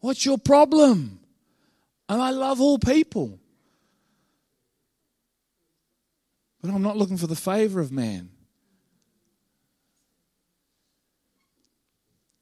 What's 0.00 0.24
your 0.24 0.38
problem? 0.38 1.20
And 2.08 2.20
I 2.20 2.30
love 2.30 2.60
all 2.60 2.78
people. 2.78 3.38
But 6.60 6.70
I'm 6.70 6.82
not 6.82 6.96
looking 6.96 7.16
for 7.16 7.26
the 7.26 7.36
favor 7.36 7.80
of 7.80 7.90
man. 7.90 8.30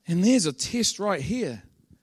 And 0.06 0.24
there's 0.24 0.46
a 0.46 0.52
test 0.52 0.98
right 0.98 1.20
here 1.20 1.62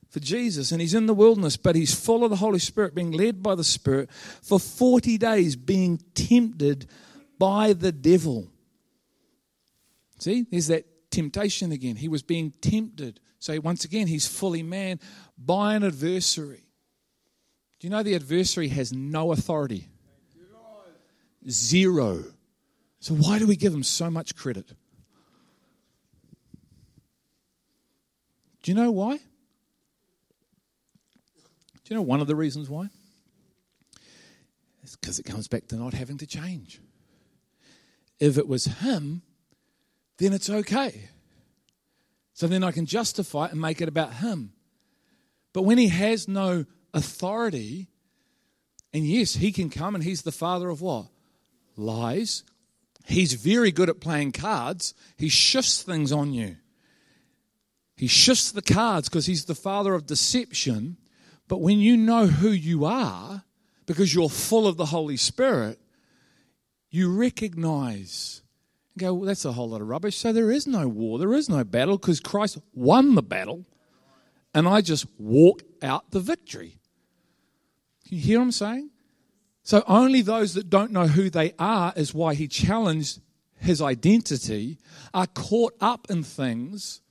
for 0.10 0.20
Jesus, 0.20 0.72
and 0.72 0.80
he's 0.82 0.94
in 0.94 1.06
the 1.06 1.14
wilderness, 1.14 1.58
but 1.58 1.76
he's 1.76 1.94
full 1.94 2.24
of 2.24 2.30
the 2.30 2.38
Holy 2.38 2.60
Spirit, 2.60 2.96
being 2.96 3.12
led 3.12 3.44
by 3.44 3.56
the 3.56 3.64
Spirit 3.64 4.10
for 4.12 4.60
40 4.60 5.18
days, 5.18 5.56
being 5.56 6.00
tempted 6.14 6.88
by 7.38 7.74
the 7.74 7.92
devil. 7.92 8.50
See, 10.20 10.46
there's 10.50 10.68
that 10.68 10.86
temptation 11.12 11.72
again. 11.72 11.96
He 11.96 12.08
was 12.08 12.24
being 12.24 12.52
tempted. 12.62 13.20
So, 13.40 13.60
once 13.60 13.86
again, 13.86 14.08
he's 14.08 14.28
fully 14.28 14.64
man 14.64 15.00
by 15.38 15.76
an 15.76 15.84
adversary. 15.84 16.64
Do 17.80 17.88
you 17.88 17.92
know 17.92 18.02
the 18.02 18.16
adversary 18.16 18.70
has 18.70 18.92
no 18.92 19.32
authority? 19.32 19.90
Zero. 21.48 22.24
So, 23.00 23.14
why 23.14 23.40
do 23.40 23.46
we 23.46 23.56
give 23.56 23.74
him 23.74 23.84
so 23.84 24.10
much 24.10 24.36
credit? 24.36 24.74
Do 28.64 28.72
you 28.72 28.76
know 28.76 28.92
why? 28.92 29.20
Do 31.88 31.94
you 31.94 32.00
know 32.02 32.04
one 32.04 32.20
of 32.20 32.28
the 32.28 32.36
reasons 32.36 32.70
why? 32.70 32.90
It's 34.84 34.98
because 34.98 35.20
it 35.20 35.24
comes 35.24 35.48
back 35.48 35.70
to 35.70 35.78
not 35.78 35.94
having 35.94 36.18
to 36.18 36.28
change. 36.28 36.82
If 38.20 38.38
it 38.38 38.46
was 38.46 38.66
him, 38.66 39.22
then 40.18 40.34
it's 40.34 40.50
okay. 40.50 41.08
So 42.34 42.46
then 42.46 42.62
I 42.62 42.74
can 42.74 42.88
justify 42.88 43.46
it 43.46 43.54
and 43.54 43.62
make 43.62 43.80
it 43.80 43.88
about 43.88 44.16
him. 44.16 44.52
But 45.54 45.62
when 45.62 45.78
he 45.78 45.88
has 45.88 46.28
no 46.28 46.66
authority, 46.94 47.88
and 48.92 49.06
yes, 49.06 49.36
he 49.36 49.54
can 49.54 49.70
come 49.70 49.96
and 49.96 50.04
he's 50.04 50.24
the 50.24 50.32
father 50.34 50.68
of 50.68 50.82
what? 50.82 51.06
Lies. 51.78 52.44
He's 53.06 53.32
very 53.32 53.72
good 53.72 53.90
at 53.90 54.02
playing 54.02 54.34
cards. 54.34 54.94
He 55.16 55.30
shifts 55.30 55.84
things 55.84 56.12
on 56.12 56.34
you. 56.34 56.58
He 57.96 58.08
shifts 58.08 58.52
the 58.52 58.62
cards 58.62 59.08
because 59.08 59.26
he's 59.26 59.46
the 59.46 59.56
father 59.56 59.94
of 59.94 60.06
deception. 60.06 60.98
But 61.48 61.62
when 61.62 61.80
you 61.80 61.96
know 61.96 62.28
who 62.28 62.50
you 62.50 62.86
are, 62.86 63.44
because 63.86 64.14
you're 64.14 64.30
full 64.30 64.68
of 64.68 64.78
the 64.78 64.88
Holy 64.88 65.18
Spirit, 65.18 65.80
you 66.90 67.14
recognize 67.14 68.42
and 68.94 69.02
go, 69.02 69.14
well, 69.14 69.26
that's 69.26 69.46
a 69.46 69.54
whole 69.54 69.70
lot 69.70 69.82
of 69.82 69.88
rubbish. 69.88 70.18
So 70.18 70.34
there 70.34 70.52
is 70.52 70.68
no 70.68 70.88
war, 70.88 71.20
there 71.20 71.34
is 71.34 71.50
no 71.50 71.64
battle 71.64 71.98
because 71.98 72.20
Christ 72.20 72.58
won 72.74 73.16
the 73.16 73.24
battle, 73.24 73.66
and 74.54 74.68
I 74.68 74.82
just 74.82 75.06
walk 75.18 75.64
out 75.82 76.12
the 76.12 76.20
victory. 76.20 76.80
Can 78.08 78.18
you 78.18 78.24
hear 78.24 78.40
what 78.40 78.46
I'm 78.46 78.52
saying? 78.52 78.90
So 79.64 79.84
only 79.88 80.22
those 80.22 80.54
that 80.54 80.70
don't 80.70 80.92
know 80.92 81.08
who 81.08 81.30
they 81.30 81.54
are 81.60 81.94
is 81.96 82.14
why 82.14 82.34
he 82.34 82.48
challenged 82.48 83.20
his 83.60 83.82
identity 83.82 84.78
are 85.14 85.28
caught 85.28 85.74
up 85.82 86.08
in 86.10 86.24
things 86.24 87.02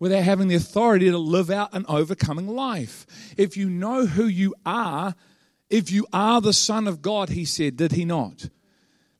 without 0.00 0.24
having 0.24 0.48
the 0.48 0.56
authority 0.56 1.10
to 1.10 1.18
live 1.18 1.50
out 1.50 1.72
an 1.72 1.84
overcoming 1.86 2.48
life. 2.48 3.06
If 3.36 3.56
you 3.56 3.70
know 3.70 4.06
who 4.06 4.24
you 4.24 4.56
are, 4.66 5.14
if 5.68 5.92
you 5.92 6.06
are 6.12 6.40
the 6.40 6.52
Son 6.52 6.88
of 6.88 7.02
God, 7.02 7.28
he 7.28 7.44
said, 7.44 7.76
did 7.76 7.92
he 7.92 8.04
not? 8.04 8.48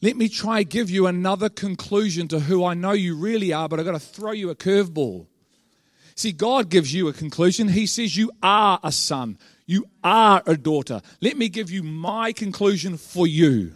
Let 0.03 0.17
me 0.17 0.29
try 0.29 0.63
give 0.63 0.91
you 0.91 1.07
another 1.07 1.51
conclusion 1.51 2.27
to 2.29 2.41
who 2.41 2.65
I 2.65 2.75
know 2.75 2.93
you 2.93 3.15
really 3.15 3.53
are, 3.53 3.69
but 3.69 3.79
I've 3.79 3.87
got 3.87 3.93
to 3.93 4.01
throw 4.01 4.33
you 4.33 4.49
a 4.49 4.57
curveball. 4.57 5.27
See, 6.17 6.33
God 6.33 6.71
gives 6.71 6.93
you 6.93 7.09
a 7.09 7.13
conclusion. 7.13 7.69
He 7.69 7.87
says 7.87 8.17
you 8.17 8.33
are 8.43 8.81
a 8.83 8.91
son, 8.91 9.39
you 9.67 9.85
are 10.03 10.43
a 10.47 10.57
daughter. 10.57 11.03
Let 11.21 11.37
me 11.37 11.51
give 11.51 11.71
you 11.71 11.83
my 11.83 12.33
conclusion 12.33 12.97
for 12.97 13.27
you. 13.27 13.75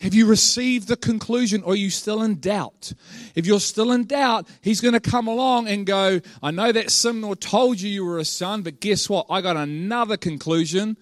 Have 0.00 0.14
you 0.14 0.26
received 0.26 0.86
the 0.86 0.96
conclusion 0.96 1.62
or 1.64 1.72
are 1.72 1.76
you 1.76 1.90
still 1.90 2.22
in 2.22 2.38
doubt? 2.38 2.92
If 3.34 3.46
you're 3.46 3.58
still 3.58 3.90
in 3.90 4.04
doubt, 4.04 4.46
he's 4.60 4.80
going 4.80 4.94
to 4.94 5.00
come 5.00 5.26
along 5.26 5.66
and 5.66 5.84
go, 5.84 6.20
I 6.40 6.52
know 6.52 6.70
that 6.70 6.86
Simnor 6.86 7.38
told 7.38 7.80
you 7.80 7.90
you 7.90 8.04
were 8.04 8.18
a 8.18 8.24
son, 8.24 8.62
but 8.62 8.78
guess 8.78 9.08
what? 9.08 9.26
I 9.28 9.40
got 9.40 9.56
another 9.56 10.16
conclusion. 10.16 10.96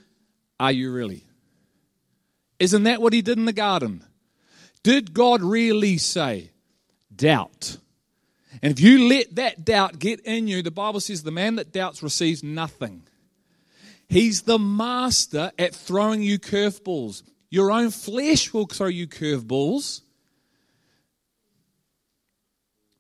Are 0.58 0.72
you 0.72 0.90
really? 0.90 1.24
Isn't 2.58 2.84
that 2.84 3.02
what 3.02 3.12
he 3.12 3.20
did 3.20 3.36
in 3.36 3.44
the 3.44 3.52
garden? 3.52 4.02
Did 4.82 5.12
God 5.12 5.42
really 5.42 5.98
say 5.98 6.52
doubt? 7.14 7.76
And 8.62 8.72
if 8.72 8.80
you 8.80 9.08
let 9.08 9.34
that 9.34 9.62
doubt 9.62 9.98
get 9.98 10.20
in 10.20 10.48
you, 10.48 10.62
the 10.62 10.70
Bible 10.70 11.00
says 11.00 11.22
the 11.22 11.30
man 11.30 11.56
that 11.56 11.72
doubts 11.72 12.02
receives 12.02 12.42
nothing. 12.42 13.02
He's 14.08 14.42
the 14.42 14.58
master 14.58 15.52
at 15.58 15.74
throwing 15.74 16.22
you 16.22 16.38
curveballs. 16.38 17.22
Your 17.48 17.70
own 17.70 17.90
flesh 17.90 18.52
will 18.52 18.66
throw 18.66 18.88
you 18.88 19.06
curveballs. 19.06 20.00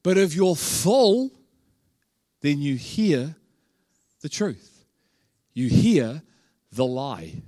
But 0.02 0.16
if 0.16 0.34
you're 0.34 0.54
full, 0.54 1.32
then 2.40 2.60
you 2.60 2.76
hear 2.76 3.34
the 4.20 4.28
truth. 4.28 4.84
You 5.52 5.68
hear 5.68 6.22
the 6.70 6.86
lie. 6.86 7.42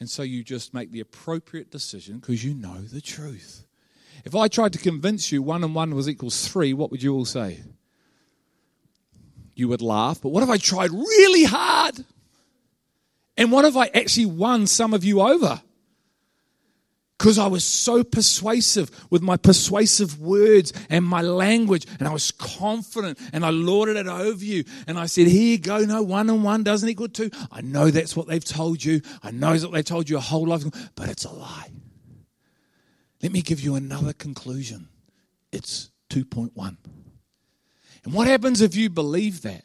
And 0.00 0.08
so 0.08 0.22
you 0.22 0.42
just 0.42 0.74
make 0.74 0.90
the 0.90 1.00
appropriate 1.00 1.70
decision 1.70 2.18
because 2.18 2.42
you 2.44 2.54
know 2.54 2.80
the 2.80 3.00
truth. 3.00 3.64
If 4.24 4.34
I 4.34 4.48
tried 4.48 4.72
to 4.72 4.78
convince 4.78 5.30
you 5.30 5.42
one 5.42 5.62
and 5.62 5.74
one 5.74 5.94
was 5.94 6.08
equals 6.08 6.48
three, 6.48 6.72
what 6.72 6.90
would 6.90 7.02
you 7.02 7.14
all 7.14 7.24
say? 7.24 7.60
You 9.54 9.68
would 9.68 9.82
laugh. 9.82 10.20
But 10.22 10.30
what 10.30 10.42
if 10.42 10.48
I 10.48 10.56
tried 10.56 10.90
really 10.90 11.44
hard? 11.44 12.04
And 13.40 13.50
what 13.50 13.64
if 13.64 13.74
I 13.74 13.86
actually 13.86 14.26
won 14.26 14.66
some 14.66 14.92
of 14.92 15.02
you 15.02 15.22
over? 15.22 15.62
Because 17.18 17.38
I 17.38 17.46
was 17.46 17.64
so 17.64 18.04
persuasive 18.04 18.90
with 19.08 19.22
my 19.22 19.38
persuasive 19.38 20.20
words 20.20 20.74
and 20.90 21.06
my 21.06 21.22
language, 21.22 21.86
and 21.98 22.06
I 22.06 22.12
was 22.12 22.32
confident, 22.32 23.18
and 23.32 23.42
I 23.42 23.48
lorded 23.48 23.96
it 23.96 24.06
over 24.06 24.44
you. 24.44 24.64
And 24.86 24.98
I 24.98 25.06
said, 25.06 25.26
Here 25.26 25.52
you 25.52 25.58
go, 25.58 25.78
no, 25.78 26.02
one 26.02 26.28
and 26.28 26.44
one 26.44 26.64
doesn't 26.64 26.86
equal 26.86 27.08
two. 27.08 27.30
I 27.50 27.62
know 27.62 27.90
that's 27.90 28.14
what 28.14 28.28
they've 28.28 28.44
told 28.44 28.84
you. 28.84 29.00
I 29.22 29.30
know 29.30 29.56
that 29.56 29.72
they've 29.72 29.82
told 29.82 30.10
you 30.10 30.18
a 30.18 30.20
whole 30.20 30.46
life, 30.46 30.64
but 30.94 31.08
it's 31.08 31.24
a 31.24 31.32
lie. 31.32 31.70
Let 33.22 33.32
me 33.32 33.40
give 33.40 33.60
you 33.60 33.74
another 33.74 34.12
conclusion 34.12 34.88
it's 35.50 35.90
2.1. 36.10 36.76
And 38.04 38.12
what 38.12 38.26
happens 38.28 38.60
if 38.60 38.76
you 38.76 38.90
believe 38.90 39.40
that? 39.42 39.64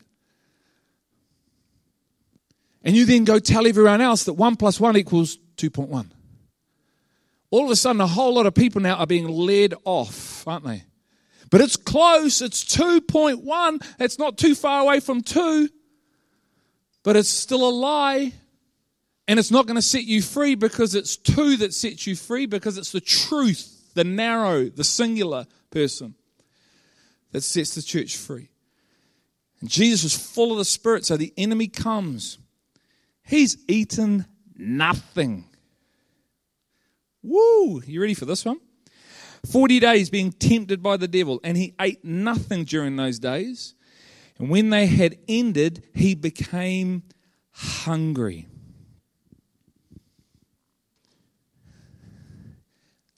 And 2.86 2.96
you 2.96 3.06
then 3.06 3.24
go 3.26 3.40
tell 3.40 3.66
everyone 3.66 4.00
else 4.00 4.26
that 4.26 4.34
1 4.34 4.56
plus 4.58 4.80
1 4.80 4.96
equals 4.96 5.40
2.1. 5.58 6.12
All 7.50 7.66
of 7.66 7.72
a 7.72 7.76
sudden, 7.76 8.00
a 8.00 8.08
whole 8.08 8.36
lot 8.36 8.46
of 8.46 8.54
people 8.54 8.80
now 8.80 8.96
are 8.96 9.08
being 9.08 9.28
led 9.28 9.74
off, 9.86 10.48
aren't 10.48 10.66
they? 10.66 10.84
But 11.50 11.62
it's 11.62 11.78
close. 11.78 12.42
It's 12.42 12.64
2.1. 12.64 13.84
It's 14.00 14.20
not 14.20 14.38
too 14.38 14.54
far 14.54 14.82
away 14.82 15.00
from 15.00 15.22
2. 15.22 15.70
But 17.04 17.16
it's 17.16 17.30
still 17.30 17.68
a 17.68 17.72
lie. 17.72 18.34
And 19.28 19.40
it's 19.40 19.52
not 19.52 19.66
going 19.66 19.78
to 19.78 19.82
set 19.82 20.04
you 20.04 20.22
free 20.22 20.54
because 20.54 20.94
it's 20.94 21.18
2 21.18 21.58
that 21.58 21.74
sets 21.74 22.06
you 22.06 22.16
free, 22.16 22.46
because 22.46 22.78
it's 22.78 22.92
the 22.92 23.02
truth, 23.02 23.94
the 23.96 24.04
narrow, 24.04 24.66
the 24.66 24.84
singular 24.84 25.48
person 25.72 26.14
that 27.32 27.42
sets 27.42 27.74
the 27.74 27.82
church 27.82 28.16
free. 28.16 28.50
And 29.62 29.70
Jesus 29.70 30.04
was 30.04 30.16
full 30.16 30.52
of 30.52 30.60
the 30.60 30.66
Spirit, 30.66 31.06
so 31.06 31.18
the 31.18 31.34
enemy 31.36 31.68
comes 31.68 32.38
He's 33.26 33.58
eaten 33.68 34.26
nothing. 34.56 35.46
Woo! 37.24 37.82
You 37.86 38.00
ready 38.00 38.14
for 38.14 38.26
this 38.26 38.46
one? 38.46 38.60
40 39.52 39.80
days 39.80 40.10
being 40.10 40.32
tempted 40.32 40.82
by 40.82 40.98
the 40.98 41.08
devil, 41.08 41.40
and 41.44 41.58
he 41.58 41.74
ate 41.80 42.04
nothing 42.04 42.64
during 42.64 42.96
those 42.96 43.20
days. 43.20 43.74
And 44.38 44.50
when 44.50 44.70
they 44.70 44.88
had 44.88 45.18
ended, 45.28 45.84
he 45.94 46.14
became 46.14 47.04
hungry. 47.52 48.48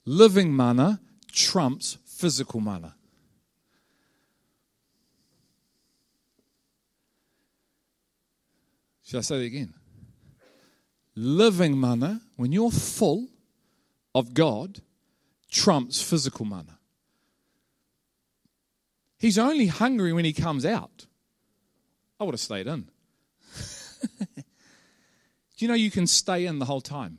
Living 0.04 0.54
manna 0.54 1.00
trumps 1.30 1.98
physical 2.06 2.60
manna. 2.60 2.94
Should 9.02 9.18
I 9.18 9.20
say 9.22 9.38
that 9.38 9.44
again? 9.44 9.74
Living 11.18 11.78
manna, 11.78 12.20
when 12.36 12.52
you're 12.52 12.70
full 12.70 13.28
of 14.14 14.34
God, 14.34 14.80
trumps 15.50 16.00
physical 16.00 16.44
manna. 16.44 16.78
He's 19.18 19.36
only 19.36 19.66
hungry 19.66 20.12
when 20.12 20.24
he 20.24 20.32
comes 20.32 20.64
out. 20.64 21.06
I 22.20 22.24
would 22.24 22.34
have 22.34 22.40
stayed 22.40 22.68
in. 22.68 22.88
Do 24.28 24.44
you 25.58 25.68
know 25.68 25.74
you 25.74 25.90
can 25.90 26.06
stay 26.06 26.46
in 26.46 26.60
the 26.60 26.64
whole 26.64 26.80
time? 26.80 27.18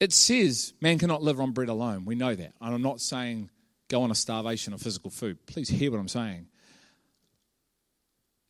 It 0.00 0.12
says 0.12 0.72
man 0.80 0.98
cannot 0.98 1.22
live 1.22 1.38
on 1.38 1.52
bread 1.52 1.68
alone. 1.68 2.06
We 2.06 2.14
know 2.14 2.34
that. 2.34 2.54
And 2.60 2.74
I'm 2.74 2.82
not 2.82 3.00
saying 3.00 3.50
go 3.88 4.02
on 4.02 4.10
a 4.10 4.14
starvation 4.14 4.72
of 4.72 4.80
physical 4.80 5.10
food. 5.10 5.46
Please 5.46 5.68
hear 5.68 5.90
what 5.90 6.00
I'm 6.00 6.08
saying. 6.08 6.46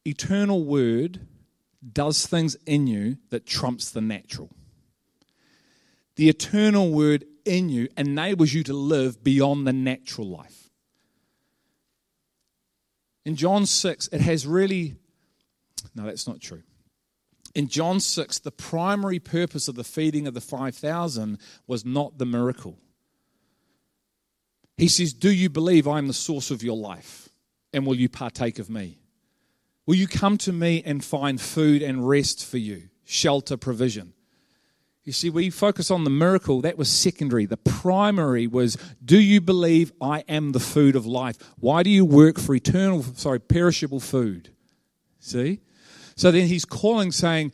Eternal 0.04 0.64
word 0.64 1.26
does 1.90 2.26
things 2.26 2.56
in 2.66 2.86
you 2.86 3.18
that 3.30 3.46
trumps 3.46 3.90
the 3.90 4.00
natural. 4.00 4.50
The 6.16 6.28
eternal 6.28 6.92
word 6.92 7.24
in 7.44 7.68
you 7.68 7.88
enables 7.96 8.52
you 8.52 8.62
to 8.64 8.72
live 8.72 9.24
beyond 9.24 9.66
the 9.66 9.72
natural 9.72 10.28
life. 10.28 10.70
In 13.24 13.36
John 13.36 13.66
6, 13.66 14.08
it 14.12 14.20
has 14.20 14.46
really, 14.46 14.96
no, 15.94 16.04
that's 16.04 16.26
not 16.26 16.40
true. 16.40 16.62
In 17.54 17.68
John 17.68 18.00
6, 18.00 18.40
the 18.40 18.50
primary 18.50 19.18
purpose 19.18 19.68
of 19.68 19.74
the 19.74 19.84
feeding 19.84 20.26
of 20.26 20.34
the 20.34 20.40
5,000 20.40 21.38
was 21.66 21.84
not 21.84 22.18
the 22.18 22.26
miracle. 22.26 22.78
He 24.76 24.88
says, 24.88 25.12
Do 25.12 25.30
you 25.30 25.50
believe 25.50 25.86
I 25.86 25.98
am 25.98 26.08
the 26.08 26.14
source 26.14 26.50
of 26.50 26.62
your 26.62 26.76
life? 26.76 27.28
And 27.72 27.86
will 27.86 27.94
you 27.94 28.08
partake 28.08 28.58
of 28.58 28.68
me? 28.68 29.01
Will 29.86 29.96
you 29.96 30.06
come 30.06 30.38
to 30.38 30.52
me 30.52 30.82
and 30.84 31.04
find 31.04 31.40
food 31.40 31.82
and 31.82 32.08
rest 32.08 32.46
for 32.46 32.58
you, 32.58 32.88
shelter, 33.04 33.56
provision? 33.56 34.12
You 35.04 35.12
see, 35.12 35.30
we 35.30 35.50
focus 35.50 35.90
on 35.90 36.04
the 36.04 36.10
miracle, 36.10 36.60
that 36.60 36.78
was 36.78 36.88
secondary. 36.88 37.44
The 37.46 37.56
primary 37.56 38.46
was, 38.46 38.78
do 39.04 39.20
you 39.20 39.40
believe 39.40 39.92
I 40.00 40.20
am 40.28 40.52
the 40.52 40.60
food 40.60 40.94
of 40.94 41.04
life? 41.04 41.36
Why 41.58 41.82
do 41.82 41.90
you 41.90 42.04
work 42.04 42.38
for 42.38 42.54
eternal, 42.54 43.02
sorry, 43.02 43.40
perishable 43.40 43.98
food? 43.98 44.50
See? 45.18 45.58
So 46.14 46.30
then 46.30 46.46
he's 46.46 46.64
calling, 46.64 47.10
saying, 47.10 47.50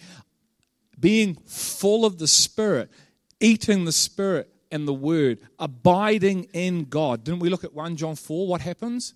being 1.00 1.36
full 1.46 2.04
of 2.04 2.18
the 2.18 2.26
Spirit, 2.26 2.90
eating 3.40 3.86
the 3.86 3.92
Spirit 3.92 4.50
and 4.70 4.86
the 4.86 4.92
Word, 4.92 5.38
abiding 5.58 6.44
in 6.52 6.84
God. 6.84 7.24
Didn't 7.24 7.40
we 7.40 7.48
look 7.48 7.64
at 7.64 7.72
1 7.72 7.96
John 7.96 8.16
4? 8.16 8.46
What 8.46 8.60
happens? 8.60 9.14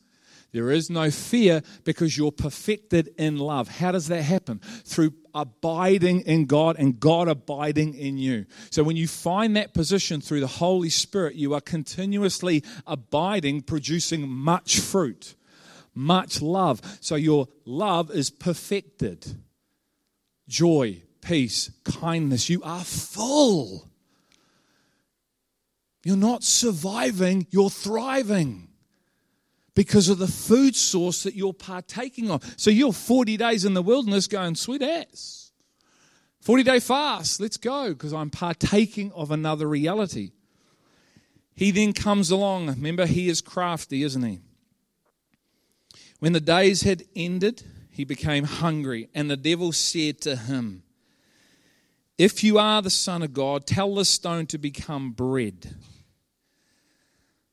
There 0.53 0.71
is 0.71 0.91
no 0.91 1.11
fear 1.11 1.63
because 1.85 2.17
you're 2.17 2.33
perfected 2.33 3.15
in 3.17 3.39
love. 3.39 3.69
How 3.69 3.91
does 3.93 4.09
that 4.09 4.23
happen? 4.23 4.59
Through 4.85 5.15
abiding 5.35 6.21
in 6.23 6.45
God 6.45 6.77
and 6.79 7.01
God 7.01 7.27
abiding 7.27 7.95
in 7.95 8.19
you. 8.19 8.45
So 8.71 8.83
when 8.83 8.97
you 8.97 9.09
find 9.09 9.57
that 9.57 9.73
position 9.73 10.21
through 10.21 10.41
the 10.41 10.47
Holy 10.47 10.91
Spirit, 10.91 11.37
you 11.37 11.55
are 11.55 11.61
continuously 11.61 12.63
abiding, 12.87 13.63
producing 13.63 14.29
much 14.29 14.79
fruit, 14.79 15.37
much 15.95 16.43
love. 16.43 16.83
So 17.01 17.15
your 17.15 17.49
love 17.65 18.11
is 18.11 18.29
perfected. 18.29 19.27
Joy, 20.49 21.03
peace, 21.23 21.71
kindness. 21.85 22.51
You 22.51 22.63
are 22.63 22.85
full. 22.85 23.89
You're 26.05 26.17
not 26.17 26.45
surviving, 26.45 27.47
you're 27.51 27.71
thriving 27.71 28.69
because 29.75 30.09
of 30.09 30.19
the 30.19 30.27
food 30.29 30.77
source 30.77 31.23
that 31.23 31.35
you're 31.35 31.53
partaking 31.53 32.31
of. 32.31 32.55
So 32.57 32.71
you're 32.71 32.93
40 32.93 33.37
days 33.37 33.65
in 33.65 33.75
the 33.75 33.83
wilderness 33.83 34.27
going, 34.27 34.55
sweet 34.55 34.83
ass. 34.83 35.53
40 36.43 36.65
day 36.65 36.81
fast, 36.81 37.41
let's 37.41 37.57
go, 37.57 37.91
because 37.91 38.13
I'm 38.13 38.31
partaking 38.31 39.13
of 39.13 39.31
another 39.31 39.69
reality. 39.69 40.33
He 41.55 41.71
then 41.71 41.93
comes 41.93 42.31
along. 42.31 42.67
Remember, 42.67 43.07
he 43.07 43.29
is 43.29 43.41
crafty, 43.41 44.03
isn't 44.03 44.23
he? 44.23 44.41
When 46.19 46.33
the 46.33 46.41
days 46.41 46.83
had 46.83 47.05
ended, 47.15 47.63
he 47.91 48.05
became 48.05 48.45
hungry, 48.45 49.09
and 49.15 49.31
the 49.31 49.37
devil 49.37 49.71
said 49.71 50.21
to 50.23 50.37
him, 50.37 50.83
If 52.19 52.43
you 52.43 52.59
are 52.59 52.83
the 52.83 52.91
Son 52.91 53.23
of 53.23 53.33
God, 53.33 53.67
tell 53.67 53.95
the 53.95 54.05
stone 54.05 54.47
to 54.47 54.59
become 54.59 55.13
bread. 55.13 55.77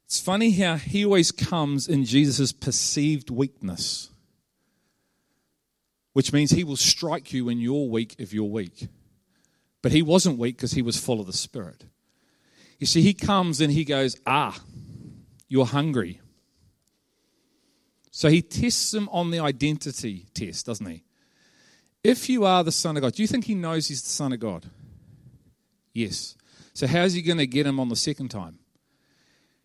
It's 0.09 0.19
funny 0.19 0.49
how 0.49 0.77
he 0.77 1.05
always 1.05 1.31
comes 1.31 1.87
in 1.87 2.03
Jesus' 2.03 2.51
perceived 2.51 3.29
weakness, 3.29 4.09
which 6.13 6.33
means 6.33 6.49
he 6.49 6.63
will 6.63 6.77
strike 6.77 7.31
you 7.31 7.45
when 7.45 7.59
you're 7.59 7.87
weak 7.87 8.15
if 8.17 8.33
you're 8.33 8.45
weak. 8.45 8.87
But 9.83 9.91
he 9.91 10.01
wasn't 10.01 10.39
weak 10.39 10.57
because 10.57 10.71
he 10.71 10.81
was 10.81 10.97
full 10.97 11.19
of 11.19 11.27
the 11.27 11.33
Spirit. 11.33 11.85
You 12.79 12.87
see, 12.87 13.03
he 13.03 13.13
comes 13.13 13.61
and 13.61 13.71
he 13.71 13.85
goes, 13.85 14.19
Ah, 14.25 14.59
you're 15.47 15.67
hungry. 15.67 16.21
So 18.09 18.29
he 18.29 18.41
tests 18.41 18.89
them 18.89 19.09
on 19.11 19.29
the 19.29 19.39
identity 19.39 20.25
test, 20.33 20.65
doesn't 20.65 20.87
he? 20.87 21.03
If 22.03 22.29
you 22.29 22.45
are 22.45 22.63
the 22.63 22.71
Son 22.71 22.97
of 22.97 23.03
God, 23.03 23.13
do 23.13 23.21
you 23.21 23.27
think 23.27 23.45
he 23.45 23.53
knows 23.53 23.87
he's 23.87 24.01
the 24.01 24.09
Son 24.09 24.33
of 24.33 24.39
God? 24.39 24.71
Yes. 25.93 26.35
So 26.73 26.87
how's 26.87 27.13
he 27.13 27.21
going 27.21 27.37
to 27.37 27.45
get 27.45 27.67
him 27.67 27.79
on 27.79 27.89
the 27.89 27.95
second 27.95 28.29
time? 28.29 28.57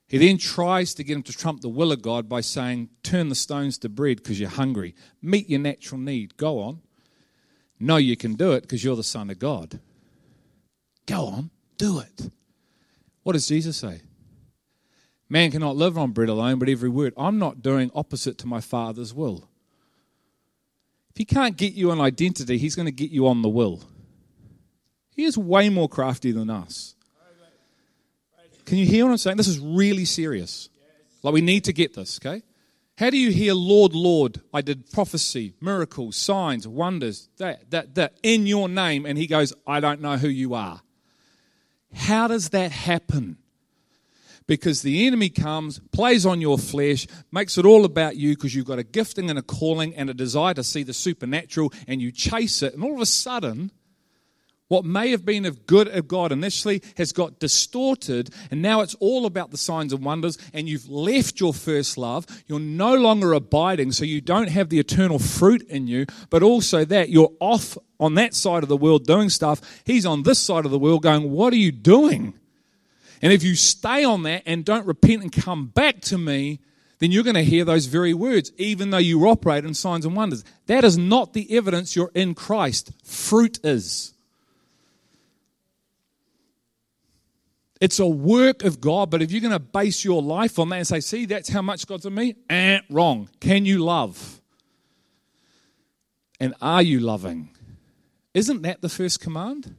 He 0.07 0.19
then 0.19 0.39
tries 0.39 0.95
to 0.95 1.05
get 1.05 1.17
him 1.17 1.23
to 1.25 1.33
trump 1.33 1.61
the 1.61 1.69
will 1.69 1.91
of 1.91 2.03
God 2.03 2.29
by 2.29 2.41
saying, 2.41 2.91
Turn 3.03 3.29
the 3.29 3.35
stones 3.35 3.79
to 3.79 3.89
bread 3.89 4.19
because 4.19 4.39
you're 4.39 4.51
hungry. 4.51 4.95
Meet 5.23 5.49
your 5.49 5.61
natural 5.61 6.01
need. 6.01 6.37
Go 6.37 6.61
on. 6.61 6.81
No, 7.81 7.97
you 7.97 8.17
can 8.17 8.35
do 8.35 8.53
it 8.53 8.63
because 8.63 8.85
you're 8.85 8.97
the 8.97 9.03
Son 9.03 9.31
of 9.31 9.39
God. 9.39 9.81
Go 11.07 11.27
on, 11.27 11.51
do 11.77 11.99
it. 11.99 12.31
What 13.23 13.33
does 13.33 13.47
Jesus 13.47 13.77
say? 13.77 14.03
Man 15.29 15.51
cannot 15.51 15.77
live 15.77 15.99
on 15.99 16.13
bread 16.13 16.29
alone, 16.29 16.59
but 16.59 16.69
every 16.69 16.89
word. 16.89 17.15
I'm 17.17 17.39
not 17.39 17.63
doing 17.63 17.91
opposite 17.95 18.39
to 18.39 18.47
my 18.47 18.61
Father's 18.61 19.13
will. 19.13 19.49
If 21.11 21.17
he 21.17 21.25
can't 21.25 21.57
get 21.57 21.75
you 21.75 21.91
an 21.91 22.01
identity, 22.01 22.59
he's 22.59 22.75
going 22.75 22.87
to 22.87 22.93
get 22.93 23.11
you 23.11 23.27
on 23.27 23.43
the 23.43 23.49
will. 23.49 23.83
He 25.15 25.25
is 25.25 25.39
way 25.39 25.69
more 25.69 25.89
crafty 25.89 26.33
than 26.33 26.51
us. 26.51 26.94
Can 28.65 28.79
you 28.79 28.87
hear 28.87 29.05
what 29.05 29.13
I'm 29.13 29.19
saying? 29.19 29.37
This 29.37 29.49
is 29.49 29.59
really 29.59 30.05
serious. 30.05 30.69
Like, 31.23 31.35
we 31.35 31.41
need 31.41 31.65
to 31.65 31.73
get 31.73 31.95
this, 31.95 32.21
okay? 32.21 32.43
How 32.97 33.11
do 33.11 33.19
you 33.19 33.31
hear, 33.31 33.55
Lord, 33.55 33.93
Lord, 33.95 34.41
I 34.53 34.61
did 34.61 34.91
prophecy, 34.91 35.55
miracles, 35.61 36.17
signs, 36.17 36.69
wonders, 36.69 37.29
that, 37.39 37.71
that, 37.71 37.95
that, 37.97 38.15
in 38.23 38.47
your 38.47 38.69
name? 38.69 39.05
And 39.05 39.19
he 39.19 39.27
goes, 39.27 39.53
I 39.67 39.81
don't 39.81 40.01
know 40.01 40.17
who 40.17 40.29
you 40.29 40.55
are. 40.55 40.81
How 41.93 42.29
does 42.29 42.51
that 42.51 42.71
happen? 42.71 43.39
Because 44.47 44.83
the 44.83 45.07
enemy 45.07 45.31
comes, 45.31 45.81
plays 45.91 46.25
on 46.25 46.41
your 46.41 46.59
flesh, 46.59 47.07
makes 47.33 47.59
it 47.59 47.65
all 47.65 47.85
about 47.85 48.17
you 48.17 48.35
because 48.35 48.55
you've 48.55 48.67
got 48.67 48.79
a 48.79 48.85
gifting 48.85 49.31
and 49.31 49.39
a 49.39 49.43
calling 49.43 49.95
and 49.97 50.11
a 50.11 50.15
desire 50.15 50.55
to 50.55 50.63
see 50.63 50.83
the 50.83 50.93
supernatural, 50.93 51.73
and 51.89 52.01
you 52.01 52.13
chase 52.13 52.63
it, 52.63 52.75
and 52.75 52.85
all 52.85 52.95
of 52.95 53.01
a 53.01 53.07
sudden, 53.07 53.73
what 54.75 54.85
may 54.85 55.13
have 55.13 55.25
been 55.25 55.45
of 55.45 55.67
good 55.67 55.87
of 55.87 56.09
God 56.09 56.33
initially 56.33 56.83
has 56.97 57.13
got 57.13 57.39
distorted, 57.39 58.31
and 58.51 58.61
now 58.61 58.81
it's 58.81 58.97
all 58.97 59.25
about 59.25 59.53
the 59.53 59.57
signs 59.57 59.93
and 59.93 60.05
wonders, 60.05 60.37
and 60.53 60.69
you've 60.69 60.89
left 60.89 61.39
your 61.39 61.55
first 61.55 61.97
love. 61.97 62.27
You're 62.49 62.59
no 62.59 62.97
longer 62.97 63.33
abiding, 63.35 63.93
so 63.93 64.05
you 64.05 64.21
don't 64.21 64.49
have 64.49 64.71
the 64.71 64.81
eternal 64.81 65.21
fruit 65.21 65.63
in 65.69 65.87
you, 65.87 66.07
but 66.29 66.43
also 66.43 66.85
that 66.87 67.09
you're 67.09 67.31
off 67.39 67.79
on 68.01 68.15
that 68.17 68.35
side 68.35 68.65
of 68.65 68.69
the 68.69 68.77
world 68.77 69.07
doing 69.07 69.31
stuff. 69.31 69.61
He's 69.85 70.05
on 70.05 70.25
this 70.25 70.41
side 70.41 70.65
of 70.65 70.73
the 70.73 70.79
world 70.79 71.05
going, 71.05 71.31
What 71.31 71.53
are 71.53 71.57
you 71.57 71.71
doing? 71.71 72.35
And 73.23 73.33
if 73.33 73.45
you 73.45 73.55
stay 73.55 74.03
on 74.03 74.25
that 74.25 74.43
and 74.45 74.65
don't 74.65 74.87
repent 74.87 75.23
and 75.23 75.31
come 75.31 75.67
back 75.69 76.01
to 76.03 76.19
me, 76.19 76.59
then 76.99 77.13
you're 77.13 77.23
going 77.23 77.35
to 77.35 77.45
hear 77.45 77.65
those 77.65 77.87
very 77.87 78.13
words, 78.13 78.51
even 78.57 78.91
though 78.91 78.99
you 78.99 79.25
operate 79.29 79.65
in 79.65 79.75
signs 79.75 80.05
and 80.05 80.17
wonders. 80.17 80.43
That 80.67 80.83
is 80.83 80.99
not 80.99 81.33
the 81.33 81.57
evidence 81.57 81.95
you're 81.95 82.11
in 82.13 82.35
Christ. 82.35 82.91
Fruit 83.05 83.61
is. 83.63 84.14
It's 87.81 87.99
a 87.99 88.07
work 88.07 88.63
of 88.63 88.81
God, 88.81 89.11
but 89.11 89.21
if 89.21 89.33
you're 89.33 89.41
going 89.41 89.53
to 89.53 89.59
base 89.59 90.05
your 90.05 90.23
life 90.23 90.59
on 90.59 90.69
that 90.71 90.77
and 90.77 90.87
say, 90.87 91.01
see, 91.01 91.27
that's 91.27 91.49
how 91.49 91.63
much 91.63 91.87
God's 91.87 92.07
in 92.07 92.15
me, 92.15 92.37
eh, 92.49 92.81
wrong. 92.89 93.29
Can 93.41 93.65
you 93.65 93.79
love? 93.79 94.41
And 96.39 96.55
are 96.61 96.83
you 96.83 97.01
loving? 97.01 97.51
Isn't 98.33 98.63
that 98.63 98.81
the 98.81 98.89
first 98.89 99.21
command? 99.21 99.75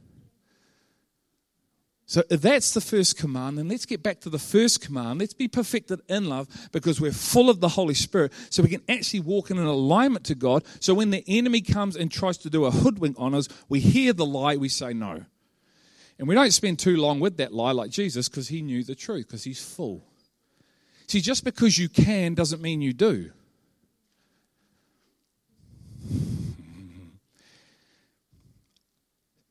So 2.08 2.22
if 2.30 2.40
that's 2.40 2.72
the 2.72 2.80
first 2.80 3.18
command, 3.18 3.58
then 3.58 3.68
let's 3.68 3.84
get 3.84 4.02
back 4.02 4.20
to 4.20 4.30
the 4.30 4.38
first 4.38 4.80
command. 4.80 5.18
Let's 5.18 5.34
be 5.34 5.48
perfected 5.48 6.00
in 6.08 6.28
love 6.28 6.48
because 6.70 7.00
we're 7.00 7.10
full 7.10 7.50
of 7.50 7.60
the 7.60 7.68
Holy 7.68 7.94
Spirit 7.94 8.32
so 8.48 8.62
we 8.62 8.68
can 8.68 8.82
actually 8.88 9.20
walk 9.20 9.50
in 9.50 9.58
an 9.58 9.66
alignment 9.66 10.24
to 10.26 10.36
God. 10.36 10.64
So 10.78 10.94
when 10.94 11.10
the 11.10 11.24
enemy 11.26 11.62
comes 11.62 11.96
and 11.96 12.10
tries 12.10 12.38
to 12.38 12.50
do 12.50 12.64
a 12.64 12.70
hoodwink 12.70 13.16
on 13.18 13.34
us, 13.34 13.48
we 13.68 13.80
hear 13.80 14.12
the 14.12 14.24
lie, 14.24 14.56
we 14.56 14.68
say 14.68 14.94
no. 14.94 15.24
And 16.18 16.26
we 16.26 16.34
don't 16.34 16.50
spend 16.50 16.78
too 16.78 16.96
long 16.96 17.20
with 17.20 17.36
that 17.36 17.52
lie 17.52 17.72
like 17.72 17.90
Jesus 17.90 18.28
because 18.28 18.48
he 18.48 18.62
knew 18.62 18.82
the 18.82 18.94
truth, 18.94 19.26
because 19.26 19.44
he's 19.44 19.62
full. 19.62 20.02
See, 21.06 21.20
just 21.20 21.44
because 21.44 21.78
you 21.78 21.88
can 21.88 22.34
doesn't 22.34 22.62
mean 22.62 22.80
you 22.80 22.92
do. 22.92 23.30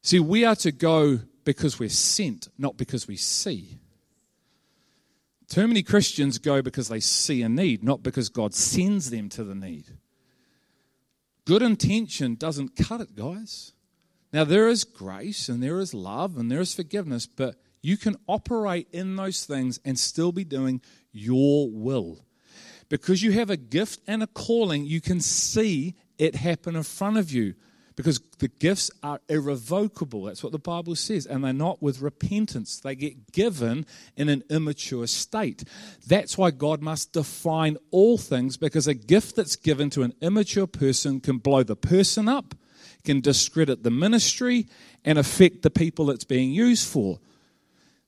See, 0.01 0.19
we 0.19 0.45
are 0.45 0.55
to 0.57 0.71
go 0.71 1.19
because 1.45 1.79
we're 1.79 1.89
sent, 1.89 2.49
not 2.57 2.77
because 2.77 3.07
we 3.07 3.15
see. 3.15 3.79
Too 5.47 5.67
many 5.67 5.83
Christians 5.83 6.39
go 6.39 6.61
because 6.61 6.89
they 6.89 6.99
see 6.99 7.41
a 7.41 7.49
need, 7.49 7.83
not 7.83 8.03
because 8.03 8.29
God 8.29 8.53
sends 8.53 9.09
them 9.11 9.29
to 9.29 9.43
the 9.43 9.55
need. 9.55 9.85
Good 11.45 11.61
intention 11.61 12.35
doesn't 12.35 12.75
cut 12.75 13.01
it, 13.01 13.15
guys. 13.15 13.73
Now, 14.35 14.43
there 14.43 14.67
is 14.67 14.83
grace 14.83 15.47
and 15.47 15.63
there 15.63 15.79
is 15.79 15.93
love 15.93 16.35
and 16.35 16.51
there 16.51 16.59
is 16.59 16.75
forgiveness, 16.75 17.25
but 17.25 17.55
you 17.81 17.95
can 17.95 18.17
operate 18.27 18.89
in 18.91 19.15
those 19.15 19.45
things 19.45 19.79
and 19.85 19.97
still 19.97 20.33
be 20.33 20.43
doing 20.43 20.81
your 21.13 21.69
will. 21.71 22.25
Because 22.89 23.23
you 23.23 23.31
have 23.31 23.49
a 23.49 23.55
gift 23.55 24.01
and 24.07 24.21
a 24.21 24.27
calling, 24.27 24.83
you 24.83 24.99
can 24.99 25.21
see 25.21 25.95
it 26.17 26.35
happen 26.35 26.75
in 26.75 26.83
front 26.83 27.15
of 27.15 27.31
you. 27.31 27.55
Because 27.95 28.19
the 28.39 28.49
gifts 28.49 28.91
are 29.01 29.21
irrevocable. 29.29 30.23
That's 30.23 30.43
what 30.43 30.51
the 30.51 30.59
Bible 30.59 30.97
says. 30.97 31.25
And 31.25 31.45
they're 31.45 31.53
not 31.53 31.81
with 31.81 32.01
repentance. 32.01 32.81
They 32.81 32.95
get 32.97 33.31
given 33.31 33.85
in 34.17 34.27
an 34.27 34.43
immature 34.49 35.07
state. 35.07 35.63
That's 36.05 36.37
why 36.37 36.51
God 36.51 36.81
must 36.81 37.13
define 37.13 37.77
all 37.89 38.17
things, 38.17 38.57
because 38.57 38.85
a 38.85 38.95
gift 38.95 39.37
that's 39.37 39.55
given 39.55 39.89
to 39.91 40.03
an 40.03 40.13
immature 40.19 40.67
person 40.67 41.21
can 41.21 41.37
blow 41.37 41.63
the 41.63 41.77
person 41.77 42.27
up 42.27 42.53
can 43.05 43.21
discredit 43.21 43.83
the 43.83 43.91
ministry 43.91 44.67
and 45.03 45.17
affect 45.17 45.61
the 45.61 45.69
people 45.69 46.09
it's 46.09 46.23
being 46.23 46.51
used 46.51 46.87
for. 46.87 47.19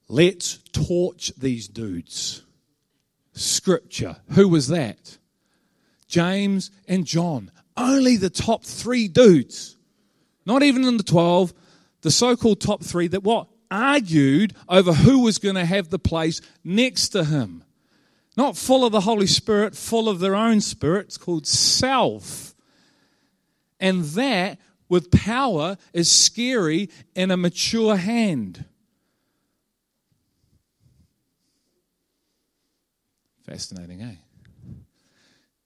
Let's 0.09 0.57
torch 0.71 1.31
these 1.37 1.67
dudes. 1.67 2.43
Scripture. 3.33 4.17
Who 4.31 4.47
was 4.47 4.67
that? 4.69 5.17
James 6.07 6.71
and 6.87 7.05
John. 7.05 7.51
Only 7.75 8.17
the 8.17 8.29
top 8.29 8.63
three 8.63 9.07
dudes. 9.07 9.77
Not 10.45 10.63
even 10.63 10.85
in 10.85 10.97
the 10.97 11.03
12, 11.03 11.53
the 12.01 12.11
so 12.11 12.35
called 12.35 12.61
top 12.61 12.83
three 12.83 13.07
that 13.07 13.23
what? 13.23 13.47
Argued 13.69 14.53
over 14.69 14.93
who 14.93 15.19
was 15.19 15.39
going 15.39 15.55
to 15.55 15.65
have 15.65 15.89
the 15.89 15.99
place 15.99 16.41
next 16.63 17.09
to 17.09 17.25
him. 17.25 17.63
Not 18.37 18.55
full 18.55 18.85
of 18.85 18.91
the 18.91 19.01
Holy 19.01 19.27
Spirit, 19.27 19.75
full 19.75 20.07
of 20.07 20.19
their 20.19 20.35
own 20.35 20.61
spirit. 20.61 21.07
It's 21.07 21.17
called 21.17 21.45
self. 21.45 22.55
And 23.79 24.05
that 24.05 24.59
with 24.89 25.11
power 25.11 25.77
is 25.93 26.11
scary 26.11 26.89
in 27.15 27.31
a 27.31 27.37
mature 27.37 27.97
hand. 27.97 28.65
Fascinating, 33.45 34.01
eh? 34.01 34.15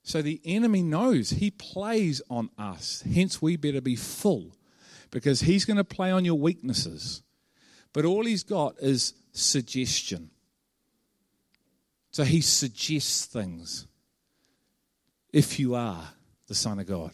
So 0.03 0.21
the 0.21 0.41
enemy 0.45 0.83
knows 0.83 1.31
he 1.31 1.51
plays 1.51 2.21
on 2.29 2.49
us. 2.57 3.03
Hence, 3.11 3.41
we 3.41 3.55
better 3.55 3.81
be 3.81 3.95
full 3.95 4.55
because 5.09 5.41
he's 5.41 5.65
going 5.65 5.77
to 5.77 5.83
play 5.83 6.11
on 6.11 6.25
your 6.25 6.35
weaknesses. 6.35 7.23
But 7.93 8.05
all 8.05 8.25
he's 8.25 8.43
got 8.43 8.75
is 8.79 9.13
suggestion. 9.31 10.31
So 12.11 12.23
he 12.23 12.41
suggests 12.41 13.25
things 13.25 13.87
if 15.31 15.59
you 15.59 15.75
are 15.75 16.09
the 16.47 16.55
Son 16.55 16.79
of 16.79 16.87
God. 16.87 17.11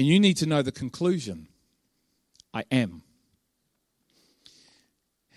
And 0.00 0.08
you 0.08 0.18
need 0.18 0.38
to 0.38 0.46
know 0.46 0.62
the 0.62 0.72
conclusion 0.72 1.46
I 2.54 2.64
am. 2.72 3.02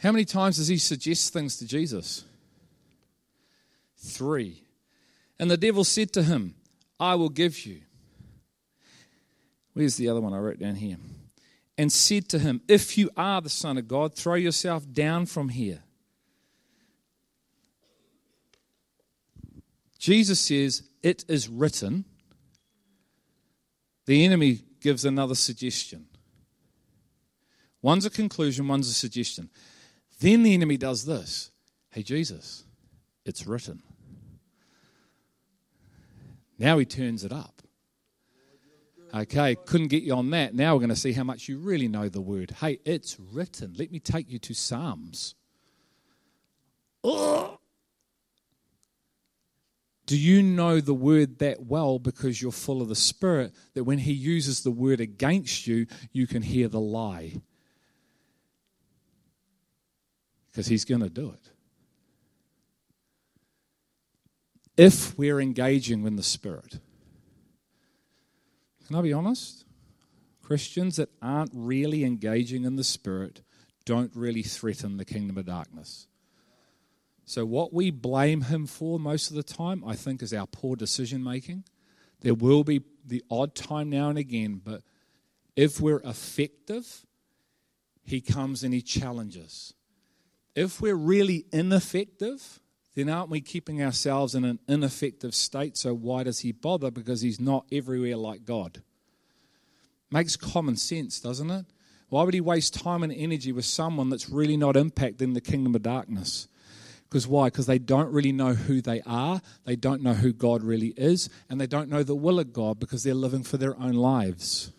How 0.02 0.14
many 0.14 0.24
times 0.24 0.56
does 0.56 0.70
he 0.70 0.78
suggest 0.78 1.34
things 1.34 1.58
to 1.58 1.68
Jesus? 1.68 2.24
Three. 3.98 4.64
And 5.38 5.52
the 5.52 5.58
devil 5.58 5.84
said 5.84 6.14
to 6.14 6.24
him, 6.24 6.56
I 6.98 7.16
will 7.16 7.28
give 7.28 7.66
you. 7.66 7.82
Where's 9.74 9.98
the 9.98 10.08
other 10.08 10.22
one 10.22 10.34
I 10.34 10.38
wrote 10.38 10.60
down 10.60 10.76
here? 10.76 10.96
And 11.78 11.92
said 11.92 12.30
to 12.30 12.40
him, 12.40 12.62
If 12.70 12.98
you 12.98 13.10
are 13.18 13.42
the 13.42 13.50
Son 13.50 13.78
of 13.78 13.90
God, 13.90 14.16
throw 14.16 14.36
yourself 14.36 14.86
down 14.90 15.26
from 15.26 15.50
here. 15.50 15.84
Jesus 20.00 20.40
says, 20.40 20.84
It 21.02 21.26
is 21.28 21.50
written. 21.50 22.06
The 24.06 24.26
enemy 24.26 24.60
gives 24.82 25.06
another 25.06 25.36
suggestion. 25.36 26.06
One's 27.82 28.06
a 28.06 28.10
conclusion, 28.10 28.68
one's 28.68 28.90
a 28.90 28.94
suggestion. 28.94 29.50
Then 30.20 30.44
the 30.44 30.54
enemy 30.54 30.78
does 30.78 31.06
this 31.06 31.52
Hey, 31.92 32.02
Jesus, 32.02 32.64
it's 33.26 33.46
written. 33.46 33.84
Now 36.58 36.78
he 36.78 36.86
turns 36.86 37.24
it 37.24 37.32
up. 37.32 37.62
Okay, 39.14 39.56
couldn't 39.66 39.90
get 39.90 40.02
you 40.02 40.16
on 40.16 40.32
that. 40.32 40.56
Now 40.56 40.74
we're 40.74 40.80
going 40.80 40.90
to 40.90 40.96
see 40.96 41.12
how 41.12 41.24
much 41.24 41.48
you 41.48 41.60
really 41.60 41.88
know 41.88 42.10
the 42.10 42.22
word. 42.22 42.50
Hey, 42.62 42.80
it's 42.84 43.20
written. 43.20 43.76
Let 43.78 43.92
me 43.92 44.00
take 44.00 44.28
you 44.28 44.40
to 44.40 44.56
Psalms. 44.56 45.36
Ugh. 47.04 47.60
Do 50.06 50.18
you 50.18 50.44
know 50.44 50.82
the 50.82 50.94
word 50.94 51.40
that 51.40 51.66
well 51.66 51.98
because 51.98 52.42
you're 52.42 52.52
full 52.52 52.82
of 52.82 52.90
the 52.90 52.96
Spirit 52.96 53.54
that 53.74 53.86
when 53.86 54.00
he 54.00 54.12
uses 54.12 54.62
the 54.62 54.72
word 54.72 55.00
against 55.00 55.66
you, 55.66 55.88
you 56.12 56.28
can 56.28 56.42
hear 56.42 56.68
the 56.68 56.80
lie? 56.80 57.42
Because 60.52 60.68
he's 60.68 60.86
going 60.86 61.02
to 61.02 61.10
do 61.10 61.32
it. 61.32 61.50
If 64.76 65.18
we're 65.18 65.40
engaging 65.40 66.06
in 66.06 66.16
the 66.16 66.24
Spirit. 66.24 66.80
Can 68.88 68.98
I 68.98 69.02
be 69.02 69.14
honest? 69.14 69.64
Christians 70.42 70.98
that 70.98 71.10
aren't 71.22 71.52
really 71.54 72.04
engaging 72.04 72.66
in 72.66 72.76
the 72.76 72.84
Spirit 72.84 73.42
don't 73.86 74.12
really 74.16 74.44
threaten 74.44 74.98
the 74.98 75.06
kingdom 75.06 75.38
of 75.38 75.46
darkness. 75.46 76.08
So, 77.26 77.46
what 77.46 77.74
we 77.74 77.90
blame 77.90 78.42
him 78.42 78.68
for 78.68 79.00
most 79.00 79.30
of 79.30 79.36
the 79.36 79.44
time, 79.44 79.84
I 79.86 79.96
think, 79.96 80.22
is 80.22 80.34
our 80.34 80.48
poor 80.48 80.76
decision 80.76 81.24
making. 81.24 81.64
There 82.22 82.34
will 82.34 82.64
be 82.64 82.82
the 83.06 83.24
odd 83.30 83.56
time 83.56 83.90
now 83.90 84.10
and 84.10 84.18
again, 84.18 84.62
but 84.64 84.82
if 85.56 85.80
we're 85.80 86.02
effective, 86.02 87.06
he 88.04 88.22
comes 88.22 88.64
and 88.64 88.74
he 88.74 88.82
challenges. 88.82 89.74
If 90.56 90.82
we're 90.82 90.96
really 90.96 91.46
ineffective, 91.52 92.60
then 92.96 93.10
aren't 93.10 93.30
we 93.30 93.42
keeping 93.42 93.82
ourselves 93.82 94.36
in 94.36 94.44
an 94.46 94.60
ineffective 94.68 95.34
state? 95.34 95.78
So, 95.78 95.94
why 95.94 96.24
does 96.24 96.40
he 96.40 96.52
bother? 96.52 96.92
Because 96.92 97.22
he's 97.22 97.40
not 97.40 97.66
everywhere 97.72 98.18
like 98.18 98.44
God. 98.44 98.82
Makes 100.12 100.36
common 100.36 100.76
sense, 100.76 101.20
doesn't 101.20 101.50
it? 101.50 101.66
Why 102.10 102.24
would 102.24 102.36
he 102.36 102.42
waste 102.42 102.76
time 102.76 103.02
and 103.02 103.12
energy 103.12 103.52
with 103.52 103.66
someone 103.66 104.10
that's 104.10 104.30
really 104.30 104.58
not 104.58 104.76
impacting 104.76 105.34
the 105.34 105.42
kingdom 105.42 105.74
of 105.74 105.82
darkness? 105.82 106.48
Because 107.14 107.28
why? 107.28 107.46
Because 107.46 107.68
they 107.68 107.78
don't 107.78 108.12
really 108.12 108.32
know 108.32 108.56
who 108.56 108.82
they 108.82 109.00
are, 109.06 109.40
they 109.66 109.76
don't 109.76 110.02
know 110.02 110.16
who 110.16 110.34
God 110.34 110.64
really 110.64 110.96
is, 110.98 111.30
and 111.48 111.62
they 111.62 111.68
don't 111.68 111.88
know 111.88 112.02
the 112.02 112.16
will 112.16 112.40
of 112.40 112.52
God 112.52 112.80
because 112.80 113.04
they're 113.04 113.14
living 113.14 113.44
for 113.44 113.58
their 113.58 113.80
own 113.80 113.94
lives. 113.94 114.72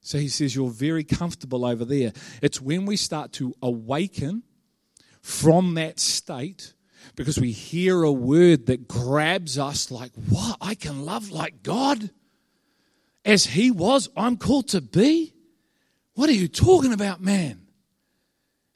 So 0.00 0.18
he 0.18 0.26
says, 0.26 0.56
You're 0.56 0.70
very 0.70 1.04
comfortable 1.04 1.64
over 1.64 1.84
there. 1.84 2.14
It's 2.42 2.60
when 2.60 2.84
we 2.84 2.96
start 2.96 3.30
to 3.34 3.54
awaken 3.62 4.42
from 5.20 5.74
that 5.74 6.00
state 6.00 6.74
because 7.14 7.38
we 7.38 7.52
hear 7.52 8.02
a 8.02 8.10
word 8.10 8.66
that 8.66 8.88
grabs 8.88 9.56
us 9.56 9.92
like, 9.92 10.10
What? 10.30 10.56
I 10.60 10.74
can 10.74 11.04
love 11.04 11.30
like 11.30 11.62
God? 11.62 12.10
As 13.24 13.46
he 13.46 13.70
was, 13.70 14.08
I'm 14.16 14.36
called 14.36 14.66
to 14.70 14.80
be? 14.80 15.32
What 16.14 16.28
are 16.28 16.32
you 16.34 16.48
talking 16.48 16.92
about, 16.92 17.20
man? 17.20 17.61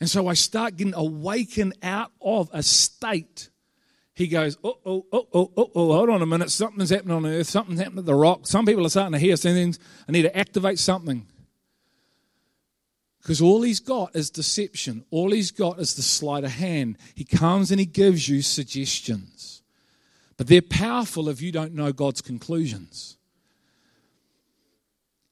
And 0.00 0.10
so 0.10 0.28
I 0.28 0.34
start 0.34 0.76
getting 0.76 0.94
awakened 0.94 1.74
out 1.82 2.12
of 2.20 2.50
a 2.52 2.62
state. 2.62 3.48
He 4.14 4.28
goes, 4.28 4.56
oh, 4.64 4.78
oh, 4.84 5.06
oh, 5.12 5.28
oh, 5.32 5.52
oh, 5.56 5.70
oh, 5.74 5.92
hold 5.92 6.10
on 6.10 6.22
a 6.22 6.26
minute. 6.26 6.50
Something's 6.50 6.90
happening 6.90 7.16
on 7.16 7.26
earth. 7.26 7.46
Something's 7.46 7.80
happening 7.80 8.00
at 8.00 8.06
the 8.06 8.14
rock. 8.14 8.46
Some 8.46 8.66
people 8.66 8.84
are 8.86 8.90
starting 8.90 9.12
to 9.12 9.18
hear 9.18 9.36
things. 9.36 9.78
I 10.08 10.12
need 10.12 10.22
to 10.22 10.36
activate 10.36 10.78
something. 10.78 11.26
Because 13.20 13.42
all 13.42 13.62
he's 13.62 13.80
got 13.80 14.14
is 14.14 14.30
deception. 14.30 15.04
All 15.10 15.32
he's 15.32 15.50
got 15.50 15.80
is 15.80 15.94
the 15.94 16.02
sleight 16.02 16.44
of 16.44 16.52
hand. 16.52 16.96
He 17.14 17.24
comes 17.24 17.70
and 17.70 17.80
he 17.80 17.86
gives 17.86 18.28
you 18.28 18.40
suggestions. 18.40 19.62
But 20.36 20.46
they're 20.46 20.62
powerful 20.62 21.28
if 21.28 21.42
you 21.42 21.50
don't 21.50 21.74
know 21.74 21.92
God's 21.92 22.20
conclusions. 22.20 23.16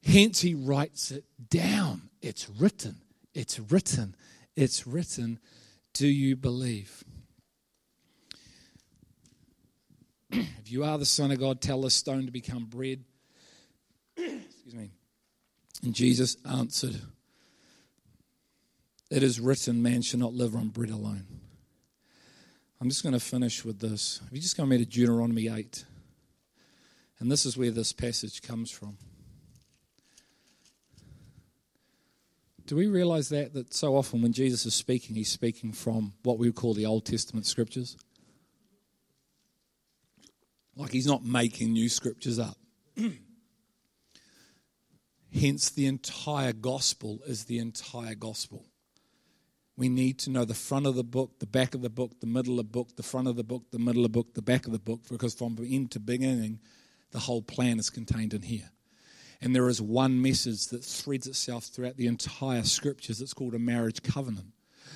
Hence, 0.03 0.41
he 0.41 0.53
writes 0.53 1.11
it 1.11 1.23
down. 1.49 2.09
It's 2.21 2.49
written. 2.49 2.97
It's 3.33 3.59
written. 3.59 4.15
It's 4.55 4.87
written, 4.87 5.39
Do 5.93 6.07
you 6.07 6.35
believe? 6.35 7.03
if 10.31 10.71
you 10.71 10.83
are 10.83 10.97
the 10.97 11.05
Son 11.05 11.31
of 11.31 11.39
God, 11.39 11.61
tell 11.61 11.81
the 11.81 11.89
stone 11.89 12.25
to 12.25 12.31
become 12.31 12.65
bread. 12.65 13.03
Excuse 14.17 14.73
me. 14.73 14.91
And 15.83 15.93
Jesus 15.93 16.37
answered, 16.49 16.99
It 19.09 19.23
is 19.23 19.39
written, 19.39 19.81
man 19.81 20.01
shall 20.01 20.19
not 20.19 20.33
live 20.33 20.55
on 20.55 20.69
bread 20.69 20.89
alone. 20.89 21.25
I'm 22.79 22.89
just 22.89 23.03
going 23.03 23.13
to 23.13 23.19
finish 23.19 23.63
with 23.65 23.79
this. 23.79 24.21
If 24.27 24.33
you 24.33 24.41
just 24.41 24.57
go 24.57 24.65
me 24.65 24.77
to 24.77 24.85
Deuteronomy 24.85 25.47
8, 25.47 25.85
and 27.19 27.31
this 27.31 27.45
is 27.45 27.57
where 27.57 27.71
this 27.71 27.93
passage 27.93 28.41
comes 28.41 28.69
from. 28.69 28.97
Do 32.65 32.75
we 32.75 32.87
realize 32.87 33.29
that? 33.29 33.53
That 33.53 33.73
so 33.73 33.95
often 33.95 34.21
when 34.21 34.33
Jesus 34.33 34.65
is 34.65 34.73
speaking, 34.73 35.15
he's 35.15 35.31
speaking 35.31 35.71
from 35.71 36.13
what 36.23 36.39
we 36.39 36.47
would 36.47 36.55
call 36.55 36.73
the 36.73 36.85
Old 36.85 37.05
Testament 37.05 37.45
scriptures? 37.45 37.95
Like 40.75 40.91
he's 40.91 41.07
not 41.07 41.23
making 41.23 41.73
new 41.73 41.89
scriptures 41.89 42.39
up. 42.39 42.57
Hence, 45.33 45.69
the 45.69 45.85
entire 45.85 46.53
gospel 46.53 47.19
is 47.27 47.45
the 47.45 47.59
entire 47.59 48.15
gospel. 48.15 48.65
We 49.77 49.89
need 49.89 50.19
to 50.19 50.29
know 50.29 50.45
the 50.45 50.53
front 50.53 50.87
of 50.87 50.95
the 50.95 51.03
book, 51.03 51.39
the 51.39 51.45
back 51.45 51.75
of 51.75 51.81
the 51.81 51.89
book, 51.89 52.21
the 52.21 52.27
middle 52.27 52.59
of 52.59 52.67
the 52.67 52.71
book, 52.71 52.95
the 52.95 53.03
front 53.03 53.27
of 53.27 53.35
the 53.35 53.43
book, 53.43 53.63
the 53.71 53.79
middle 53.79 54.05
of 54.05 54.13
the 54.13 54.17
book, 54.17 54.33
the 54.33 54.41
back 54.41 54.65
of 54.65 54.71
the 54.71 54.79
book, 54.79 55.01
because 55.09 55.33
from 55.33 55.57
end 55.69 55.91
to 55.91 55.99
beginning, 55.99 56.61
the 57.11 57.19
whole 57.19 57.41
plan 57.41 57.77
is 57.77 57.89
contained 57.89 58.33
in 58.33 58.43
here. 58.43 58.71
And 59.45 59.55
there 59.55 59.69
is 59.69 59.79
one 59.79 60.19
message 60.23 60.65
that 60.69 60.83
threads 60.83 61.27
itself 61.27 61.65
throughout 61.65 61.97
the 61.97 62.07
entire 62.07 62.63
scriptures. 62.63 63.21
It's 63.21 63.35
called 63.35 63.53
a 63.53 63.59
marriage 63.59 64.01
covenant. 64.01 64.53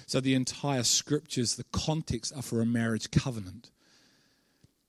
So 0.08 0.20
the 0.20 0.34
entire 0.34 0.82
scriptures, 0.82 1.56
the 1.56 1.66
context 1.66 2.34
are 2.36 2.42
for 2.42 2.60
a 2.60 2.66
marriage 2.66 3.12
covenant. 3.12 3.70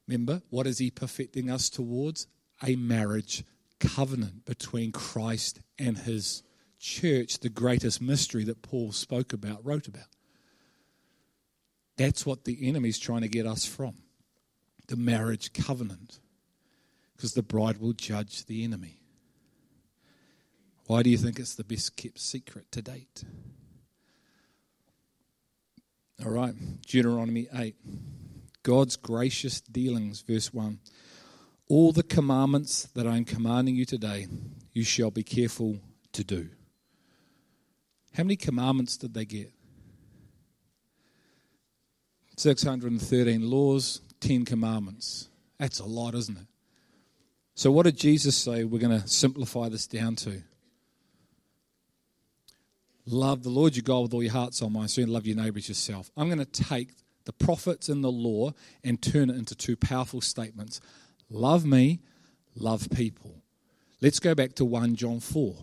Remember, 0.09 0.41
what 0.49 0.67
is 0.67 0.79
he 0.79 0.91
perfecting 0.91 1.51
us 1.51 1.69
towards? 1.69 2.27
A 2.63 2.75
marriage 2.75 3.45
covenant 3.79 4.47
between 4.47 4.93
Christ 4.93 5.61
and 5.79 5.99
his 5.99 6.43
church, 6.79 7.41
the 7.41 7.51
greatest 7.51 8.01
mystery 8.01 8.45
that 8.45 8.63
Paul 8.63 8.93
spoke 8.93 9.35
about, 9.35 9.63
wrote 9.63 9.87
about. 9.87 10.09
That's 11.99 12.25
what 12.25 12.47
the 12.47 12.67
enemy's 12.67 12.99
trying 12.99 13.21
to 13.23 13.29
get 13.29 13.47
us 13.47 13.67
from 13.67 13.97
the 14.89 14.97
marriage 14.97 15.53
covenant. 15.53 16.19
Because 17.15 17.35
the 17.35 17.43
bride 17.43 17.77
will 17.77 17.93
judge 17.93 18.47
the 18.47 18.65
enemy. 18.65 19.00
Why 20.91 21.05
do 21.05 21.11
you 21.11 21.19
think 21.19 21.39
it's 21.39 21.55
the 21.55 21.63
best 21.63 21.97
kept 21.97 22.19
secret 22.19 22.73
to 22.73 22.83
date? 22.83 23.23
All 26.25 26.33
right, 26.33 26.53
Deuteronomy 26.85 27.47
8. 27.55 27.77
God's 28.65 28.97
gracious 28.97 29.61
dealings, 29.61 30.21
verse 30.23 30.53
1. 30.53 30.81
All 31.69 31.93
the 31.93 32.03
commandments 32.03 32.89
that 32.97 33.07
I 33.07 33.19
am 33.19 33.25
commanding 33.25 33.77
you 33.77 33.85
today, 33.85 34.27
you 34.73 34.83
shall 34.83 35.13
be 35.13 35.23
careful 35.23 35.79
to 36.11 36.25
do. 36.25 36.49
How 38.17 38.25
many 38.25 38.35
commandments 38.35 38.97
did 38.97 39.15
they 39.15 39.27
get? 39.27 39.53
613 42.37 43.49
laws, 43.49 44.01
10 44.19 44.45
commandments. 44.45 45.29
That's 45.57 45.79
a 45.79 45.87
lot, 45.87 46.17
isn't 46.17 46.37
it? 46.37 46.49
So, 47.55 47.71
what 47.71 47.85
did 47.85 47.97
Jesus 47.97 48.37
say 48.37 48.65
we're 48.65 48.81
going 48.81 49.01
to 49.01 49.07
simplify 49.07 49.69
this 49.69 49.87
down 49.87 50.17
to? 50.17 50.43
Love 53.07 53.43
the 53.43 53.51
Lord 53.51 53.77
your 53.77 53.83
God 53.83 54.03
with 54.03 54.15
all 54.15 54.23
your 54.23 54.33
heart, 54.33 54.55
soul, 54.55 54.71
mind, 54.71 54.97
and 54.99 55.09
love 55.09 55.27
your 55.27 55.37
neighbors 55.37 55.69
yourself. 55.69 56.11
I'm 56.17 56.29
going 56.29 56.39
to 56.39 56.45
take 56.45 56.91
the 57.25 57.33
prophets 57.33 57.89
and 57.89 58.03
the 58.03 58.11
law 58.11 58.53
and 58.85 59.01
turn 59.01 59.31
it 59.31 59.37
into 59.37 59.55
two 59.55 59.77
powerful 59.77 60.21
statements 60.21 60.81
love 61.29 61.65
me, 61.65 62.01
love 62.55 62.89
people. 62.91 63.43
Let's 64.01 64.19
go 64.19 64.35
back 64.35 64.55
to 64.55 64.65
1 64.65 64.97
John 64.97 65.21
4. 65.21 65.55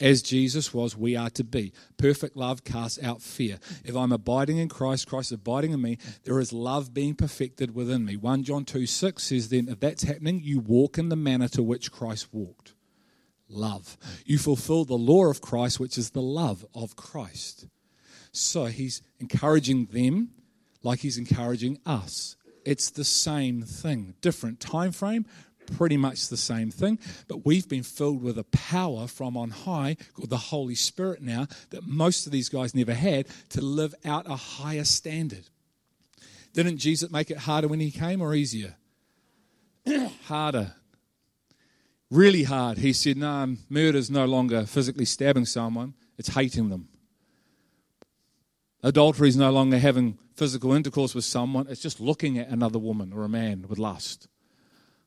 as 0.00 0.22
Jesus 0.22 0.72
was, 0.74 0.96
we 0.96 1.16
are 1.16 1.30
to 1.30 1.44
be. 1.44 1.72
Perfect 1.96 2.36
love 2.36 2.64
casts 2.64 3.02
out 3.02 3.22
fear. 3.22 3.58
If 3.84 3.96
I'm 3.96 4.12
abiding 4.12 4.58
in 4.58 4.68
Christ, 4.68 5.08
Christ 5.08 5.28
is 5.28 5.36
abiding 5.36 5.72
in 5.72 5.80
me, 5.80 5.98
there 6.24 6.38
is 6.40 6.52
love 6.52 6.92
being 6.92 7.14
perfected 7.14 7.74
within 7.74 8.04
me. 8.04 8.16
1 8.16 8.44
John 8.44 8.64
2 8.64 8.86
6 8.86 9.22
says, 9.22 9.48
Then 9.48 9.68
if 9.68 9.80
that's 9.80 10.02
happening, 10.02 10.40
you 10.42 10.60
walk 10.60 10.98
in 10.98 11.08
the 11.08 11.16
manner 11.16 11.48
to 11.48 11.62
which 11.62 11.90
Christ 11.90 12.28
walked. 12.32 12.73
Love. 13.48 13.96
You 14.24 14.38
fulfill 14.38 14.84
the 14.84 14.94
law 14.94 15.26
of 15.26 15.40
Christ, 15.40 15.78
which 15.78 15.98
is 15.98 16.10
the 16.10 16.22
love 16.22 16.64
of 16.74 16.96
Christ. 16.96 17.66
So 18.32 18.66
he's 18.66 19.02
encouraging 19.20 19.86
them 19.86 20.30
like 20.82 21.00
he's 21.00 21.18
encouraging 21.18 21.78
us. 21.86 22.36
It's 22.64 22.90
the 22.90 23.04
same 23.04 23.62
thing, 23.62 24.14
different 24.20 24.60
time 24.60 24.92
frame, 24.92 25.26
pretty 25.76 25.96
much 25.96 26.28
the 26.28 26.36
same 26.36 26.70
thing, 26.70 26.98
but 27.28 27.44
we've 27.44 27.68
been 27.68 27.82
filled 27.82 28.22
with 28.22 28.38
a 28.38 28.44
power 28.44 29.06
from 29.06 29.36
on 29.36 29.50
high 29.50 29.96
called 30.14 30.30
the 30.30 30.36
Holy 30.36 30.74
Spirit 30.74 31.22
now 31.22 31.46
that 31.70 31.86
most 31.86 32.26
of 32.26 32.32
these 32.32 32.48
guys 32.48 32.74
never 32.74 32.94
had 32.94 33.26
to 33.50 33.60
live 33.60 33.94
out 34.04 34.28
a 34.28 34.36
higher 34.36 34.84
standard. 34.84 35.44
Didn't 36.52 36.78
Jesus 36.78 37.10
make 37.10 37.30
it 37.30 37.38
harder 37.38 37.68
when 37.68 37.80
he 37.80 37.90
came 37.90 38.20
or 38.20 38.34
easier? 38.34 38.76
harder. 40.24 40.74
Really 42.14 42.44
hard. 42.44 42.78
He 42.78 42.92
said, 42.92 43.16
No, 43.16 43.56
murder 43.68 43.98
is 43.98 44.08
no 44.08 44.24
longer 44.24 44.66
physically 44.66 45.04
stabbing 45.04 45.46
someone, 45.46 45.94
it's 46.16 46.28
hating 46.28 46.68
them. 46.68 46.86
Adultery 48.84 49.28
is 49.28 49.36
no 49.36 49.50
longer 49.50 49.80
having 49.80 50.16
physical 50.36 50.72
intercourse 50.74 51.12
with 51.12 51.24
someone, 51.24 51.66
it's 51.68 51.82
just 51.82 51.98
looking 51.98 52.38
at 52.38 52.50
another 52.50 52.78
woman 52.78 53.12
or 53.12 53.24
a 53.24 53.28
man 53.28 53.66
with 53.68 53.80
lust. 53.80 54.28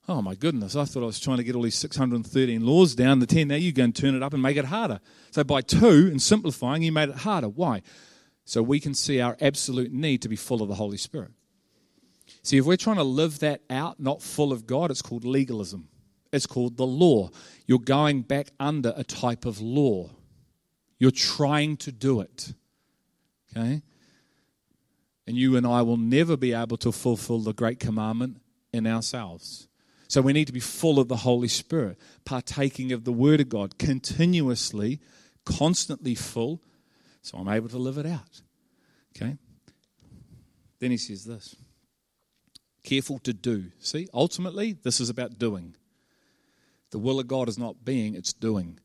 Oh 0.10 0.22
my 0.22 0.36
goodness, 0.36 0.76
I 0.76 0.84
thought 0.84 1.04
I 1.04 1.06
was 1.06 1.18
trying 1.18 1.38
to 1.38 1.46
get 1.46 1.56
all 1.56 1.62
these 1.62 1.78
613 1.78 2.66
laws 2.66 2.94
down. 2.94 3.20
The 3.20 3.26
10, 3.26 3.48
now 3.48 3.56
you 3.56 3.72
go 3.72 3.86
and 3.86 3.96
turn 3.96 4.14
it 4.14 4.22
up 4.22 4.34
and 4.34 4.44
make 4.44 4.58
it 4.58 4.66
harder. 4.66 5.00
So 5.32 5.46
by 5.46 5.62
two 5.62 6.10
and 6.12 6.22
simplifying, 6.22 6.82
you 6.84 6.92
made 6.92 7.08
it 7.08 7.16
harder. 7.20 7.48
Why? 7.48 7.84
So 8.44 8.62
we 8.62 8.82
can 8.82 8.94
see 8.94 9.22
our 9.22 9.38
absolute 9.40 9.94
need 9.94 10.22
to 10.24 10.30
be 10.30 10.36
full 10.36 10.62
of 10.62 10.68
the 10.68 10.76
Holy 10.76 10.98
Spirit. 10.98 11.32
See, 12.44 12.58
if 12.58 12.66
we're 12.66 12.76
trying 12.76 12.98
to 12.98 13.04
live 13.04 13.40
that 13.40 13.62
out, 13.70 13.98
not 13.98 14.22
full 14.22 14.52
of 14.52 14.68
God, 14.68 14.92
it's 14.92 15.02
called 15.02 15.24
legalism. 15.24 15.88
It's 16.32 16.46
called 16.46 16.78
the 16.78 16.86
law. 16.86 17.30
You're 17.66 17.80
going 17.80 18.22
back 18.22 18.48
under 18.60 18.94
a 18.96 19.04
type 19.04 19.46
of 19.46 19.62
law. 19.62 20.12
You're 21.00 21.12
trying 21.12 21.78
to 21.78 21.92
do 21.92 22.22
it. 22.22 22.54
Okay? 23.56 23.82
And 25.26 25.38
you 25.38 25.58
and 25.58 25.68
I 25.68 25.82
will 25.82 25.98
never 25.98 26.38
be 26.38 26.54
able 26.54 26.78
to 26.78 26.92
fulfill 26.92 27.40
the 27.40 27.54
great 27.54 27.80
commandment 27.80 28.42
in 28.74 28.88
ourselves. 28.88 29.68
So 30.08 30.22
we 30.22 30.34
need 30.34 30.48
to 30.48 30.54
be 30.54 30.62
full 30.62 31.00
of 31.00 31.10
the 31.10 31.18
Holy 31.18 31.50
Spirit, 31.50 31.98
partaking 32.24 32.92
of 32.94 33.04
the 33.04 33.12
Word 33.12 33.42
of 33.42 33.50
God 33.50 33.78
continuously, 33.78 35.02
constantly 35.46 36.16
full, 36.16 36.62
so 37.22 37.38
I'm 37.38 37.50
able 37.50 37.68
to 37.70 37.78
live 37.78 37.98
it 37.98 38.06
out. 38.06 38.42
Okay? 39.16 39.38
Then 40.80 40.92
he 40.92 40.98
says 40.98 41.26
this 41.26 41.56
careful 42.84 43.20
to 43.20 43.34
do. 43.34 43.66
See, 43.80 44.08
ultimately, 44.14 44.72
this 44.72 45.02
is 45.02 45.10
about 45.10 45.38
doing. 45.38 45.76
The 46.92 47.00
will 47.00 47.20
of 47.20 47.28
God 47.28 47.50
is 47.50 47.58
not 47.58 47.84
being, 47.84 48.16
it's 48.16 48.34
doing. 48.34 48.80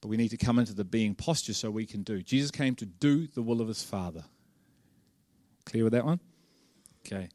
But 0.00 0.08
we 0.08 0.16
need 0.16 0.30
to 0.30 0.36
come 0.36 0.58
into 0.58 0.74
the 0.74 0.84
being 0.84 1.14
posture 1.14 1.54
so 1.54 1.70
we 1.70 1.86
can 1.86 2.02
do. 2.02 2.22
Jesus 2.22 2.50
came 2.50 2.74
to 2.76 2.86
do 2.86 3.26
the 3.26 3.42
will 3.42 3.60
of 3.60 3.68
his 3.68 3.82
Father. 3.82 4.24
Clear 5.64 5.84
with 5.84 5.92
that 5.92 6.04
one? 6.04 6.20
Okay 7.06 7.28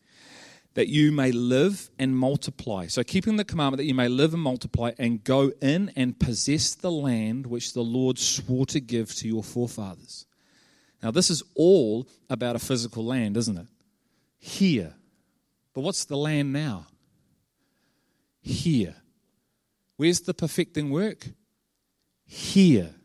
that 0.75 0.87
you 0.87 1.11
may 1.11 1.31
live 1.31 1.89
and 1.97 2.15
multiply. 2.15 2.87
So, 2.87 3.03
keeping 3.03 3.35
the 3.35 3.43
commandment 3.43 3.79
that 3.79 3.85
you 3.85 3.93
may 3.93 4.07
live 4.07 4.33
and 4.33 4.41
multiply 4.41 4.91
and 4.97 5.23
go 5.23 5.51
in 5.61 5.91
and 5.95 6.17
possess 6.17 6.75
the 6.75 6.91
land 6.91 7.47
which 7.47 7.73
the 7.73 7.81
Lord 7.81 8.19
swore 8.19 8.65
to 8.67 8.79
give 8.79 9.13
to 9.15 9.27
your 9.27 9.43
forefathers. 9.43 10.25
Now, 11.01 11.11
this 11.11 11.29
is 11.29 11.43
all 11.55 12.07
about 12.29 12.55
a 12.55 12.59
physical 12.59 13.05
land, 13.05 13.37
isn't 13.37 13.57
it? 13.57 13.67
Here. 14.37 14.93
But 15.73 15.81
what's 15.81 16.05
the 16.05 16.17
land 16.17 16.53
now? 16.53 16.87
Here. 18.41 18.95
Where's 19.99 20.21
the 20.21 20.33
perfecting 20.33 20.91
work? 20.91 21.27
Here. 22.25 22.95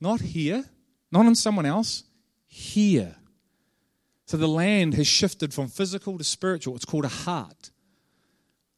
Not 0.00 0.22
here, 0.22 0.64
not 1.12 1.26
on 1.26 1.34
someone 1.34 1.66
else. 1.66 2.04
Here. 2.46 3.16
So 4.24 4.38
the 4.38 4.48
land 4.48 4.94
has 4.94 5.06
shifted 5.06 5.52
from 5.52 5.68
physical 5.68 6.16
to 6.16 6.24
spiritual. 6.24 6.76
It's 6.76 6.86
called 6.86 7.04
a 7.04 7.08
heart. 7.08 7.70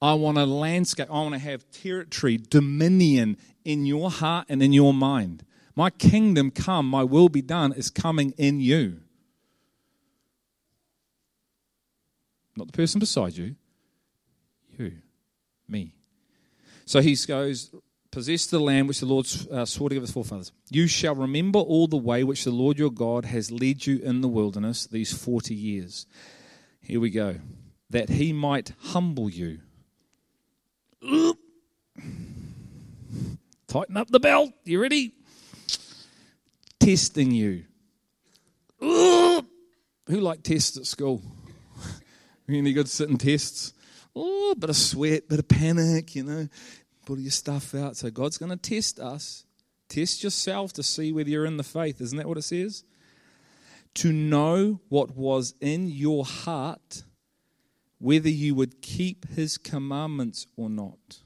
I 0.00 0.14
want 0.14 0.38
a 0.38 0.44
landscape. 0.44 1.06
I 1.08 1.12
want 1.12 1.34
to 1.34 1.38
have 1.38 1.70
territory, 1.70 2.36
dominion 2.36 3.36
in 3.64 3.86
your 3.86 4.10
heart 4.10 4.46
and 4.48 4.60
in 4.60 4.72
your 4.72 4.92
mind. 4.92 5.44
My 5.76 5.90
kingdom 5.90 6.50
come, 6.50 6.88
my 6.88 7.04
will 7.04 7.28
be 7.28 7.42
done 7.42 7.72
is 7.74 7.90
coming 7.90 8.34
in 8.36 8.58
you. 8.58 9.02
Not 12.56 12.66
the 12.66 12.72
person 12.72 12.98
beside 12.98 13.36
you, 13.36 13.54
you, 14.76 14.94
me. 15.68 15.94
So 16.84 17.00
he 17.00 17.16
goes, 17.26 17.70
possess 18.10 18.46
the 18.46 18.60
land 18.60 18.88
which 18.88 19.00
the 19.00 19.06
Lord 19.06 19.26
uh, 19.50 19.64
swore 19.64 19.88
to 19.88 19.94
give 19.94 20.02
his 20.02 20.12
forefathers. 20.12 20.52
You 20.70 20.86
shall 20.86 21.14
remember 21.14 21.58
all 21.58 21.86
the 21.86 21.96
way 21.96 22.22
which 22.24 22.44
the 22.44 22.50
Lord 22.50 22.78
your 22.78 22.90
God 22.90 23.24
has 23.24 23.50
led 23.50 23.86
you 23.86 23.98
in 23.98 24.20
the 24.20 24.28
wilderness 24.28 24.86
these 24.86 25.12
40 25.12 25.54
years. 25.54 26.06
Here 26.80 27.00
we 27.00 27.10
go. 27.10 27.36
That 27.90 28.08
he 28.10 28.32
might 28.32 28.72
humble 28.78 29.30
you. 29.30 29.60
Tighten 33.66 33.96
up 33.96 34.08
the 34.10 34.20
belt. 34.20 34.52
You 34.64 34.80
ready? 34.80 35.14
Testing 36.78 37.30
you. 37.30 37.64
Who 38.80 40.20
like 40.20 40.42
tests 40.42 40.76
at 40.76 40.86
school? 40.86 41.22
Any 42.48 42.72
good 42.72 42.88
sitting 42.88 43.16
tests? 43.16 43.72
Oh, 44.14 44.54
bit 44.54 44.70
of 44.70 44.76
sweat, 44.76 45.28
bit 45.28 45.38
of 45.38 45.48
panic, 45.48 46.14
you 46.14 46.22
know 46.22 46.48
put 47.04 47.18
your 47.18 47.30
stuff 47.30 47.74
out. 47.74 47.96
So 47.96 48.10
God's 48.10 48.38
going 48.38 48.50
to 48.50 48.56
test 48.56 48.98
us. 48.98 49.44
Test 49.88 50.22
yourself 50.24 50.72
to 50.74 50.82
see 50.82 51.12
whether 51.12 51.28
you're 51.28 51.44
in 51.44 51.56
the 51.56 51.62
faith. 51.62 52.00
Isn't 52.00 52.18
that 52.18 52.28
what 52.28 52.38
it 52.38 52.42
says? 52.42 52.84
To 53.96 54.12
know 54.12 54.80
what 54.88 55.16
was 55.16 55.54
in 55.60 55.88
your 55.88 56.24
heart, 56.24 57.02
whether 57.98 58.28
you 58.28 58.54
would 58.54 58.80
keep 58.80 59.28
his 59.28 59.58
commandments 59.58 60.46
or 60.56 60.70
not. 60.70 61.18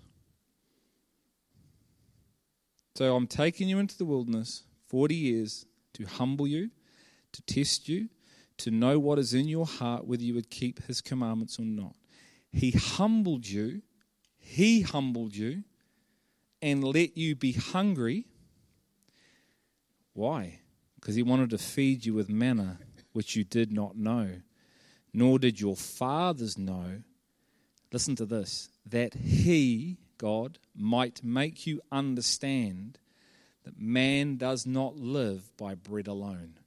So 2.97 3.14
I'm 3.14 3.26
taking 3.26 3.68
you 3.68 3.78
into 3.78 3.97
the 3.97 4.07
wilderness 4.07 4.64
40 4.89 5.14
years 5.14 5.66
to 5.95 6.07
humble 6.07 6.47
you, 6.47 6.70
to 7.32 7.43
test 7.43 7.89
you, 7.89 8.09
to 8.59 8.70
know 8.70 8.99
what 8.99 9.18
is 9.18 9.34
in 9.34 9.47
your 9.47 9.66
heart, 9.66 10.07
whether 10.07 10.22
you 10.22 10.34
would 10.34 10.51
keep 10.51 10.82
his 10.87 11.01
commandments 11.01 11.59
or 11.59 11.66
not. 11.66 11.95
He 12.57 12.71
humbled 12.73 13.47
you 13.47 13.83
he 14.49 14.83
humbled 14.83 15.35
you 15.35 15.65
and 16.63 16.85
let 16.85 17.19
you 17.19 17.35
be 17.35 17.51
hungry. 17.51 18.27
Why? 20.13 20.61
Because 20.95 21.17
He 21.17 21.23
wanted 21.25 21.51
to 21.51 21.59
feed 21.59 22.07
you 22.07 22.15
with 22.15 22.31
manna, 22.31 22.79
which 23.13 23.35
you 23.35 23.43
did 23.43 23.73
not 23.73 23.97
know, 23.97 24.41
nor 25.13 25.41
did 25.41 25.61
your 25.61 25.75
fathers 25.75 26.57
know. 26.57 27.03
Listen 27.93 28.15
to 28.17 28.25
this 28.25 28.71
that 28.87 29.15
He, 29.15 29.99
God, 30.17 30.61
might 30.77 31.25
make 31.25 31.67
you 31.67 31.83
understand 31.91 33.01
that 33.65 33.81
man 33.81 34.37
does 34.37 34.65
not 34.65 34.97
live 34.97 35.51
by 35.57 35.75
bread 35.75 36.07
alone, 36.07 36.61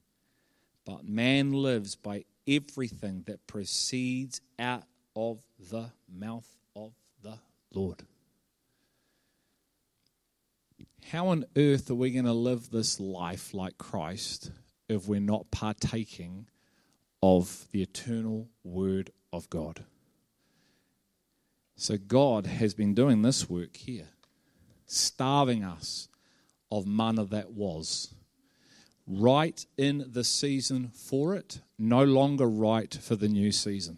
but 0.86 1.08
man 1.08 1.54
lives 1.54 1.96
by 1.96 2.26
everything 2.46 3.24
that 3.26 3.48
proceeds 3.48 4.42
out 4.60 4.84
of 5.20 5.44
the 5.70 5.92
mouth 6.10 6.48
of 6.78 6.94
the 7.22 7.38
Lord. 7.74 8.04
How 11.12 11.28
on 11.28 11.44
earth 11.58 11.92
are 11.92 11.96
we 11.96 12.12
going 12.12 12.24
to 12.24 12.32
live 12.32 12.70
this 12.70 13.02
life 13.02 13.54
like 13.54 13.78
Christ 13.78 14.52
if 14.88 15.08
we're 15.08 15.20
not 15.20 15.52
partaking 15.52 16.48
of 17.22 17.68
the 17.72 17.82
eternal 17.82 18.48
Word 18.64 19.12
of 19.34 19.50
God? 19.50 19.84
So, 21.76 21.98
God 21.98 22.46
has 22.46 22.74
been 22.74 22.94
doing 22.94 23.22
this 23.22 23.50
work 23.50 23.76
here, 23.76 24.08
starving 24.86 25.66
us 25.66 26.08
of 26.72 26.88
manna 26.88 27.26
that 27.26 27.52
was. 27.52 28.14
Right 29.06 29.66
in 29.78 30.06
the 30.08 30.24
season 30.24 30.92
for 30.94 31.36
it, 31.36 31.62
no 31.78 32.04
longer 32.04 32.48
right 32.48 32.94
for 32.94 33.16
the 33.16 33.28
new 33.28 33.52
season 33.52 33.98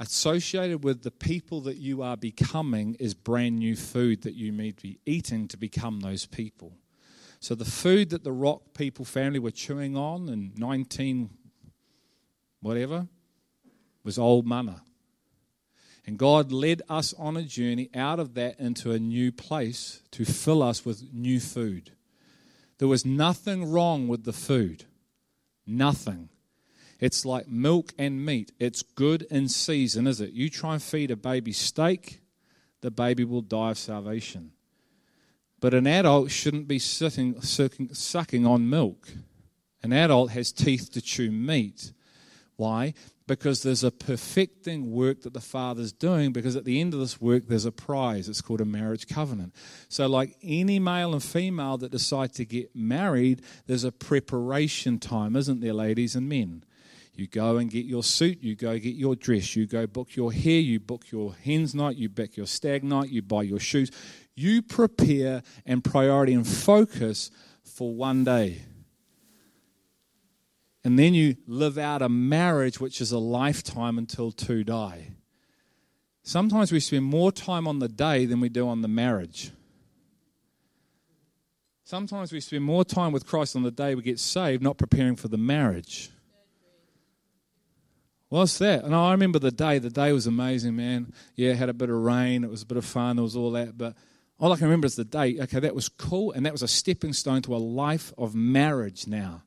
associated 0.00 0.84
with 0.84 1.02
the 1.02 1.10
people 1.10 1.60
that 1.62 1.76
you 1.76 2.02
are 2.02 2.16
becoming 2.16 2.94
is 3.00 3.14
brand 3.14 3.58
new 3.58 3.74
food 3.74 4.22
that 4.22 4.34
you 4.34 4.52
need 4.52 4.76
to 4.76 4.82
be 4.82 4.98
eating 5.06 5.48
to 5.48 5.56
become 5.56 6.00
those 6.00 6.26
people. 6.26 6.72
So 7.40 7.54
the 7.54 7.64
food 7.64 8.10
that 8.10 8.24
the 8.24 8.32
rock 8.32 8.74
people 8.74 9.04
family 9.04 9.38
were 9.38 9.50
chewing 9.50 9.96
on 9.96 10.28
in 10.28 10.52
19 10.56 11.30
whatever 12.60 13.08
was 14.02 14.18
old 14.18 14.46
manna. 14.46 14.82
And 16.06 16.18
God 16.18 16.50
led 16.50 16.82
us 16.88 17.12
on 17.18 17.36
a 17.36 17.42
journey 17.42 17.90
out 17.94 18.18
of 18.18 18.34
that 18.34 18.58
into 18.58 18.92
a 18.92 18.98
new 18.98 19.30
place 19.30 20.02
to 20.12 20.24
fill 20.24 20.62
us 20.62 20.84
with 20.84 21.12
new 21.12 21.38
food. 21.38 21.92
There 22.78 22.88
was 22.88 23.04
nothing 23.04 23.70
wrong 23.70 24.08
with 24.08 24.24
the 24.24 24.32
food. 24.32 24.84
Nothing. 25.66 26.30
It's 27.00 27.24
like 27.24 27.48
milk 27.48 27.92
and 27.96 28.24
meat. 28.24 28.52
It's 28.58 28.82
good 28.82 29.22
in 29.30 29.48
season, 29.48 30.06
is 30.06 30.20
it? 30.20 30.32
You 30.32 30.50
try 30.50 30.74
and 30.74 30.82
feed 30.82 31.10
a 31.10 31.16
baby 31.16 31.52
steak, 31.52 32.20
the 32.80 32.90
baby 32.90 33.24
will 33.24 33.42
die 33.42 33.70
of 33.70 33.78
salvation. 33.78 34.52
But 35.60 35.74
an 35.74 35.86
adult 35.86 36.30
shouldn't 36.30 36.68
be 36.68 36.78
sitting, 36.78 37.40
sucking, 37.40 37.94
sucking 37.94 38.46
on 38.46 38.70
milk. 38.70 39.08
An 39.82 39.92
adult 39.92 40.30
has 40.30 40.52
teeth 40.52 40.92
to 40.92 41.00
chew 41.00 41.30
meat. 41.30 41.92
Why? 42.56 42.94
Because 43.28 43.62
there's 43.62 43.84
a 43.84 43.90
perfecting 43.92 44.90
work 44.90 45.22
that 45.22 45.34
the 45.34 45.40
Father's 45.40 45.92
doing, 45.92 46.32
because 46.32 46.56
at 46.56 46.64
the 46.64 46.80
end 46.80 46.94
of 46.94 47.00
this 47.00 47.20
work, 47.20 47.46
there's 47.46 47.64
a 47.64 47.72
prize. 47.72 48.28
It's 48.28 48.40
called 48.40 48.60
a 48.60 48.64
marriage 48.64 49.06
covenant. 49.06 49.54
So, 49.88 50.08
like 50.08 50.36
any 50.42 50.80
male 50.80 51.12
and 51.12 51.22
female 51.22 51.76
that 51.78 51.92
decide 51.92 52.32
to 52.34 52.44
get 52.44 52.74
married, 52.74 53.42
there's 53.66 53.84
a 53.84 53.92
preparation 53.92 54.98
time, 54.98 55.36
isn't 55.36 55.60
there, 55.60 55.74
ladies 55.74 56.16
and 56.16 56.28
men? 56.28 56.64
You 57.18 57.26
go 57.26 57.56
and 57.56 57.68
get 57.68 57.84
your 57.84 58.04
suit, 58.04 58.44
you 58.44 58.54
go 58.54 58.78
get 58.78 58.94
your 58.94 59.16
dress, 59.16 59.56
you 59.56 59.66
go 59.66 59.88
book 59.88 60.14
your 60.14 60.32
hair, 60.32 60.60
you 60.60 60.78
book 60.78 61.10
your 61.10 61.34
hens 61.34 61.74
night, 61.74 61.96
you 61.96 62.08
book 62.08 62.36
your 62.36 62.46
stag 62.46 62.84
night, 62.84 63.10
you 63.10 63.22
buy 63.22 63.42
your 63.42 63.58
shoes. 63.58 63.90
You 64.36 64.62
prepare 64.62 65.42
and 65.66 65.82
priority 65.82 66.32
and 66.32 66.46
focus 66.46 67.32
for 67.64 67.92
one 67.92 68.22
day. 68.22 68.62
And 70.84 70.96
then 70.96 71.12
you 71.12 71.34
live 71.48 71.76
out 71.76 72.02
a 72.02 72.08
marriage 72.08 72.78
which 72.78 73.00
is 73.00 73.10
a 73.10 73.18
lifetime 73.18 73.98
until 73.98 74.30
two 74.30 74.62
die. 74.62 75.14
Sometimes 76.22 76.70
we 76.70 76.78
spend 76.78 77.04
more 77.04 77.32
time 77.32 77.66
on 77.66 77.80
the 77.80 77.88
day 77.88 78.26
than 78.26 78.38
we 78.38 78.48
do 78.48 78.68
on 78.68 78.80
the 78.80 78.86
marriage. 78.86 79.50
Sometimes 81.82 82.30
we 82.30 82.38
spend 82.38 82.62
more 82.62 82.84
time 82.84 83.10
with 83.10 83.26
Christ 83.26 83.56
on 83.56 83.64
the 83.64 83.72
day 83.72 83.96
we 83.96 84.02
get 84.02 84.20
saved, 84.20 84.62
not 84.62 84.78
preparing 84.78 85.16
for 85.16 85.26
the 85.26 85.36
marriage. 85.36 86.12
What's 88.28 88.58
that? 88.58 88.84
And 88.84 88.94
I 88.94 89.12
remember 89.12 89.38
the 89.38 89.50
day. 89.50 89.78
The 89.78 89.90
day 89.90 90.12
was 90.12 90.26
amazing, 90.26 90.76
man. 90.76 91.12
Yeah, 91.34 91.54
had 91.54 91.70
a 91.70 91.74
bit 91.74 91.88
of 91.88 91.96
rain. 91.96 92.44
It 92.44 92.50
was 92.50 92.62
a 92.62 92.66
bit 92.66 92.76
of 92.76 92.84
fun. 92.84 93.16
There 93.16 93.22
was 93.22 93.36
all 93.36 93.52
that. 93.52 93.78
But 93.78 93.94
all 94.38 94.52
I 94.52 94.56
can 94.56 94.66
remember 94.66 94.86
is 94.86 94.96
the 94.96 95.04
day. 95.04 95.38
Okay, 95.40 95.60
that 95.60 95.74
was 95.74 95.88
cool. 95.88 96.32
And 96.32 96.44
that 96.44 96.52
was 96.52 96.62
a 96.62 96.68
stepping 96.68 97.14
stone 97.14 97.40
to 97.42 97.54
a 97.54 97.58
life 97.58 98.12
of 98.18 98.34
marriage 98.34 99.06
now. 99.06 99.44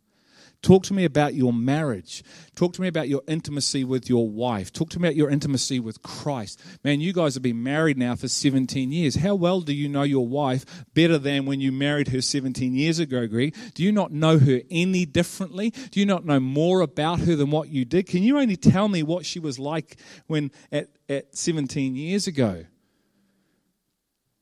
Talk 0.61 0.83
to 0.83 0.93
me 0.93 1.05
about 1.05 1.33
your 1.33 1.51
marriage. 1.51 2.23
Talk 2.53 2.73
to 2.73 2.81
me 2.81 2.87
about 2.87 3.09
your 3.09 3.23
intimacy 3.27 3.83
with 3.83 4.07
your 4.07 4.29
wife. 4.29 4.71
Talk 4.71 4.91
to 4.91 4.99
me 4.99 5.07
about 5.07 5.15
your 5.15 5.31
intimacy 5.31 5.79
with 5.79 6.03
Christ. 6.03 6.61
Man, 6.83 7.01
you 7.01 7.13
guys 7.13 7.33
have 7.33 7.41
been 7.41 7.63
married 7.63 7.97
now 7.97 8.15
for 8.15 8.27
17 8.27 8.91
years. 8.91 9.15
How 9.15 9.33
well 9.33 9.61
do 9.61 9.73
you 9.73 9.89
know 9.89 10.03
your 10.03 10.27
wife 10.27 10.85
better 10.93 11.17
than 11.17 11.47
when 11.47 11.61
you 11.61 11.71
married 11.71 12.09
her 12.09 12.21
17 12.21 12.75
years 12.75 12.99
ago, 12.99 13.25
Greg? 13.25 13.55
Do 13.73 13.81
you 13.81 13.91
not 13.91 14.11
know 14.11 14.37
her 14.37 14.61
any 14.69 15.05
differently? 15.05 15.71
Do 15.89 15.99
you 15.99 16.05
not 16.05 16.25
know 16.25 16.39
more 16.39 16.81
about 16.81 17.21
her 17.21 17.35
than 17.35 17.49
what 17.49 17.69
you 17.69 17.83
did? 17.83 18.05
Can 18.05 18.21
you 18.21 18.37
only 18.37 18.55
tell 18.55 18.87
me 18.87 19.01
what 19.01 19.25
she 19.25 19.39
was 19.39 19.57
like 19.57 19.97
when 20.27 20.51
at, 20.71 20.89
at 21.09 21.35
17 21.35 21.95
years 21.95 22.27
ago? 22.27 22.65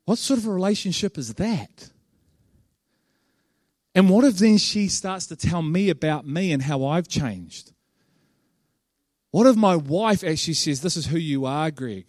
What 0.04 0.18
sort 0.18 0.40
of 0.40 0.48
a 0.48 0.52
relationship 0.52 1.18
is 1.18 1.36
that? 1.36 1.92
And 3.96 4.10
what 4.10 4.24
if 4.26 4.38
then 4.38 4.58
she 4.58 4.88
starts 4.88 5.28
to 5.28 5.36
tell 5.36 5.62
me 5.62 5.90
about 5.90 6.28
me 6.28 6.52
and 6.52 6.62
how 6.62 6.86
I've 6.86 7.08
changed? 7.08 7.74
What 9.32 9.48
if 9.48 9.56
my 9.56 9.76
wife 9.76 10.24
actually 10.24 10.54
says, 10.56 10.82
This 10.82 10.98
is 10.98 11.08
who 11.08 11.18
you 11.18 11.46
are, 11.46 11.72
Greg? 11.72 12.06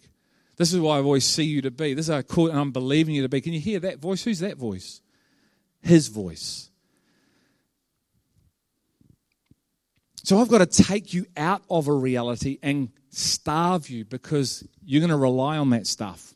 This 0.57 0.73
is 0.73 0.79
why 0.79 0.97
I 0.97 1.01
always 1.01 1.25
see 1.25 1.43
you 1.43 1.61
to 1.63 1.71
be. 1.71 1.93
This 1.93 2.07
is 2.07 2.11
how 2.11 2.19
I 2.19 2.21
call 2.21 2.49
and 2.49 2.59
I'm 2.59 2.71
believing 2.71 3.15
you 3.15 3.23
to 3.23 3.29
be. 3.29 3.41
Can 3.41 3.53
you 3.53 3.59
hear 3.59 3.79
that 3.79 3.99
voice? 3.99 4.23
Who's 4.23 4.39
that 4.39 4.57
voice? 4.57 5.01
His 5.81 6.07
voice. 6.07 6.69
So 10.23 10.39
I've 10.39 10.49
got 10.49 10.59
to 10.59 10.83
take 10.83 11.15
you 11.15 11.25
out 11.35 11.63
of 11.69 11.87
a 11.87 11.93
reality 11.93 12.59
and 12.61 12.89
starve 13.09 13.89
you 13.89 14.05
because 14.05 14.67
you're 14.85 14.99
going 14.99 15.09
to 15.09 15.17
rely 15.17 15.57
on 15.57 15.71
that 15.71 15.87
stuff. 15.87 16.35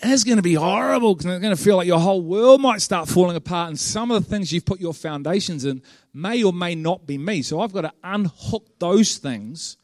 It's 0.00 0.22
going 0.22 0.36
to 0.36 0.42
be 0.42 0.54
horrible 0.54 1.14
because 1.14 1.26
it's 1.26 1.42
going 1.42 1.56
to 1.56 1.62
feel 1.62 1.76
like 1.76 1.88
your 1.88 1.98
whole 1.98 2.22
world 2.22 2.60
might 2.60 2.80
start 2.80 3.08
falling 3.08 3.36
apart. 3.36 3.70
And 3.70 3.78
some 3.78 4.12
of 4.12 4.22
the 4.22 4.30
things 4.30 4.52
you've 4.52 4.64
put 4.64 4.80
your 4.80 4.94
foundations 4.94 5.64
in 5.64 5.82
may 6.14 6.42
or 6.44 6.52
may 6.52 6.76
not 6.76 7.04
be 7.04 7.18
me. 7.18 7.42
So 7.42 7.60
I've 7.60 7.72
got 7.72 7.80
to 7.80 7.92
unhook 8.04 8.78
those 8.78 9.16
things 9.16 9.76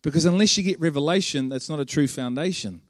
because 0.00 0.24
unless 0.24 0.56
you 0.56 0.62
get 0.62 0.80
revelation, 0.80 1.50
that's 1.50 1.68
not 1.68 1.78
a 1.78 1.84
true 1.84 2.08
foundation. 2.08 2.80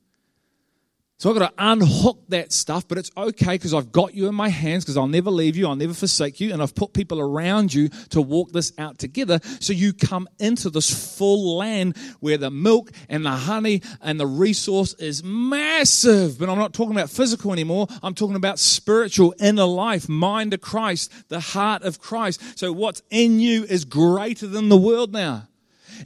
So 1.16 1.30
I've 1.30 1.38
got 1.38 1.56
to 1.56 1.64
unhook 1.72 2.24
that 2.30 2.52
stuff, 2.52 2.88
but 2.88 2.98
it's 2.98 3.10
okay 3.16 3.54
because 3.54 3.72
I've 3.72 3.92
got 3.92 4.14
you 4.14 4.26
in 4.26 4.34
my 4.34 4.48
hands 4.48 4.84
because 4.84 4.96
I'll 4.96 5.06
never 5.06 5.30
leave 5.30 5.56
you, 5.56 5.68
I'll 5.68 5.76
never 5.76 5.94
forsake 5.94 6.40
you, 6.40 6.52
and 6.52 6.60
I've 6.60 6.74
put 6.74 6.92
people 6.92 7.20
around 7.20 7.72
you 7.72 7.88
to 8.10 8.20
walk 8.20 8.50
this 8.50 8.72
out 8.78 8.98
together 8.98 9.38
so 9.60 9.72
you 9.72 9.92
come 9.92 10.28
into 10.40 10.70
this 10.70 11.16
full 11.16 11.56
land 11.56 11.96
where 12.18 12.36
the 12.36 12.50
milk 12.50 12.90
and 13.08 13.24
the 13.24 13.30
honey 13.30 13.80
and 14.02 14.18
the 14.18 14.26
resource 14.26 14.94
is 14.94 15.22
massive. 15.22 16.36
But 16.36 16.48
I'm 16.48 16.58
not 16.58 16.72
talking 16.72 16.96
about 16.96 17.10
physical 17.10 17.52
anymore, 17.52 17.86
I'm 18.02 18.14
talking 18.14 18.36
about 18.36 18.58
spiritual, 18.58 19.34
inner 19.38 19.64
life, 19.64 20.08
mind 20.08 20.52
of 20.52 20.60
Christ, 20.62 21.12
the 21.28 21.40
heart 21.40 21.84
of 21.84 22.00
Christ. 22.00 22.58
So 22.58 22.72
what's 22.72 23.02
in 23.10 23.38
you 23.38 23.62
is 23.64 23.84
greater 23.84 24.48
than 24.48 24.68
the 24.68 24.76
world 24.76 25.12
now 25.12 25.48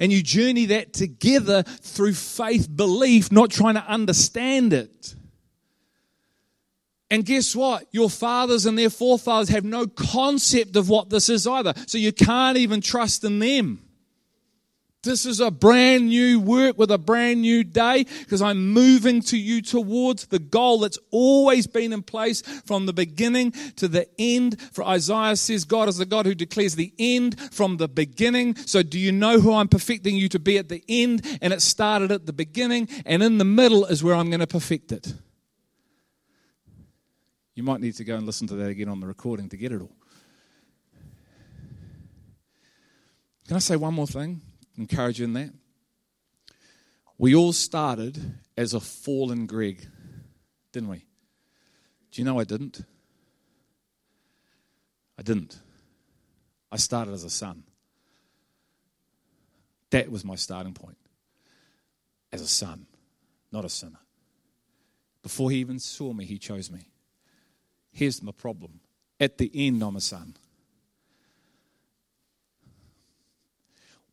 and 0.00 0.12
you 0.12 0.22
journey 0.22 0.66
that 0.66 0.92
together 0.92 1.62
through 1.62 2.14
faith 2.14 2.68
belief, 2.74 3.32
not 3.32 3.50
trying 3.50 3.74
to 3.74 3.84
understand 3.84 4.72
it. 4.72 5.14
And 7.10 7.24
guess 7.24 7.56
what? 7.56 7.86
Your 7.90 8.10
fathers 8.10 8.66
and 8.66 8.78
their 8.78 8.90
forefathers 8.90 9.48
have 9.48 9.64
no 9.64 9.86
concept 9.86 10.76
of 10.76 10.88
what 10.88 11.08
this 11.08 11.28
is 11.28 11.46
either. 11.46 11.72
So 11.86 11.96
you 11.96 12.12
can't 12.12 12.58
even 12.58 12.80
trust 12.80 13.24
in 13.24 13.38
them. 13.38 13.87
This 15.04 15.26
is 15.26 15.38
a 15.38 15.52
brand 15.52 16.08
new 16.08 16.40
work 16.40 16.76
with 16.76 16.90
a 16.90 16.98
brand 16.98 17.42
new 17.42 17.62
day 17.62 18.04
because 18.20 18.42
I'm 18.42 18.72
moving 18.72 19.22
to 19.22 19.38
you 19.38 19.62
towards 19.62 20.26
the 20.26 20.40
goal 20.40 20.80
that's 20.80 20.98
always 21.12 21.68
been 21.68 21.92
in 21.92 22.02
place 22.02 22.42
from 22.66 22.86
the 22.86 22.92
beginning 22.92 23.52
to 23.76 23.86
the 23.86 24.08
end. 24.18 24.60
For 24.72 24.82
Isaiah 24.84 25.36
says, 25.36 25.64
God 25.64 25.88
is 25.88 25.98
the 25.98 26.04
God 26.04 26.26
who 26.26 26.34
declares 26.34 26.74
the 26.74 26.92
end 26.98 27.38
from 27.52 27.76
the 27.76 27.86
beginning. 27.86 28.56
So 28.56 28.82
do 28.82 28.98
you 28.98 29.12
know 29.12 29.38
who 29.38 29.54
I'm 29.54 29.68
perfecting 29.68 30.16
you 30.16 30.28
to 30.30 30.40
be 30.40 30.58
at 30.58 30.68
the 30.68 30.82
end? 30.88 31.24
And 31.40 31.52
it 31.52 31.62
started 31.62 32.10
at 32.10 32.26
the 32.26 32.32
beginning, 32.32 32.88
and 33.06 33.22
in 33.22 33.38
the 33.38 33.44
middle 33.44 33.84
is 33.84 34.02
where 34.02 34.16
I'm 34.16 34.30
going 34.30 34.40
to 34.40 34.48
perfect 34.48 34.90
it. 34.90 35.14
You 37.54 37.62
might 37.62 37.80
need 37.80 37.94
to 37.94 38.04
go 38.04 38.16
and 38.16 38.26
listen 38.26 38.48
to 38.48 38.56
that 38.56 38.68
again 38.68 38.88
on 38.88 38.98
the 38.98 39.06
recording 39.06 39.48
to 39.50 39.56
get 39.56 39.70
it 39.70 39.80
all. 39.80 39.94
Can 43.46 43.56
I 43.56 43.60
say 43.60 43.76
one 43.76 43.94
more 43.94 44.06
thing? 44.06 44.42
Encourage 44.78 45.18
you 45.18 45.24
in 45.24 45.32
that. 45.34 45.50
We 47.18 47.34
all 47.34 47.52
started 47.52 48.38
as 48.56 48.74
a 48.74 48.80
fallen 48.80 49.46
Greg, 49.46 49.86
didn't 50.72 50.88
we? 50.88 51.04
Do 52.12 52.22
you 52.22 52.24
know 52.24 52.38
I 52.38 52.44
didn't? 52.44 52.82
I 55.18 55.22
didn't. 55.22 55.58
I 56.70 56.76
started 56.76 57.12
as 57.12 57.24
a 57.24 57.30
son. 57.30 57.64
That 59.90 60.10
was 60.10 60.24
my 60.24 60.36
starting 60.36 60.74
point. 60.74 60.98
As 62.32 62.40
a 62.40 62.46
son, 62.46 62.86
not 63.50 63.64
a 63.64 63.68
sinner. 63.68 63.98
Before 65.22 65.50
he 65.50 65.58
even 65.58 65.78
saw 65.78 66.12
me, 66.12 66.24
he 66.24 66.38
chose 66.38 66.70
me. 66.70 66.90
Here's 67.90 68.22
my 68.22 68.32
problem. 68.32 68.80
At 69.18 69.38
the 69.38 69.50
end, 69.54 69.82
I'm 69.82 69.96
a 69.96 70.00
son. 70.00 70.36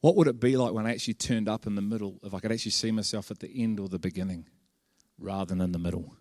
What 0.06 0.18
would 0.18 0.28
it 0.28 0.40
be 0.40 0.56
like 0.56 0.72
when 0.72 0.86
I 0.86 0.92
actually 0.92 1.16
turned 1.16 1.50
up 1.50 1.66
in 1.66 1.74
the 1.74 1.82
middle, 1.82 2.20
if 2.22 2.36
I 2.36 2.40
could 2.40 2.52
actually 2.52 2.74
see 2.74 2.92
myself 2.92 3.32
at 3.32 3.40
the 3.40 3.50
end 3.64 3.80
or 3.80 3.90
the 3.90 3.98
beginning 3.98 4.46
rather 5.18 5.46
than 5.46 5.62
in 5.62 5.72
the 5.72 5.80
middle? 5.80 6.16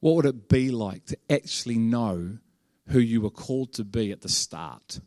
What 0.00 0.16
would 0.16 0.24
it 0.24 0.48
be 0.48 0.70
like 0.70 1.04
to 1.04 1.18
actually 1.28 1.76
know 1.76 2.38
who 2.88 2.98
you 2.98 3.20
were 3.20 3.28
called 3.28 3.74
to 3.74 3.84
be 3.84 4.10
at 4.10 4.22
the 4.22 4.28
start? 4.30 5.00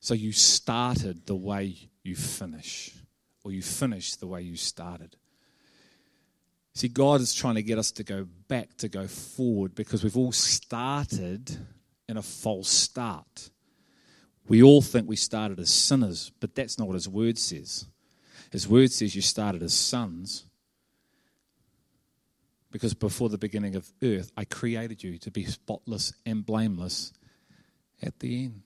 So 0.00 0.12
you 0.12 0.32
started 0.32 1.24
the 1.24 1.34
way 1.34 1.88
you 2.02 2.16
finish, 2.16 2.90
or 3.42 3.52
you 3.52 3.62
finish 3.62 4.16
the 4.16 4.26
way 4.26 4.42
you 4.42 4.56
started. 4.56 5.16
See, 6.74 6.88
God 6.88 7.22
is 7.22 7.32
trying 7.32 7.54
to 7.54 7.62
get 7.62 7.78
us 7.78 7.92
to 7.92 8.04
go 8.04 8.26
back, 8.46 8.76
to 8.76 8.90
go 8.90 9.06
forward, 9.06 9.74
because 9.74 10.04
we've 10.04 10.18
all 10.18 10.32
started 10.32 11.56
in 12.10 12.18
a 12.18 12.22
false 12.22 12.68
start. 12.68 13.48
We 14.50 14.64
all 14.64 14.82
think 14.82 15.08
we 15.08 15.14
started 15.14 15.60
as 15.60 15.70
sinners, 15.70 16.32
but 16.40 16.56
that's 16.56 16.76
not 16.76 16.88
what 16.88 16.94
His 16.94 17.08
Word 17.08 17.38
says. 17.38 17.86
His 18.50 18.66
Word 18.66 18.90
says 18.90 19.14
you 19.14 19.22
started 19.22 19.62
as 19.62 19.72
sons. 19.72 20.44
Because 22.72 22.92
before 22.92 23.28
the 23.28 23.38
beginning 23.38 23.76
of 23.76 23.88
earth, 24.02 24.32
I 24.36 24.44
created 24.44 25.04
you 25.04 25.18
to 25.18 25.30
be 25.30 25.44
spotless 25.44 26.12
and 26.26 26.44
blameless 26.44 27.12
at 28.02 28.18
the 28.18 28.46
end. 28.46 28.62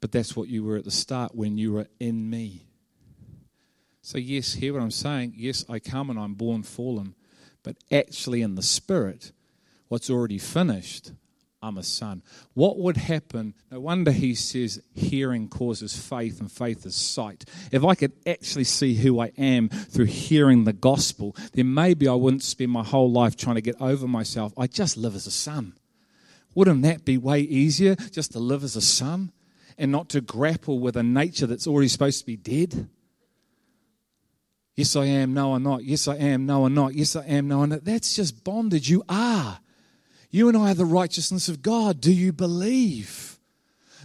But 0.00 0.12
that's 0.12 0.36
what 0.36 0.48
you 0.48 0.62
were 0.62 0.76
at 0.76 0.84
the 0.84 0.92
start 0.92 1.34
when 1.34 1.58
you 1.58 1.72
were 1.72 1.88
in 1.98 2.30
me. 2.30 2.68
So, 4.00 4.16
yes, 4.16 4.52
hear 4.52 4.74
what 4.74 4.82
I'm 4.82 4.92
saying. 4.92 5.32
Yes, 5.36 5.64
I 5.68 5.80
come 5.80 6.08
and 6.08 6.20
I'm 6.20 6.34
born 6.34 6.62
fallen. 6.62 7.16
But 7.64 7.78
actually, 7.90 8.42
in 8.42 8.54
the 8.54 8.62
spirit, 8.62 9.32
what's 9.88 10.08
already 10.08 10.38
finished, 10.38 11.10
I'm 11.66 11.78
a 11.78 11.82
son. 11.82 12.22
What 12.54 12.78
would 12.78 12.96
happen? 12.96 13.54
No 13.72 13.80
wonder 13.80 14.12
he 14.12 14.36
says 14.36 14.80
hearing 14.94 15.48
causes 15.48 15.96
faith 15.96 16.40
and 16.40 16.50
faith 16.50 16.86
is 16.86 16.94
sight. 16.94 17.44
If 17.72 17.84
I 17.84 17.96
could 17.96 18.12
actually 18.24 18.64
see 18.64 18.94
who 18.94 19.18
I 19.20 19.32
am 19.36 19.68
through 19.68 20.04
hearing 20.04 20.62
the 20.62 20.72
gospel, 20.72 21.34
then 21.54 21.74
maybe 21.74 22.06
I 22.06 22.14
wouldn't 22.14 22.44
spend 22.44 22.70
my 22.70 22.84
whole 22.84 23.10
life 23.10 23.36
trying 23.36 23.56
to 23.56 23.62
get 23.62 23.80
over 23.80 24.06
myself. 24.06 24.52
I 24.56 24.68
just 24.68 24.96
live 24.96 25.16
as 25.16 25.26
a 25.26 25.32
son. 25.32 25.74
Wouldn't 26.54 26.82
that 26.82 27.04
be 27.04 27.18
way 27.18 27.40
easier 27.40 27.96
just 27.96 28.30
to 28.32 28.38
live 28.38 28.62
as 28.62 28.76
a 28.76 28.80
son 28.80 29.32
and 29.76 29.90
not 29.90 30.08
to 30.10 30.20
grapple 30.20 30.78
with 30.78 30.96
a 30.96 31.02
nature 31.02 31.48
that's 31.48 31.66
already 31.66 31.88
supposed 31.88 32.20
to 32.20 32.26
be 32.26 32.36
dead? 32.36 32.88
Yes, 34.76 34.94
I 34.94 35.06
am. 35.06 35.34
No, 35.34 35.54
I'm 35.54 35.64
not. 35.64 35.82
Yes, 35.82 36.06
I 36.06 36.14
am. 36.14 36.46
No, 36.46 36.64
I'm 36.64 36.74
not. 36.74 36.94
Yes, 36.94 37.16
I 37.16 37.24
am. 37.24 37.48
No, 37.48 37.64
I'm 37.64 37.70
not. 37.70 37.84
That's 37.84 38.14
just 38.14 38.44
bondage. 38.44 38.88
You 38.88 39.02
are. 39.08 39.58
You 40.36 40.48
and 40.48 40.56
I 40.58 40.72
are 40.72 40.74
the 40.74 40.84
righteousness 40.84 41.48
of 41.48 41.62
God. 41.62 41.98
Do 41.98 42.12
you 42.12 42.30
believe? 42.30 43.38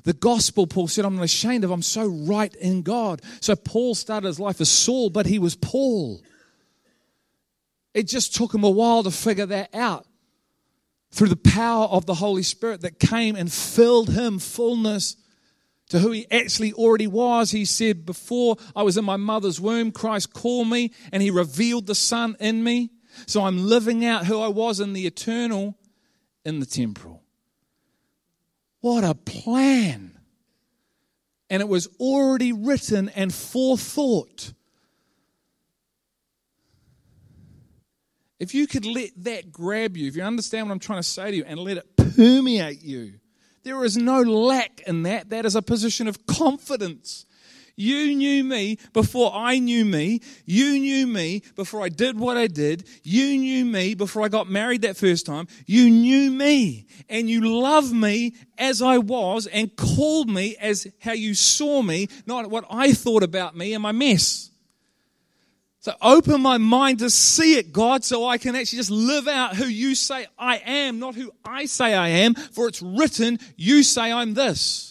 The 0.05 0.13
gospel, 0.13 0.65
Paul 0.65 0.87
said, 0.87 1.03
I'm 1.03 1.17
not 1.17 1.25
ashamed 1.25 1.65
of. 1.65 1.71
I'm 1.71 1.81
so 1.81 2.05
right 2.05 2.55
in 2.55 2.83
God. 2.83 3.21
So 3.41 3.53
Paul 3.53 3.95
started 3.95 4.27
his 4.27 4.39
life 4.39 4.61
as 4.61 4.71
Saul, 4.71 5.09
but 5.09 5.25
he 5.25 5.39
was 5.39 5.57
Paul. 5.57 6.21
It 7.93 8.07
just 8.07 8.33
took 8.33 8.53
him 8.53 8.63
a 8.63 8.69
while 8.69 9.03
to 9.03 9.11
figure 9.11 9.45
that 9.47 9.75
out 9.75 10.07
through 11.11 11.27
the 11.27 11.35
power 11.35 11.87
of 11.87 12.05
the 12.05 12.13
Holy 12.13 12.43
Spirit 12.43 12.79
that 12.79 12.97
came 12.97 13.35
and 13.35 13.51
filled 13.51 14.11
him 14.11 14.39
fullness 14.39 15.17
to 15.89 15.99
who 15.99 16.11
he 16.11 16.31
actually 16.31 16.71
already 16.71 17.07
was. 17.07 17.51
He 17.51 17.65
said, 17.65 18.05
Before 18.05 18.55
I 18.73 18.83
was 18.83 18.95
in 18.95 19.03
my 19.03 19.17
mother's 19.17 19.59
womb, 19.59 19.91
Christ 19.91 20.31
called 20.31 20.69
me 20.69 20.93
and 21.11 21.21
he 21.21 21.29
revealed 21.29 21.87
the 21.87 21.93
Son 21.93 22.37
in 22.39 22.63
me. 22.63 22.89
So 23.27 23.43
I'm 23.43 23.67
living 23.67 24.05
out 24.05 24.27
who 24.27 24.39
I 24.39 24.47
was 24.47 24.79
in 24.79 24.93
the 24.93 25.05
eternal 25.05 25.75
in 26.45 26.59
the 26.59 26.65
temporal. 26.65 27.23
What 28.79 29.03
a 29.03 29.13
plan! 29.13 30.17
And 31.49 31.61
it 31.61 31.67
was 31.67 31.87
already 31.99 32.53
written 32.53 33.09
and 33.09 33.33
forethought. 33.33 34.53
If 38.39 38.55
you 38.55 38.65
could 38.65 38.85
let 38.85 39.11
that 39.17 39.51
grab 39.51 39.95
you, 39.95 40.07
if 40.07 40.15
you 40.15 40.23
understand 40.23 40.67
what 40.67 40.73
I'm 40.73 40.79
trying 40.79 40.99
to 40.99 41.07
say 41.07 41.29
to 41.29 41.37
you, 41.37 41.43
and 41.45 41.59
let 41.59 41.77
it 41.77 41.95
permeate 41.95 42.81
you, 42.81 43.19
there 43.63 43.83
is 43.85 43.97
no 43.97 44.21
lack 44.21 44.81
in 44.87 45.03
that. 45.03 45.29
That 45.29 45.45
is 45.45 45.55
a 45.55 45.61
position 45.61 46.07
of 46.07 46.25
confidence. 46.25 47.27
You 47.81 48.15
knew 48.15 48.43
me 48.43 48.77
before 48.93 49.31
I 49.33 49.57
knew 49.57 49.83
me. 49.85 50.21
You 50.45 50.77
knew 50.77 51.07
me 51.07 51.41
before 51.55 51.83
I 51.83 51.89
did 51.89 52.19
what 52.19 52.37
I 52.37 52.45
did. 52.45 52.87
You 53.03 53.39
knew 53.39 53.65
me 53.65 53.95
before 53.95 54.23
I 54.23 54.27
got 54.27 54.47
married 54.47 54.83
that 54.83 54.97
first 54.97 55.25
time. 55.25 55.47
You 55.65 55.89
knew 55.89 56.29
me 56.29 56.85
and 57.09 57.27
you 57.27 57.59
love 57.59 57.91
me 57.91 58.35
as 58.59 58.83
I 58.83 58.99
was 58.99 59.47
and 59.47 59.75
called 59.75 60.29
me 60.29 60.55
as 60.61 60.85
how 60.99 61.13
you 61.13 61.33
saw 61.33 61.81
me, 61.81 62.07
not 62.27 62.51
what 62.51 62.65
I 62.69 62.93
thought 62.93 63.23
about 63.23 63.57
me 63.57 63.73
and 63.73 63.81
my 63.81 63.91
mess. 63.91 64.51
So 65.79 65.95
open 66.03 66.39
my 66.41 66.59
mind 66.59 66.99
to 66.99 67.09
see 67.09 67.55
it, 67.57 67.73
God, 67.73 68.03
so 68.03 68.27
I 68.27 68.37
can 68.37 68.55
actually 68.55 68.77
just 68.77 68.91
live 68.91 69.27
out 69.27 69.55
who 69.55 69.65
you 69.65 69.95
say 69.95 70.27
I 70.37 70.57
am, 70.57 70.99
not 70.99 71.15
who 71.15 71.31
I 71.43 71.65
say 71.65 71.95
I 71.95 72.09
am, 72.09 72.35
for 72.35 72.67
it's 72.67 72.83
written, 72.83 73.39
you 73.55 73.81
say 73.81 74.11
I'm 74.11 74.35
this. 74.35 74.90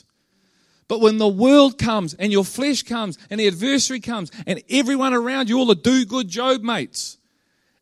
But 0.91 1.01
when 1.01 1.19
the 1.19 1.29
world 1.29 1.79
comes 1.79 2.15
and 2.15 2.33
your 2.33 2.45
flesh 2.45 2.83
comes 2.83 3.17
and 3.31 3.39
the 3.39 3.47
adversary 3.47 4.01
comes 4.01 4.33
and 4.45 4.61
everyone 4.69 5.15
around 5.15 5.49
you, 5.49 5.57
all 5.57 5.67
the 5.67 5.77
do 5.77 6.05
good 6.05 6.27
Job 6.27 6.63
mates, 6.63 7.17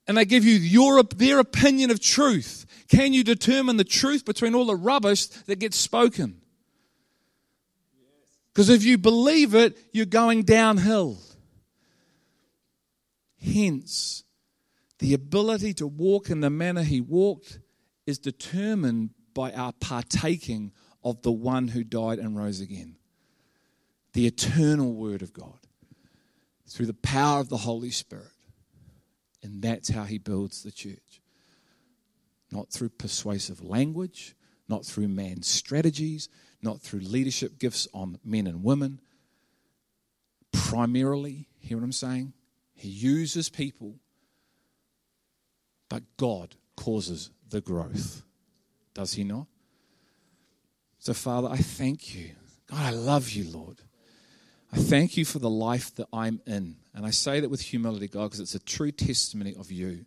and 0.07 0.19
they 0.19 0.27
give 0.27 0.45
you 0.45 0.57
your, 0.57 1.03
their 1.03 1.39
opinion 1.39 1.91
of 1.91 2.01
truth, 2.01 2.67
can 2.87 3.15
you 3.15 3.25
determine 3.25 3.79
the 3.79 3.83
truth 3.83 4.27
between 4.27 4.55
all 4.55 4.67
the 4.67 4.77
rubbish 4.77 5.29
that 5.47 5.59
gets 5.59 5.79
spoken? 5.79 6.43
Because 8.53 8.69
if 8.69 8.85
you 8.85 8.99
believe 8.99 9.55
it, 9.55 9.79
you're 9.91 10.05
going 10.05 10.43
downhill. 10.43 11.17
Hence, 13.43 14.23
the 14.99 15.15
ability 15.15 15.73
to 15.75 15.87
walk 15.87 16.29
in 16.29 16.43
the 16.43 16.51
manner 16.51 16.83
he 16.83 17.01
walked 17.01 17.59
is 18.07 18.19
determined 18.19 19.15
by 19.33 19.51
our 19.53 19.73
partaking 19.73 20.73
of 21.03 21.23
the 21.23 21.33
one 21.33 21.69
who 21.69 21.83
died 21.83 22.19
and 22.19 22.37
rose 22.37 22.61
again. 22.61 22.98
The 24.19 24.27
eternal 24.27 24.95
Word 24.95 25.23
of 25.23 25.33
God 25.33 25.61
through 26.67 26.87
the 26.87 26.93
power 26.93 27.39
of 27.39 27.51
the 27.51 27.59
Holy 27.59 27.93
Spirit. 27.93 28.33
And 29.45 29.63
that's 29.63 29.91
how 29.91 30.03
he 30.03 30.19
builds 30.19 30.65
the 30.65 30.73
church. 30.73 31.23
Not 32.51 32.69
through 32.69 32.89
persuasive 32.89 33.63
language, 33.63 34.35
not 34.69 34.85
through 34.85 35.07
man's 35.07 35.47
strategies, 35.47 36.29
not 36.61 36.81
through 36.81 36.99
leadership 36.99 37.61
gifts 37.61 37.87
on 37.95 38.19
men 38.25 38.49
and 38.49 38.65
women. 38.65 39.01
Primarily, 40.51 41.47
hear 41.61 41.77
what 41.77 41.85
I'm 41.85 41.93
saying? 41.93 42.33
He 42.75 42.89
uses 42.89 43.49
people, 43.49 44.01
but 45.89 46.03
God 46.17 46.57
causes 46.77 47.31
the 47.49 47.61
growth. 47.61 48.25
Does 48.95 49.13
He 49.13 49.23
not? 49.23 49.47
So, 50.99 51.15
Father, 51.15 51.47
I 51.49 51.59
thank 51.59 52.17
you. 52.17 52.33
God, 52.67 52.81
I 52.81 52.91
love 52.91 53.31
you, 53.31 53.49
Lord. 53.49 53.83
I 54.73 54.77
thank 54.77 55.17
you 55.17 55.25
for 55.25 55.39
the 55.39 55.51
life 55.51 55.95
that 55.97 56.09
I'm 56.13 56.41
in. 56.47 56.77
And 56.95 57.07
I 57.07 57.11
say 57.11 57.41
that 57.41 57.49
with 57.49 57.61
humility, 57.61 58.09
God, 58.09 58.25
because 58.25 58.41
it's 58.41 58.55
a 58.55 58.59
true 58.59 58.91
testimony 58.91 59.55
of 59.59 59.71
you. 59.73 60.05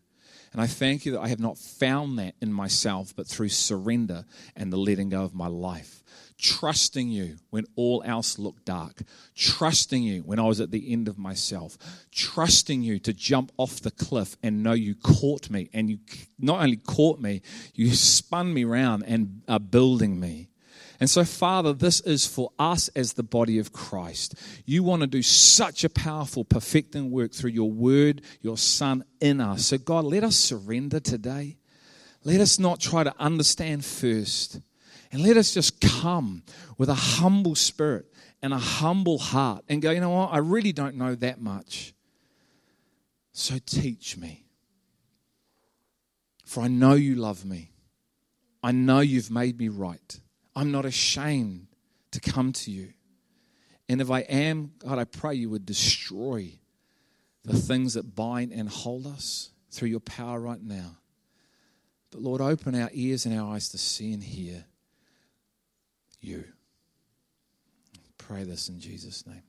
And 0.54 0.62
I 0.62 0.68
thank 0.68 1.06
you 1.06 1.14
that 1.14 1.22
I 1.22 1.30
have 1.30 1.40
not 1.40 1.58
found 1.58 2.20
that 2.20 2.36
in 2.42 2.52
myself, 2.52 3.16
but 3.16 3.26
through 3.26 3.50
surrender 3.50 4.26
and 4.56 4.72
the 4.72 4.78
letting 4.78 5.10
go 5.10 5.24
of 5.24 5.34
my 5.34 5.48
life 5.48 6.02
trusting 6.42 7.08
you 7.10 7.38
when 7.52 7.66
all 7.76 8.02
else 8.04 8.40
looked 8.40 8.66
dark, 8.66 9.04
trusting 9.36 10.02
you 10.02 10.22
when 10.24 10.40
I 10.40 10.44
was 10.44 10.60
at 10.60 10.72
the 10.72 10.92
end 10.92 11.08
of 11.08 11.18
myself, 11.18 11.78
trusting 12.12 12.82
you 12.82 13.00
to 13.00 13.14
jump 13.14 13.52
off 13.58 13.80
the 13.80 13.92
cliff 13.92 14.36
and 14.42 14.64
know 14.64 14.74
you 14.74 14.96
caught 14.96 15.50
me. 15.50 15.70
And 15.72 15.90
you 15.90 16.00
not 16.40 16.62
only 16.62 16.78
caught 16.78 17.20
me, 17.20 17.42
you 17.76 17.92
spun 17.92 18.54
me 18.54 18.66
around 18.66 19.04
and 19.04 19.44
are 19.48 19.60
building 19.60 20.20
me. 20.20 20.50
And 21.02 21.10
so, 21.10 21.26
Father, 21.26 21.74
this 21.74 22.00
is 22.02 22.28
for 22.28 22.52
us 22.60 22.88
as 22.90 23.14
the 23.14 23.24
body 23.24 23.58
of 23.58 23.74
Christ. 23.74 24.36
You 24.68 24.84
want 24.84 25.02
to 25.02 25.08
do 25.08 25.24
such 25.24 25.84
a 25.84 25.90
powerful, 25.90 26.46
perfecting 26.46 27.10
work 27.10 27.34
through 27.34 27.50
your 27.50 27.72
word, 27.72 28.22
your 28.40 28.56
Son 28.56 29.04
in 29.20 29.42
us. 29.42 29.66
So, 29.66 29.80
God, 29.80 30.06
let 30.06 30.24
us 30.24 30.36
surrender 30.36 31.00
today. 31.00 31.58
Let 32.24 32.40
us 32.40 32.60
not 32.60 32.80
try 32.80 33.04
to 33.04 33.16
understand 33.18 33.84
first 33.84 34.60
and 35.12 35.24
let 35.24 35.38
us 35.38 35.56
just 35.56 35.82
come 35.82 36.44
with 36.78 36.88
a 36.88 36.94
humble 36.94 37.56
spirit 37.56 38.06
and 38.44 38.54
a 38.54 38.60
humble 38.60 39.18
heart 39.18 39.66
and 39.68 39.82
go, 39.82 39.90
you 39.90 40.02
know 40.02 40.12
what? 40.12 40.32
I 40.32 40.38
really 40.38 40.72
don't 40.72 40.98
know 40.98 41.16
that 41.16 41.42
much. 41.42 41.96
So 43.32 43.58
teach 43.66 44.18
me. 44.18 44.46
For 46.46 46.62
I 46.62 46.68
know 46.68 46.94
you 46.94 47.16
love 47.16 47.44
me. 47.44 47.72
I 48.62 48.72
know 48.72 49.00
you've 49.00 49.32
made 49.32 49.58
me 49.58 49.68
right. 49.68 50.20
I'm 50.56 50.72
not 50.72 50.86
ashamed 50.86 51.68
to 52.12 52.20
come 52.20 52.52
to 52.54 52.72
you. 52.72 52.94
And 53.88 54.02
if 54.02 54.12
I 54.12 54.20
am, 54.22 54.72
God, 54.80 55.00
I 55.00 55.04
pray 55.06 55.36
you 55.36 55.50
would 55.50 55.66
destroy 55.66 56.60
the 57.44 57.58
things 57.58 57.96
that 57.96 58.16
bind 58.16 58.52
and 58.52 58.70
hold 58.70 59.08
us 59.08 59.52
through 59.70 59.90
your 59.90 60.00
power 60.00 60.40
right 60.40 60.62
now. 60.62 60.98
But 62.12 62.22
Lord, 62.22 62.42
open 62.42 62.76
our 62.76 62.90
ears 62.94 63.26
and 63.26 63.38
our 63.38 63.54
eyes 63.54 63.70
to 63.70 63.78
see 63.78 64.14
and 64.14 64.24
hear 64.24 64.66
you. 66.20 66.44
Pray 68.18 68.44
this 68.44 68.70
in 68.70 68.80
Jesus' 68.80 69.26
name. 69.26 69.44